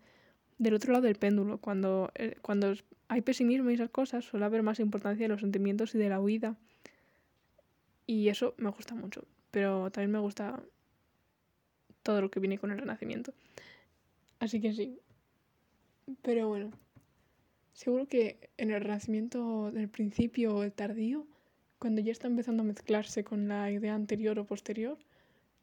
del 0.59 0.74
otro 0.74 0.92
lado 0.92 1.07
del 1.07 1.16
péndulo, 1.16 1.59
cuando, 1.59 2.11
eh, 2.14 2.36
cuando 2.42 2.74
hay 3.09 3.20
pesimismo 3.22 3.70
y 3.70 3.74
esas 3.74 3.90
cosas, 3.90 4.24
suele 4.24 4.47
haber 4.47 4.62
más 4.62 4.80
importancia 4.80 5.24
de 5.24 5.28
los 5.28 5.40
sentimientos 5.40 5.95
y 5.95 5.99
de 5.99 6.09
la 6.09 6.20
huida. 6.20 6.57
Y 8.07 8.28
eso 8.28 8.55
me 8.59 8.70
gusta 8.70 8.95
mucho. 8.95 9.24
Pero 9.51 9.90
también 9.90 10.11
me 10.12 10.18
gusta 10.18 10.62
todo 12.03 12.20
lo 12.20 12.30
que 12.30 12.40
viene 12.40 12.59
con 12.59 12.70
el 12.70 12.78
renacimiento. 12.78 13.32
Así 14.40 14.61
que 14.61 14.72
sí. 14.72 14.99
Pero 16.22 16.49
bueno. 16.49 16.70
Seguro 17.72 18.07
que 18.07 18.51
en 18.57 18.70
el 18.70 18.80
renacimiento 18.80 19.72
del 19.72 19.88
principio 19.88 20.55
o 20.55 20.62
el 20.62 20.72
tardío, 20.72 21.26
cuando 21.85 22.01
ya 22.01 22.12
está 22.12 22.28
empezando 22.28 22.62
a 22.62 22.64
mezclarse 22.64 23.24
con 23.24 23.47
la 23.47 23.70
idea 23.70 23.95
anterior 23.95 24.39
o 24.39 24.47
posterior, 24.47 24.97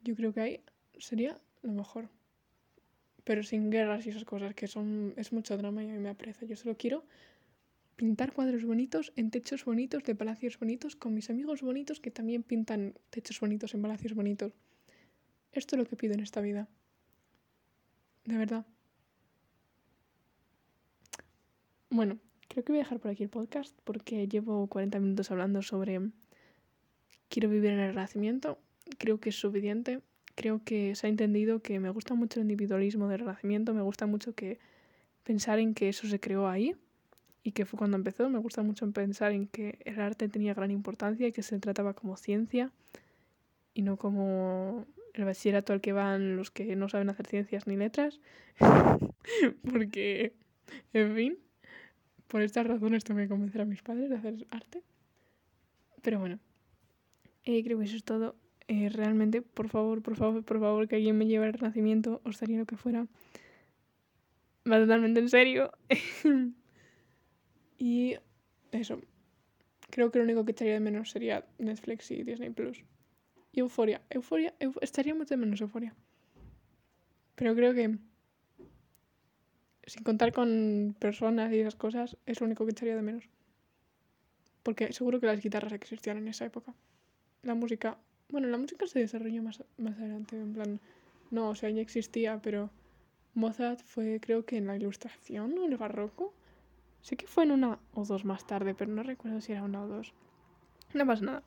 yo 0.04 0.14
creo 0.14 0.32
que 0.32 0.40
ahí 0.40 0.60
sería 0.96 1.36
lo 1.62 1.72
mejor. 1.72 2.10
Pero 3.24 3.42
sin 3.42 3.70
guerras 3.70 4.06
y 4.06 4.10
esas 4.10 4.24
cosas, 4.24 4.54
que 4.54 4.68
son 4.68 5.14
es 5.16 5.32
mucho 5.32 5.56
drama 5.56 5.82
y 5.82 5.90
a 5.90 5.94
mí 5.94 5.98
me 5.98 6.10
aprecia. 6.10 6.46
Yo 6.46 6.54
solo 6.54 6.76
quiero 6.76 7.04
pintar 7.96 8.32
cuadros 8.32 8.64
bonitos 8.64 9.12
en 9.16 9.32
techos 9.32 9.64
bonitos 9.64 10.04
de 10.04 10.14
palacios 10.14 10.60
bonitos 10.60 10.94
con 10.94 11.12
mis 11.12 11.28
amigos 11.28 11.60
bonitos 11.60 11.98
que 11.98 12.12
también 12.12 12.44
pintan 12.44 12.94
techos 13.10 13.40
bonitos 13.40 13.74
en 13.74 13.82
palacios 13.82 14.14
bonitos. 14.14 14.52
Esto 15.50 15.74
es 15.74 15.78
lo 15.80 15.86
que 15.86 15.96
pido 15.96 16.14
en 16.14 16.20
esta 16.20 16.40
vida. 16.40 16.68
De 18.26 18.36
verdad. 18.36 18.64
Bueno, 21.90 22.20
creo 22.52 22.64
que 22.64 22.72
voy 22.72 22.80
a 22.80 22.84
dejar 22.84 23.00
por 23.00 23.10
aquí 23.10 23.22
el 23.22 23.30
podcast 23.30 23.74
porque 23.84 24.28
llevo 24.28 24.66
40 24.66 25.00
minutos 25.00 25.30
hablando 25.30 25.62
sobre 25.62 26.02
quiero 27.30 27.48
vivir 27.48 27.70
en 27.70 27.78
el 27.78 27.94
renacimiento. 27.94 28.58
Creo 28.98 29.18
que 29.20 29.30
es 29.30 29.36
suficiente. 29.36 30.00
Creo 30.34 30.60
que 30.62 30.94
se 30.94 31.06
ha 31.06 31.10
entendido 31.10 31.60
que 31.60 31.80
me 31.80 31.88
gusta 31.88 32.12
mucho 32.12 32.40
el 32.40 32.42
individualismo 32.42 33.08
del 33.08 33.20
renacimiento. 33.20 33.72
Me 33.72 33.80
gusta 33.80 34.04
mucho 34.04 34.34
que 34.34 34.58
pensar 35.24 35.60
en 35.60 35.72
que 35.72 35.88
eso 35.88 36.06
se 36.06 36.20
creó 36.20 36.46
ahí 36.46 36.76
y 37.42 37.52
que 37.52 37.64
fue 37.64 37.78
cuando 37.78 37.96
empezó. 37.96 38.28
Me 38.28 38.38
gusta 38.38 38.62
mucho 38.62 38.90
pensar 38.92 39.32
en 39.32 39.46
que 39.46 39.78
el 39.86 39.98
arte 39.98 40.28
tenía 40.28 40.52
gran 40.52 40.70
importancia 40.70 41.26
y 41.26 41.32
que 41.32 41.42
se 41.42 41.58
trataba 41.58 41.94
como 41.94 42.18
ciencia 42.18 42.70
y 43.72 43.80
no 43.80 43.96
como 43.96 44.84
el 45.14 45.24
bachillerato 45.24 45.72
al 45.72 45.80
que 45.80 45.94
van 45.94 46.36
los 46.36 46.50
que 46.50 46.76
no 46.76 46.90
saben 46.90 47.08
hacer 47.08 47.26
ciencias 47.26 47.66
ni 47.66 47.76
letras. 47.76 48.20
Porque, 49.72 50.34
en 50.92 51.14
fin, 51.14 51.38
por 52.32 52.40
estas 52.40 52.66
razones 52.66 53.04
tengo 53.04 53.20
que 53.20 53.28
convencer 53.28 53.60
a 53.60 53.66
mis 53.66 53.82
padres 53.82 54.08
de 54.08 54.16
hacer 54.16 54.46
arte. 54.48 54.82
Pero 56.00 56.18
bueno, 56.18 56.38
eh, 57.44 57.62
creo 57.62 57.78
que 57.78 57.84
eso 57.84 57.96
es 57.96 58.04
todo. 58.04 58.36
Eh, 58.68 58.88
realmente, 58.88 59.42
por 59.42 59.68
favor, 59.68 60.00
por 60.00 60.16
favor, 60.16 60.42
por 60.42 60.58
favor, 60.58 60.88
que 60.88 60.96
alguien 60.96 61.18
me 61.18 61.26
lleve 61.26 61.44
al 61.44 61.52
renacimiento, 61.52 62.22
os 62.24 62.40
daría 62.40 62.56
lo 62.56 62.64
que 62.64 62.78
fuera. 62.78 63.06
Va 64.66 64.78
totalmente 64.78 65.20
en 65.20 65.28
serio. 65.28 65.72
Y 67.78 68.16
eso. 68.70 69.00
Creo 69.90 70.12
que 70.12 70.18
lo 70.18 70.24
único 70.24 70.44
que 70.44 70.52
echaría 70.52 70.74
de 70.74 70.80
menos 70.80 71.10
sería 71.10 71.44
Netflix 71.58 72.12
y 72.12 72.22
Disney 72.22 72.50
Plus. 72.50 72.84
Y 73.50 73.58
Euforia. 73.58 74.00
Euforia. 74.08 74.54
estaría 74.80 75.14
de 75.14 75.36
menos 75.36 75.60
Euforia. 75.60 75.92
Pero 77.34 77.56
creo 77.56 77.74
que. 77.74 77.98
Sin 79.84 80.04
contar 80.04 80.32
con 80.32 80.94
personas 80.98 81.52
y 81.52 81.58
esas 81.58 81.74
cosas, 81.74 82.16
es 82.26 82.40
lo 82.40 82.46
único 82.46 82.64
que 82.64 82.72
echaría 82.72 82.96
de 82.96 83.02
menos. 83.02 83.24
Porque 84.62 84.92
seguro 84.92 85.20
que 85.20 85.26
las 85.26 85.42
guitarras 85.42 85.72
existían 85.72 86.18
en 86.18 86.28
esa 86.28 86.44
época. 86.44 86.74
La 87.42 87.54
música 87.54 87.98
Bueno, 88.28 88.48
la 88.48 88.58
música 88.58 88.86
se 88.86 89.00
desarrolló 89.00 89.42
más, 89.42 89.62
más 89.78 89.96
adelante, 89.98 90.36
en 90.36 90.52
plan... 90.52 90.80
No, 91.30 91.48
o 91.50 91.54
sea, 91.54 91.70
ya 91.70 91.80
existía, 91.80 92.40
pero 92.42 92.70
Mozart 93.34 93.80
fue 93.82 94.20
creo 94.20 94.44
que 94.44 94.58
en 94.58 94.66
la 94.66 94.76
ilustración 94.76 95.58
o 95.58 95.64
en 95.64 95.72
el 95.72 95.78
barroco. 95.78 96.34
Sé 97.00 97.16
que 97.16 97.26
fue 97.26 97.44
en 97.44 97.52
una 97.52 97.78
o 97.94 98.04
dos 98.04 98.24
más 98.24 98.46
tarde, 98.46 98.74
pero 98.74 98.92
no 98.92 99.02
recuerdo 99.02 99.40
si 99.40 99.52
era 99.52 99.62
una 99.62 99.82
o 99.82 99.88
dos. 99.88 100.12
No 100.94 101.06
pasa 101.06 101.24
nada. 101.24 101.42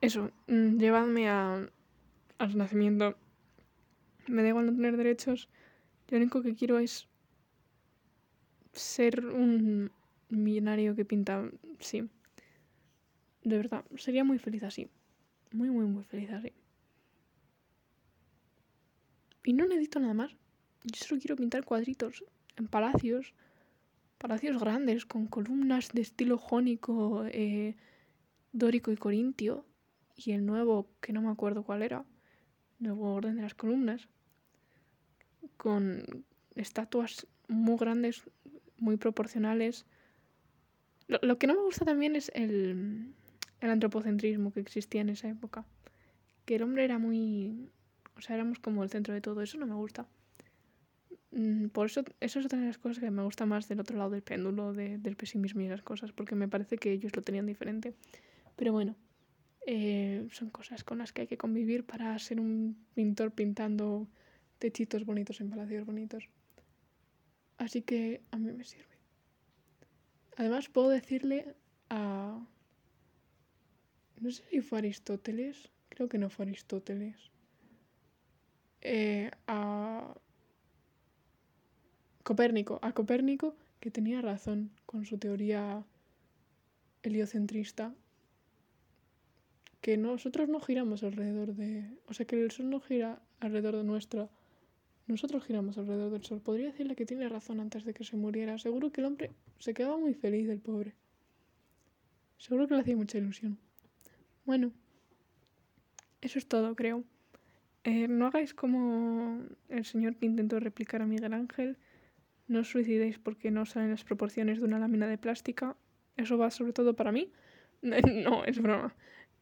Eso, 0.00 0.30
mm, 0.46 0.76
llevadme 0.76 1.28
a, 1.30 1.66
al 2.38 2.56
nacimiento. 2.58 3.16
Me 4.28 4.42
da 4.42 4.48
igual 4.48 4.66
no 4.66 4.72
tener 4.72 4.96
derechos. 4.96 5.48
Lo 6.08 6.18
único 6.18 6.42
que 6.42 6.54
quiero 6.54 6.78
es 6.78 7.08
ser 8.72 9.24
un 9.24 9.90
millonario 10.28 10.94
que 10.94 11.04
pinta, 11.04 11.50
sí. 11.78 12.08
De 13.42 13.56
verdad, 13.56 13.84
sería 13.96 14.24
muy 14.24 14.38
feliz 14.38 14.62
así. 14.62 14.88
Muy, 15.52 15.70
muy, 15.70 15.86
muy 15.86 16.04
feliz 16.04 16.30
así. 16.30 16.52
Y 19.44 19.52
no 19.52 19.66
necesito 19.66 20.00
nada 20.00 20.14
más. 20.14 20.32
Yo 20.84 21.04
solo 21.04 21.20
quiero 21.20 21.36
pintar 21.36 21.64
cuadritos 21.64 22.24
en 22.56 22.66
palacios. 22.68 23.34
Palacios 24.18 24.58
grandes, 24.58 25.04
con 25.04 25.26
columnas 25.26 25.90
de 25.92 26.00
estilo 26.00 26.38
jónico, 26.38 27.24
eh, 27.26 27.76
dórico 28.52 28.90
y 28.90 28.96
corintio. 28.96 29.66
Y 30.16 30.32
el 30.32 30.46
nuevo, 30.46 30.88
que 31.00 31.12
no 31.12 31.20
me 31.20 31.30
acuerdo 31.30 31.64
cuál 31.64 31.82
era. 31.82 32.04
Nuevo 32.78 33.14
orden 33.14 33.36
de 33.36 33.42
las 33.42 33.54
columnas. 33.54 34.08
Con 35.56 36.24
estatuas 36.54 37.26
muy 37.48 37.76
grandes, 37.76 38.22
muy 38.78 38.96
proporcionales. 38.96 39.86
Lo, 41.08 41.38
que 41.38 41.46
no 41.46 41.54
me 41.54 41.60
gusta 41.60 41.84
también 41.84 42.16
es 42.16 42.30
el, 42.34 43.12
el 43.60 43.70
antropocentrismo 43.70 44.52
que 44.52 44.60
existía 44.60 45.02
en 45.02 45.10
esa 45.10 45.28
época. 45.28 45.64
Que 46.44 46.56
el 46.56 46.62
hombre 46.62 46.84
era 46.84 46.98
muy 46.98 47.70
o 48.16 48.20
sea, 48.20 48.36
éramos 48.36 48.58
como 48.58 48.82
el 48.82 48.90
centro 48.90 49.14
de 49.14 49.20
todo. 49.20 49.42
Eso 49.42 49.58
no 49.58 49.66
me 49.66 49.74
gusta. 49.74 50.06
Mm, 51.32 51.66
por 51.68 51.86
eso, 51.86 52.04
eso 52.20 52.38
es 52.38 52.46
otra 52.46 52.60
de 52.60 52.66
las 52.66 52.78
cosas 52.78 52.98
que 53.00 53.10
me 53.10 53.22
gusta 53.22 53.46
más 53.46 53.68
del 53.68 53.80
otro 53.80 53.96
lado 53.96 54.10
del 54.10 54.22
péndulo, 54.22 54.72
del 54.72 55.16
pesimismo 55.16 55.60
y 55.60 55.66
esas 55.66 55.82
cosas, 55.82 56.12
porque 56.12 56.34
me 56.34 56.48
parece 56.48 56.78
que 56.78 56.92
ellos 56.92 57.14
lo 57.16 57.22
tenían 57.22 57.46
diferente. 57.46 57.94
Pero 58.56 58.72
bueno, 58.72 58.94
eh, 59.66 60.26
son 60.30 60.50
cosas 60.50 60.84
con 60.84 60.98
las 60.98 61.12
que 61.12 61.22
hay 61.22 61.26
que 61.26 61.36
convivir 61.36 61.84
para 61.84 62.16
ser 62.18 62.38
un 62.40 62.76
pintor 62.94 63.32
pintando 63.32 64.06
techitos 64.58 65.04
bonitos 65.04 65.40
en 65.40 65.50
palacios 65.50 65.84
bonitos. 65.84 66.28
Así 67.58 67.82
que 67.82 68.22
a 68.30 68.38
mí 68.38 68.52
me 68.52 68.64
sirve. 68.64 68.94
Además, 70.36 70.68
puedo 70.68 70.88
decirle 70.88 71.54
a. 71.90 72.44
No 74.20 74.30
sé 74.30 74.42
si 74.50 74.60
fue 74.60 74.78
Aristóteles. 74.78 75.70
Creo 75.88 76.08
que 76.08 76.18
no 76.18 76.30
fue 76.30 76.46
Aristóteles. 76.46 77.30
Eh, 78.80 79.30
a 79.46 80.14
Copérnico, 82.22 82.78
a 82.82 82.92
Copérnico 82.92 83.56
que 83.80 83.90
tenía 83.90 84.22
razón 84.22 84.70
con 84.86 85.04
su 85.04 85.18
teoría 85.18 85.84
heliocentrista, 87.02 87.94
que 89.82 89.98
nosotros 89.98 90.48
no 90.48 90.58
giramos 90.58 91.02
alrededor 91.02 91.54
de, 91.54 91.90
o 92.06 92.14
sea, 92.14 92.24
que 92.26 92.42
el 92.42 92.50
Sol 92.50 92.70
no 92.70 92.80
gira 92.80 93.20
alrededor 93.40 93.76
de 93.76 93.84
nuestro, 93.84 94.30
nosotros 95.06 95.44
giramos 95.44 95.76
alrededor 95.76 96.10
del 96.10 96.24
Sol. 96.24 96.40
Podría 96.40 96.66
decirle 96.66 96.96
que 96.96 97.04
tiene 97.04 97.28
razón 97.28 97.60
antes 97.60 97.84
de 97.84 97.92
que 97.92 98.04
se 98.04 98.16
muriera. 98.16 98.58
Seguro 98.58 98.90
que 98.90 99.00
el 99.00 99.06
hombre 99.06 99.30
se 99.58 99.74
quedaba 99.74 99.98
muy 99.98 100.14
feliz, 100.14 100.48
el 100.48 100.60
pobre. 100.60 100.94
Seguro 102.38 102.66
que 102.66 102.74
le 102.74 102.80
hacía 102.80 102.96
mucha 102.96 103.18
ilusión. 103.18 103.58
Bueno, 104.44 104.72
eso 106.20 106.38
es 106.38 106.46
todo, 106.46 106.74
creo. 106.74 107.04
Eh, 107.84 108.08
no 108.08 108.26
hagáis 108.26 108.54
como 108.54 109.42
el 109.68 109.84
señor 109.84 110.16
que 110.16 110.24
intentó 110.24 110.58
replicar 110.58 111.02
a 111.02 111.06
Miguel 111.06 111.34
Ángel. 111.34 111.76
No 112.48 112.60
os 112.60 112.68
suicidéis 112.68 113.18
porque 113.18 113.50
no 113.50 113.66
salen 113.66 113.90
las 113.90 114.04
proporciones 114.04 114.58
de 114.58 114.64
una 114.64 114.78
lámina 114.78 115.06
de 115.06 115.18
plástica. 115.18 115.76
Eso 116.16 116.38
va 116.38 116.50
sobre 116.50 116.72
todo 116.72 116.96
para 116.96 117.12
mí. 117.12 117.30
no, 117.82 118.44
es 118.44 118.60
broma. 118.60 118.94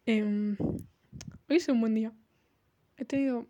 Eh, 0.07 0.57
hoy 1.49 1.57
es 1.57 1.69
un 1.69 1.81
buen 1.81 1.95
día. 1.95 2.13
He 2.97 3.05
tenido 3.05 3.47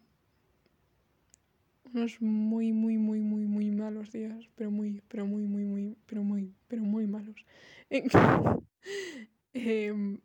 unos 1.95 2.20
muy, 2.20 2.72
muy, 2.72 2.99
muy, 2.99 3.20
muy, 3.20 3.47
muy 3.47 3.70
malos 3.70 4.12
días. 4.12 4.49
Pero 4.55 4.70
muy, 4.70 5.03
pero 5.09 5.26
muy, 5.26 5.45
muy, 5.45 5.64
muy, 5.64 5.97
pero 6.07 6.22
muy, 6.22 6.53
pero 6.68 6.82
muy 6.82 7.07
malos. 7.07 7.45
eh, 7.90 8.05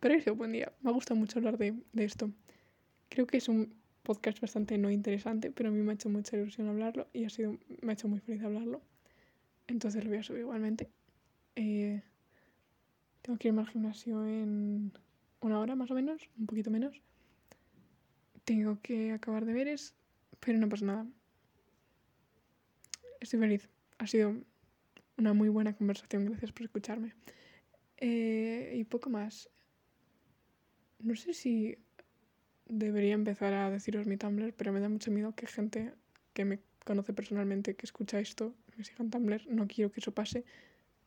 pero 0.00 0.14
es 0.14 0.26
un 0.26 0.38
buen 0.38 0.52
día. 0.52 0.72
Me 0.82 0.90
ha 0.90 0.92
gustado 0.92 1.18
mucho 1.18 1.38
hablar 1.38 1.58
de, 1.58 1.74
de 1.92 2.04
esto. 2.04 2.30
Creo 3.08 3.26
que 3.26 3.38
es 3.38 3.48
un 3.48 3.74
podcast 4.06 4.40
bastante 4.40 4.78
no 4.78 4.88
interesante, 4.90 5.50
pero 5.50 5.68
a 5.68 5.72
mí 5.72 5.82
me 5.82 5.90
ha 5.90 5.94
hecho 5.94 6.08
mucha 6.08 6.36
ilusión 6.36 6.68
hablarlo 6.68 7.08
y 7.12 7.24
ha 7.24 7.30
sido, 7.30 7.58
me 7.82 7.90
ha 7.90 7.94
hecho 7.94 8.06
muy 8.06 8.20
feliz 8.20 8.42
hablarlo. 8.42 8.80
Entonces 9.66 10.04
lo 10.04 10.10
voy 10.10 10.20
a 10.20 10.22
subir 10.22 10.42
igualmente. 10.42 10.88
Eh, 11.56 12.02
tengo 13.22 13.36
que 13.36 13.48
irme 13.48 13.62
al 13.62 13.68
gimnasio 13.68 14.24
en 14.24 14.92
una 15.40 15.58
hora 15.58 15.74
más 15.74 15.90
o 15.90 15.94
menos, 15.94 16.22
un 16.38 16.46
poquito 16.46 16.70
menos. 16.70 17.02
Tengo 18.44 18.78
que 18.80 19.10
acabar 19.10 19.44
de 19.44 19.52
veres, 19.52 19.95
pero 20.46 20.60
no 20.60 20.68
pasa 20.68 20.86
nada. 20.86 21.06
Estoy 23.20 23.40
feliz. 23.40 23.68
Ha 23.98 24.06
sido 24.06 24.36
una 25.18 25.34
muy 25.34 25.48
buena 25.48 25.74
conversación. 25.74 26.24
Gracias 26.26 26.52
por 26.52 26.62
escucharme. 26.62 27.14
Eh, 27.96 28.76
y 28.76 28.84
poco 28.84 29.10
más. 29.10 29.50
No 31.00 31.16
sé 31.16 31.34
si 31.34 31.76
debería 32.68 33.14
empezar 33.14 33.54
a 33.54 33.70
deciros 33.70 34.06
mi 34.06 34.16
Tumblr, 34.16 34.52
pero 34.54 34.72
me 34.72 34.78
da 34.78 34.88
mucho 34.88 35.10
miedo 35.10 35.34
que 35.34 35.48
gente 35.48 35.92
que 36.32 36.44
me 36.44 36.60
conoce 36.84 37.12
personalmente, 37.12 37.74
que 37.74 37.84
escucha 37.84 38.20
esto, 38.20 38.54
me 38.76 38.84
siga 38.84 39.02
en 39.02 39.10
Tumblr. 39.10 39.48
No 39.48 39.66
quiero 39.66 39.90
que 39.90 39.98
eso 39.98 40.12
pase. 40.12 40.44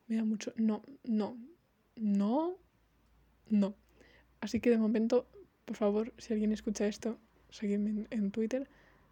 Me 0.07 0.17
da 0.17 0.25
mucho... 0.25 0.51
No, 0.57 0.83
no, 1.05 1.37
no, 1.95 2.57
no. 3.47 3.73
Así 4.41 4.59
que 4.59 4.69
de 4.69 4.77
momento, 4.77 5.29
por 5.63 5.77
favor, 5.77 6.13
si 6.17 6.33
alguien 6.33 6.51
escucha 6.51 6.87
esto, 6.87 7.17
seguidme 7.49 8.05
en, 8.09 8.31
Twitter. 8.31 8.69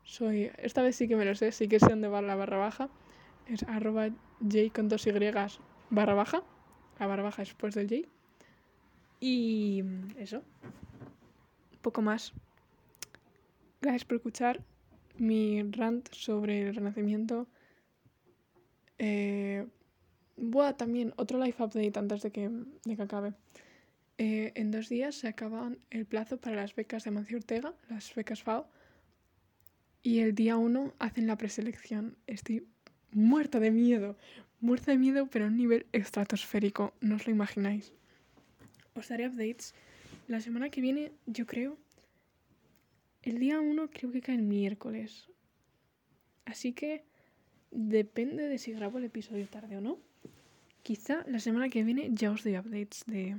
Soy... 0.08 0.50
Esta 0.58 0.82
vez 0.82 0.96
sí 0.96 1.08
que 1.10 1.18
me 1.18 1.26
lo 1.26 1.36
sé, 1.36 1.52
sí 1.52 1.68
que 1.68 1.80
sé 1.80 1.90
dónde 1.90 2.08
va 2.08 2.22
la 2.22 2.36
barra 2.36 2.58
baja. 2.58 2.90
Es 3.46 3.64
arroba 3.64 4.08
j 4.40 4.74
con 4.74 4.88
dos 4.88 5.06
y 5.06 5.12
barra 5.12 6.14
baja. 6.14 6.44
La 6.98 7.08
barra 7.08 7.24
baja 7.24 7.42
después 7.42 7.76
del 7.76 7.90
j. 7.90 8.08
Y 9.20 9.84
eso 10.18 10.44
poco 11.82 12.02
más. 12.02 12.34
Gracias 13.82 14.06
por 14.06 14.18
escuchar 14.18 14.64
mi 15.18 15.64
rant 15.64 16.10
sobre 16.12 16.68
el 16.68 16.76
renacimiento. 16.76 17.48
Eh, 18.98 19.68
a 20.64 20.74
también 20.74 21.14
otro 21.18 21.40
life 21.44 21.62
update 21.62 22.00
antes 22.00 22.22
de 22.24 22.32
que, 22.32 22.50
de 22.84 22.96
que 22.96 23.02
acabe. 23.02 23.34
Eh, 24.18 24.52
en 24.56 24.72
dos 24.72 24.90
días 24.90 25.16
se 25.16 25.28
acaban 25.28 25.78
el 25.90 26.06
plazo 26.06 26.38
para 26.38 26.56
las 26.56 26.76
becas 26.76 27.04
de 27.04 27.12
Mancio 27.12 27.38
Ortega, 27.38 27.74
las 27.90 28.14
becas 28.16 28.44
FAO. 28.44 28.68
Y 30.04 30.20
el 30.20 30.36
día 30.36 30.58
uno 30.58 30.94
hacen 31.00 31.28
la 31.28 31.38
preselección. 31.38 32.18
Estoy 32.28 32.66
muerta 33.12 33.60
de 33.60 33.72
miedo. 33.72 34.18
Muerta 34.60 34.92
de 34.92 34.98
miedo, 34.98 35.28
pero 35.28 35.46
a 35.46 35.48
un 35.50 35.58
nivel 35.58 35.86
estratosférico. 35.92 36.94
No 37.02 37.16
os 37.16 37.26
lo 37.26 37.34
imagináis. 37.34 37.94
Os 38.94 39.10
daré 39.10 39.28
updates 39.28 39.74
la 40.28 40.42
semana 40.42 40.70
que 40.70 40.82
viene, 40.82 41.12
yo 41.26 41.46
creo. 41.46 41.78
El 43.24 43.40
día 43.40 43.60
1 43.60 43.90
creo 43.90 44.12
que 44.12 44.22
cae 44.22 44.36
el 44.36 44.42
miércoles. 44.42 45.28
Así 46.46 46.74
que 46.74 47.04
depende 47.72 48.48
de 48.48 48.58
si 48.58 48.72
grabo 48.72 48.98
el 48.98 49.06
episodio 49.06 49.48
tarde 49.48 49.78
o 49.78 49.82
no. 49.82 50.00
Quizá 50.84 51.26
la 51.28 51.40
semana 51.40 51.70
que 51.70 51.84
viene 51.84 52.10
ya 52.14 52.32
os 52.32 52.44
doy 52.44 52.58
updates 52.58 53.04
de, 53.06 53.38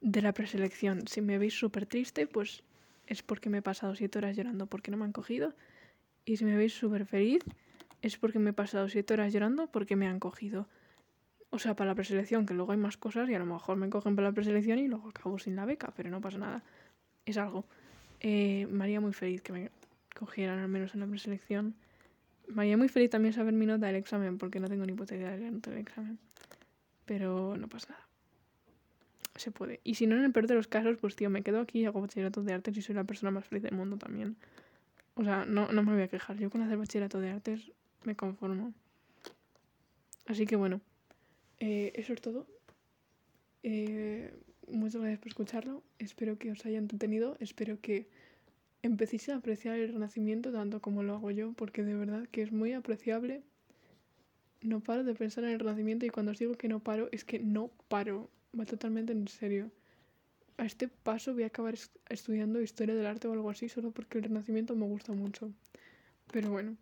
de 0.00 0.22
la 0.22 0.32
preselección. 0.32 1.06
Si 1.08 1.20
me 1.20 1.38
veis 1.38 1.54
súper 1.54 1.86
triste, 1.86 2.26
pues 2.26 2.62
es 3.06 3.22
porque 3.22 3.50
me 3.50 3.58
he 3.58 3.62
pasado 3.62 3.94
7 3.94 4.18
horas 4.18 4.36
llorando 4.36 4.66
porque 4.66 4.90
no 4.90 4.96
me 4.96 5.04
han 5.04 5.12
cogido. 5.12 5.54
Y 6.24 6.36
si 6.36 6.44
me 6.44 6.56
veis 6.56 6.74
súper 6.74 7.06
feliz, 7.06 7.42
es 8.02 8.16
porque 8.16 8.38
me 8.38 8.50
he 8.50 8.52
pasado 8.54 8.88
7 8.88 9.14
horas 9.14 9.32
llorando 9.32 9.66
porque 9.68 9.96
me 9.96 10.06
han 10.06 10.20
cogido 10.20 10.66
o 11.54 11.58
sea, 11.60 11.76
para 11.76 11.90
la 11.90 11.94
preselección, 11.94 12.46
que 12.46 12.52
luego 12.52 12.72
hay 12.72 12.78
más 12.78 12.96
cosas 12.96 13.30
y 13.30 13.34
a 13.34 13.38
lo 13.38 13.46
mejor 13.46 13.76
me 13.76 13.88
cogen 13.88 14.16
para 14.16 14.26
la 14.26 14.34
preselección 14.34 14.80
y 14.80 14.88
luego 14.88 15.10
acabo 15.10 15.38
sin 15.38 15.54
la 15.54 15.64
beca, 15.64 15.92
pero 15.96 16.10
no 16.10 16.20
pasa 16.20 16.36
nada. 16.36 16.64
Es 17.26 17.36
algo. 17.36 17.64
Eh, 18.18 18.66
me 18.68 18.82
haría 18.82 19.00
muy 19.00 19.12
feliz 19.12 19.40
que 19.40 19.52
me 19.52 19.70
cogieran 20.18 20.58
al 20.58 20.66
menos 20.66 20.94
en 20.94 21.00
la 21.00 21.06
preselección. 21.06 21.76
Me 22.48 22.62
haría 22.62 22.76
muy 22.76 22.88
feliz 22.88 23.10
también 23.10 23.32
saber 23.34 23.54
mi 23.54 23.66
nota 23.66 23.86
del 23.86 23.94
examen, 23.94 24.36
porque 24.36 24.58
no 24.58 24.66
tengo 24.66 24.84
ni 24.84 24.94
puta 24.94 25.14
idea 25.14 25.30
de 25.30 25.44
la 25.44 25.50
nota 25.52 25.70
del 25.70 25.78
examen. 25.78 26.18
Pero 27.04 27.56
no 27.56 27.68
pasa 27.68 27.92
nada. 27.92 28.08
Y 29.84 29.94
si 29.94 30.06
no, 30.06 30.16
en 30.16 30.24
el 30.24 30.32
peor 30.32 30.46
de 30.46 30.54
los 30.54 30.68
casos, 30.68 30.96
pues 31.00 31.16
tío, 31.16 31.30
me 31.30 31.42
quedo 31.42 31.60
aquí 31.60 31.80
y 31.80 31.84
hago 31.84 32.00
bachillerato 32.00 32.42
de 32.42 32.52
artes 32.52 32.76
y 32.76 32.82
soy 32.82 32.94
la 32.94 33.04
persona 33.04 33.30
más 33.30 33.44
feliz 33.44 33.62
del 33.62 33.74
mundo 33.74 33.96
también. 33.96 34.36
O 35.14 35.24
sea, 35.24 35.44
no, 35.44 35.70
no 35.72 35.82
me 35.82 35.92
voy 35.92 36.02
a 36.02 36.08
quejar. 36.08 36.38
Yo 36.38 36.50
con 36.50 36.62
hacer 36.62 36.76
bachillerato 36.76 37.20
de 37.20 37.30
artes 37.30 37.72
me 38.04 38.16
conformo. 38.16 38.72
Así 40.26 40.46
que 40.46 40.56
bueno. 40.56 40.80
Eh, 41.60 41.92
eso 41.94 42.12
es 42.12 42.20
todo. 42.20 42.46
Eh, 43.62 44.32
muchas 44.68 45.00
gracias 45.00 45.20
por 45.20 45.28
escucharlo. 45.28 45.82
Espero 45.98 46.38
que 46.38 46.50
os 46.50 46.64
haya 46.66 46.78
entretenido. 46.78 47.36
Espero 47.40 47.80
que 47.80 48.08
empecéis 48.82 49.28
a 49.28 49.36
apreciar 49.36 49.78
el 49.78 49.92
renacimiento 49.92 50.52
tanto 50.52 50.80
como 50.80 51.02
lo 51.02 51.14
hago 51.14 51.30
yo, 51.30 51.52
porque 51.52 51.82
de 51.82 51.94
verdad 51.94 52.28
que 52.30 52.42
es 52.42 52.52
muy 52.52 52.72
apreciable. 52.72 53.42
No 54.62 54.80
paro 54.80 55.04
de 55.04 55.14
pensar 55.14 55.44
en 55.44 55.50
el 55.50 55.60
renacimiento 55.60 56.06
y 56.06 56.10
cuando 56.10 56.32
os 56.32 56.38
digo 56.38 56.54
que 56.54 56.68
no 56.68 56.80
paro, 56.80 57.08
es 57.12 57.24
que 57.24 57.38
no 57.38 57.70
paro. 57.88 58.30
Va 58.58 58.64
totalmente 58.64 59.12
en 59.12 59.26
serio. 59.28 59.70
A 60.56 60.64
este 60.64 60.88
paso 60.88 61.34
voy 61.34 61.42
a 61.42 61.46
acabar 61.46 61.74
estudiando 62.08 62.60
historia 62.60 62.94
del 62.94 63.06
arte 63.06 63.26
o 63.26 63.32
algo 63.32 63.50
así, 63.50 63.68
solo 63.68 63.90
porque 63.90 64.18
el 64.18 64.24
renacimiento 64.24 64.76
me 64.76 64.86
gusta 64.86 65.12
mucho. 65.12 65.50
Pero 66.30 66.50
bueno, 66.50 66.76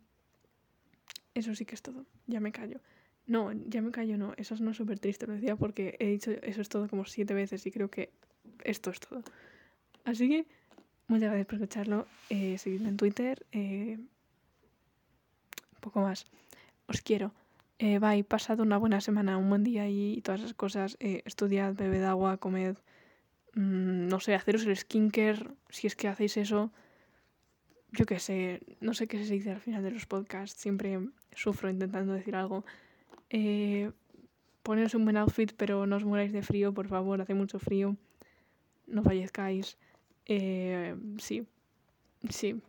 eso 1.33 1.55
sí 1.55 1.65
que 1.65 1.75
es 1.75 1.81
todo. 1.81 2.05
Ya 2.27 2.39
me 2.39 2.51
callo. 2.51 2.79
No, 3.25 3.51
ya 3.51 3.81
me 3.81 3.91
callo, 3.91 4.17
no. 4.17 4.33
Eso 4.37 4.53
es 4.53 4.61
no 4.61 4.73
súper 4.73 4.99
triste, 4.99 5.25
lo 5.25 5.33
decía 5.33 5.55
porque 5.55 5.95
he 5.99 6.07
dicho 6.07 6.31
eso 6.31 6.61
es 6.61 6.69
todo 6.69 6.87
como 6.87 7.05
siete 7.05 7.33
veces 7.33 7.65
y 7.65 7.71
creo 7.71 7.89
que 7.89 8.11
esto 8.63 8.91
es 8.91 8.99
todo. 8.99 9.23
Así 10.03 10.29
que 10.29 10.45
muchas 11.07 11.29
gracias 11.29 11.47
por 11.47 11.55
escucharlo. 11.55 12.07
Eh, 12.29 12.57
seguidme 12.57 12.89
en 12.89 12.97
Twitter. 12.97 13.45
Eh, 13.51 13.97
poco 15.79 16.01
más. 16.01 16.25
Os 16.87 17.01
quiero. 17.01 17.31
Eh, 17.79 17.99
bye, 17.99 18.23
pasad 18.23 18.59
una 18.59 18.77
buena 18.77 19.01
semana, 19.01 19.37
un 19.37 19.49
buen 19.49 19.63
día 19.63 19.89
y 19.89 20.21
todas 20.21 20.41
esas 20.41 20.53
cosas. 20.53 20.97
Eh, 20.99 21.21
estudiad, 21.25 21.73
bebed 21.75 22.03
agua, 22.03 22.37
comed. 22.37 22.77
Mmm, 23.55 24.07
no 24.07 24.19
sé, 24.19 24.35
haceros 24.35 24.65
el 24.65 24.77
skincare 24.77 25.49
si 25.69 25.87
es 25.87 25.95
que 25.95 26.07
hacéis 26.07 26.37
eso. 26.37 26.71
Yo 27.91 28.05
qué 28.05 28.19
sé, 28.19 28.61
no 28.81 28.93
sé 28.93 29.07
qué 29.07 29.23
se 29.23 29.33
dice 29.33 29.51
al 29.51 29.59
final 29.61 29.83
de 29.83 29.91
los 29.91 30.05
podcasts. 30.05 30.59
Siempre 30.59 30.99
sufro 31.33 31.69
intentando 31.69 32.13
decir 32.13 32.35
algo. 32.35 32.65
Eh, 33.29 33.91
poneros 34.63 34.95
un 34.95 35.03
buen 35.05 35.17
outfit, 35.17 35.53
pero 35.57 35.85
no 35.85 35.97
os 35.97 36.05
muráis 36.05 36.31
de 36.31 36.41
frío, 36.41 36.73
por 36.73 36.87
favor, 36.87 37.21
hace 37.21 37.33
mucho 37.33 37.59
frío. 37.59 37.97
No 38.87 39.03
fallezcáis. 39.03 39.77
Eh, 40.25 40.95
sí, 41.17 41.45
sí. 42.29 42.61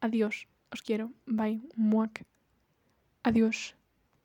Adiós, 0.00 0.48
os 0.72 0.82
quiero. 0.82 1.12
Bye. 1.26 1.60
Muac. 1.76 2.24
Adiós. 3.22 3.76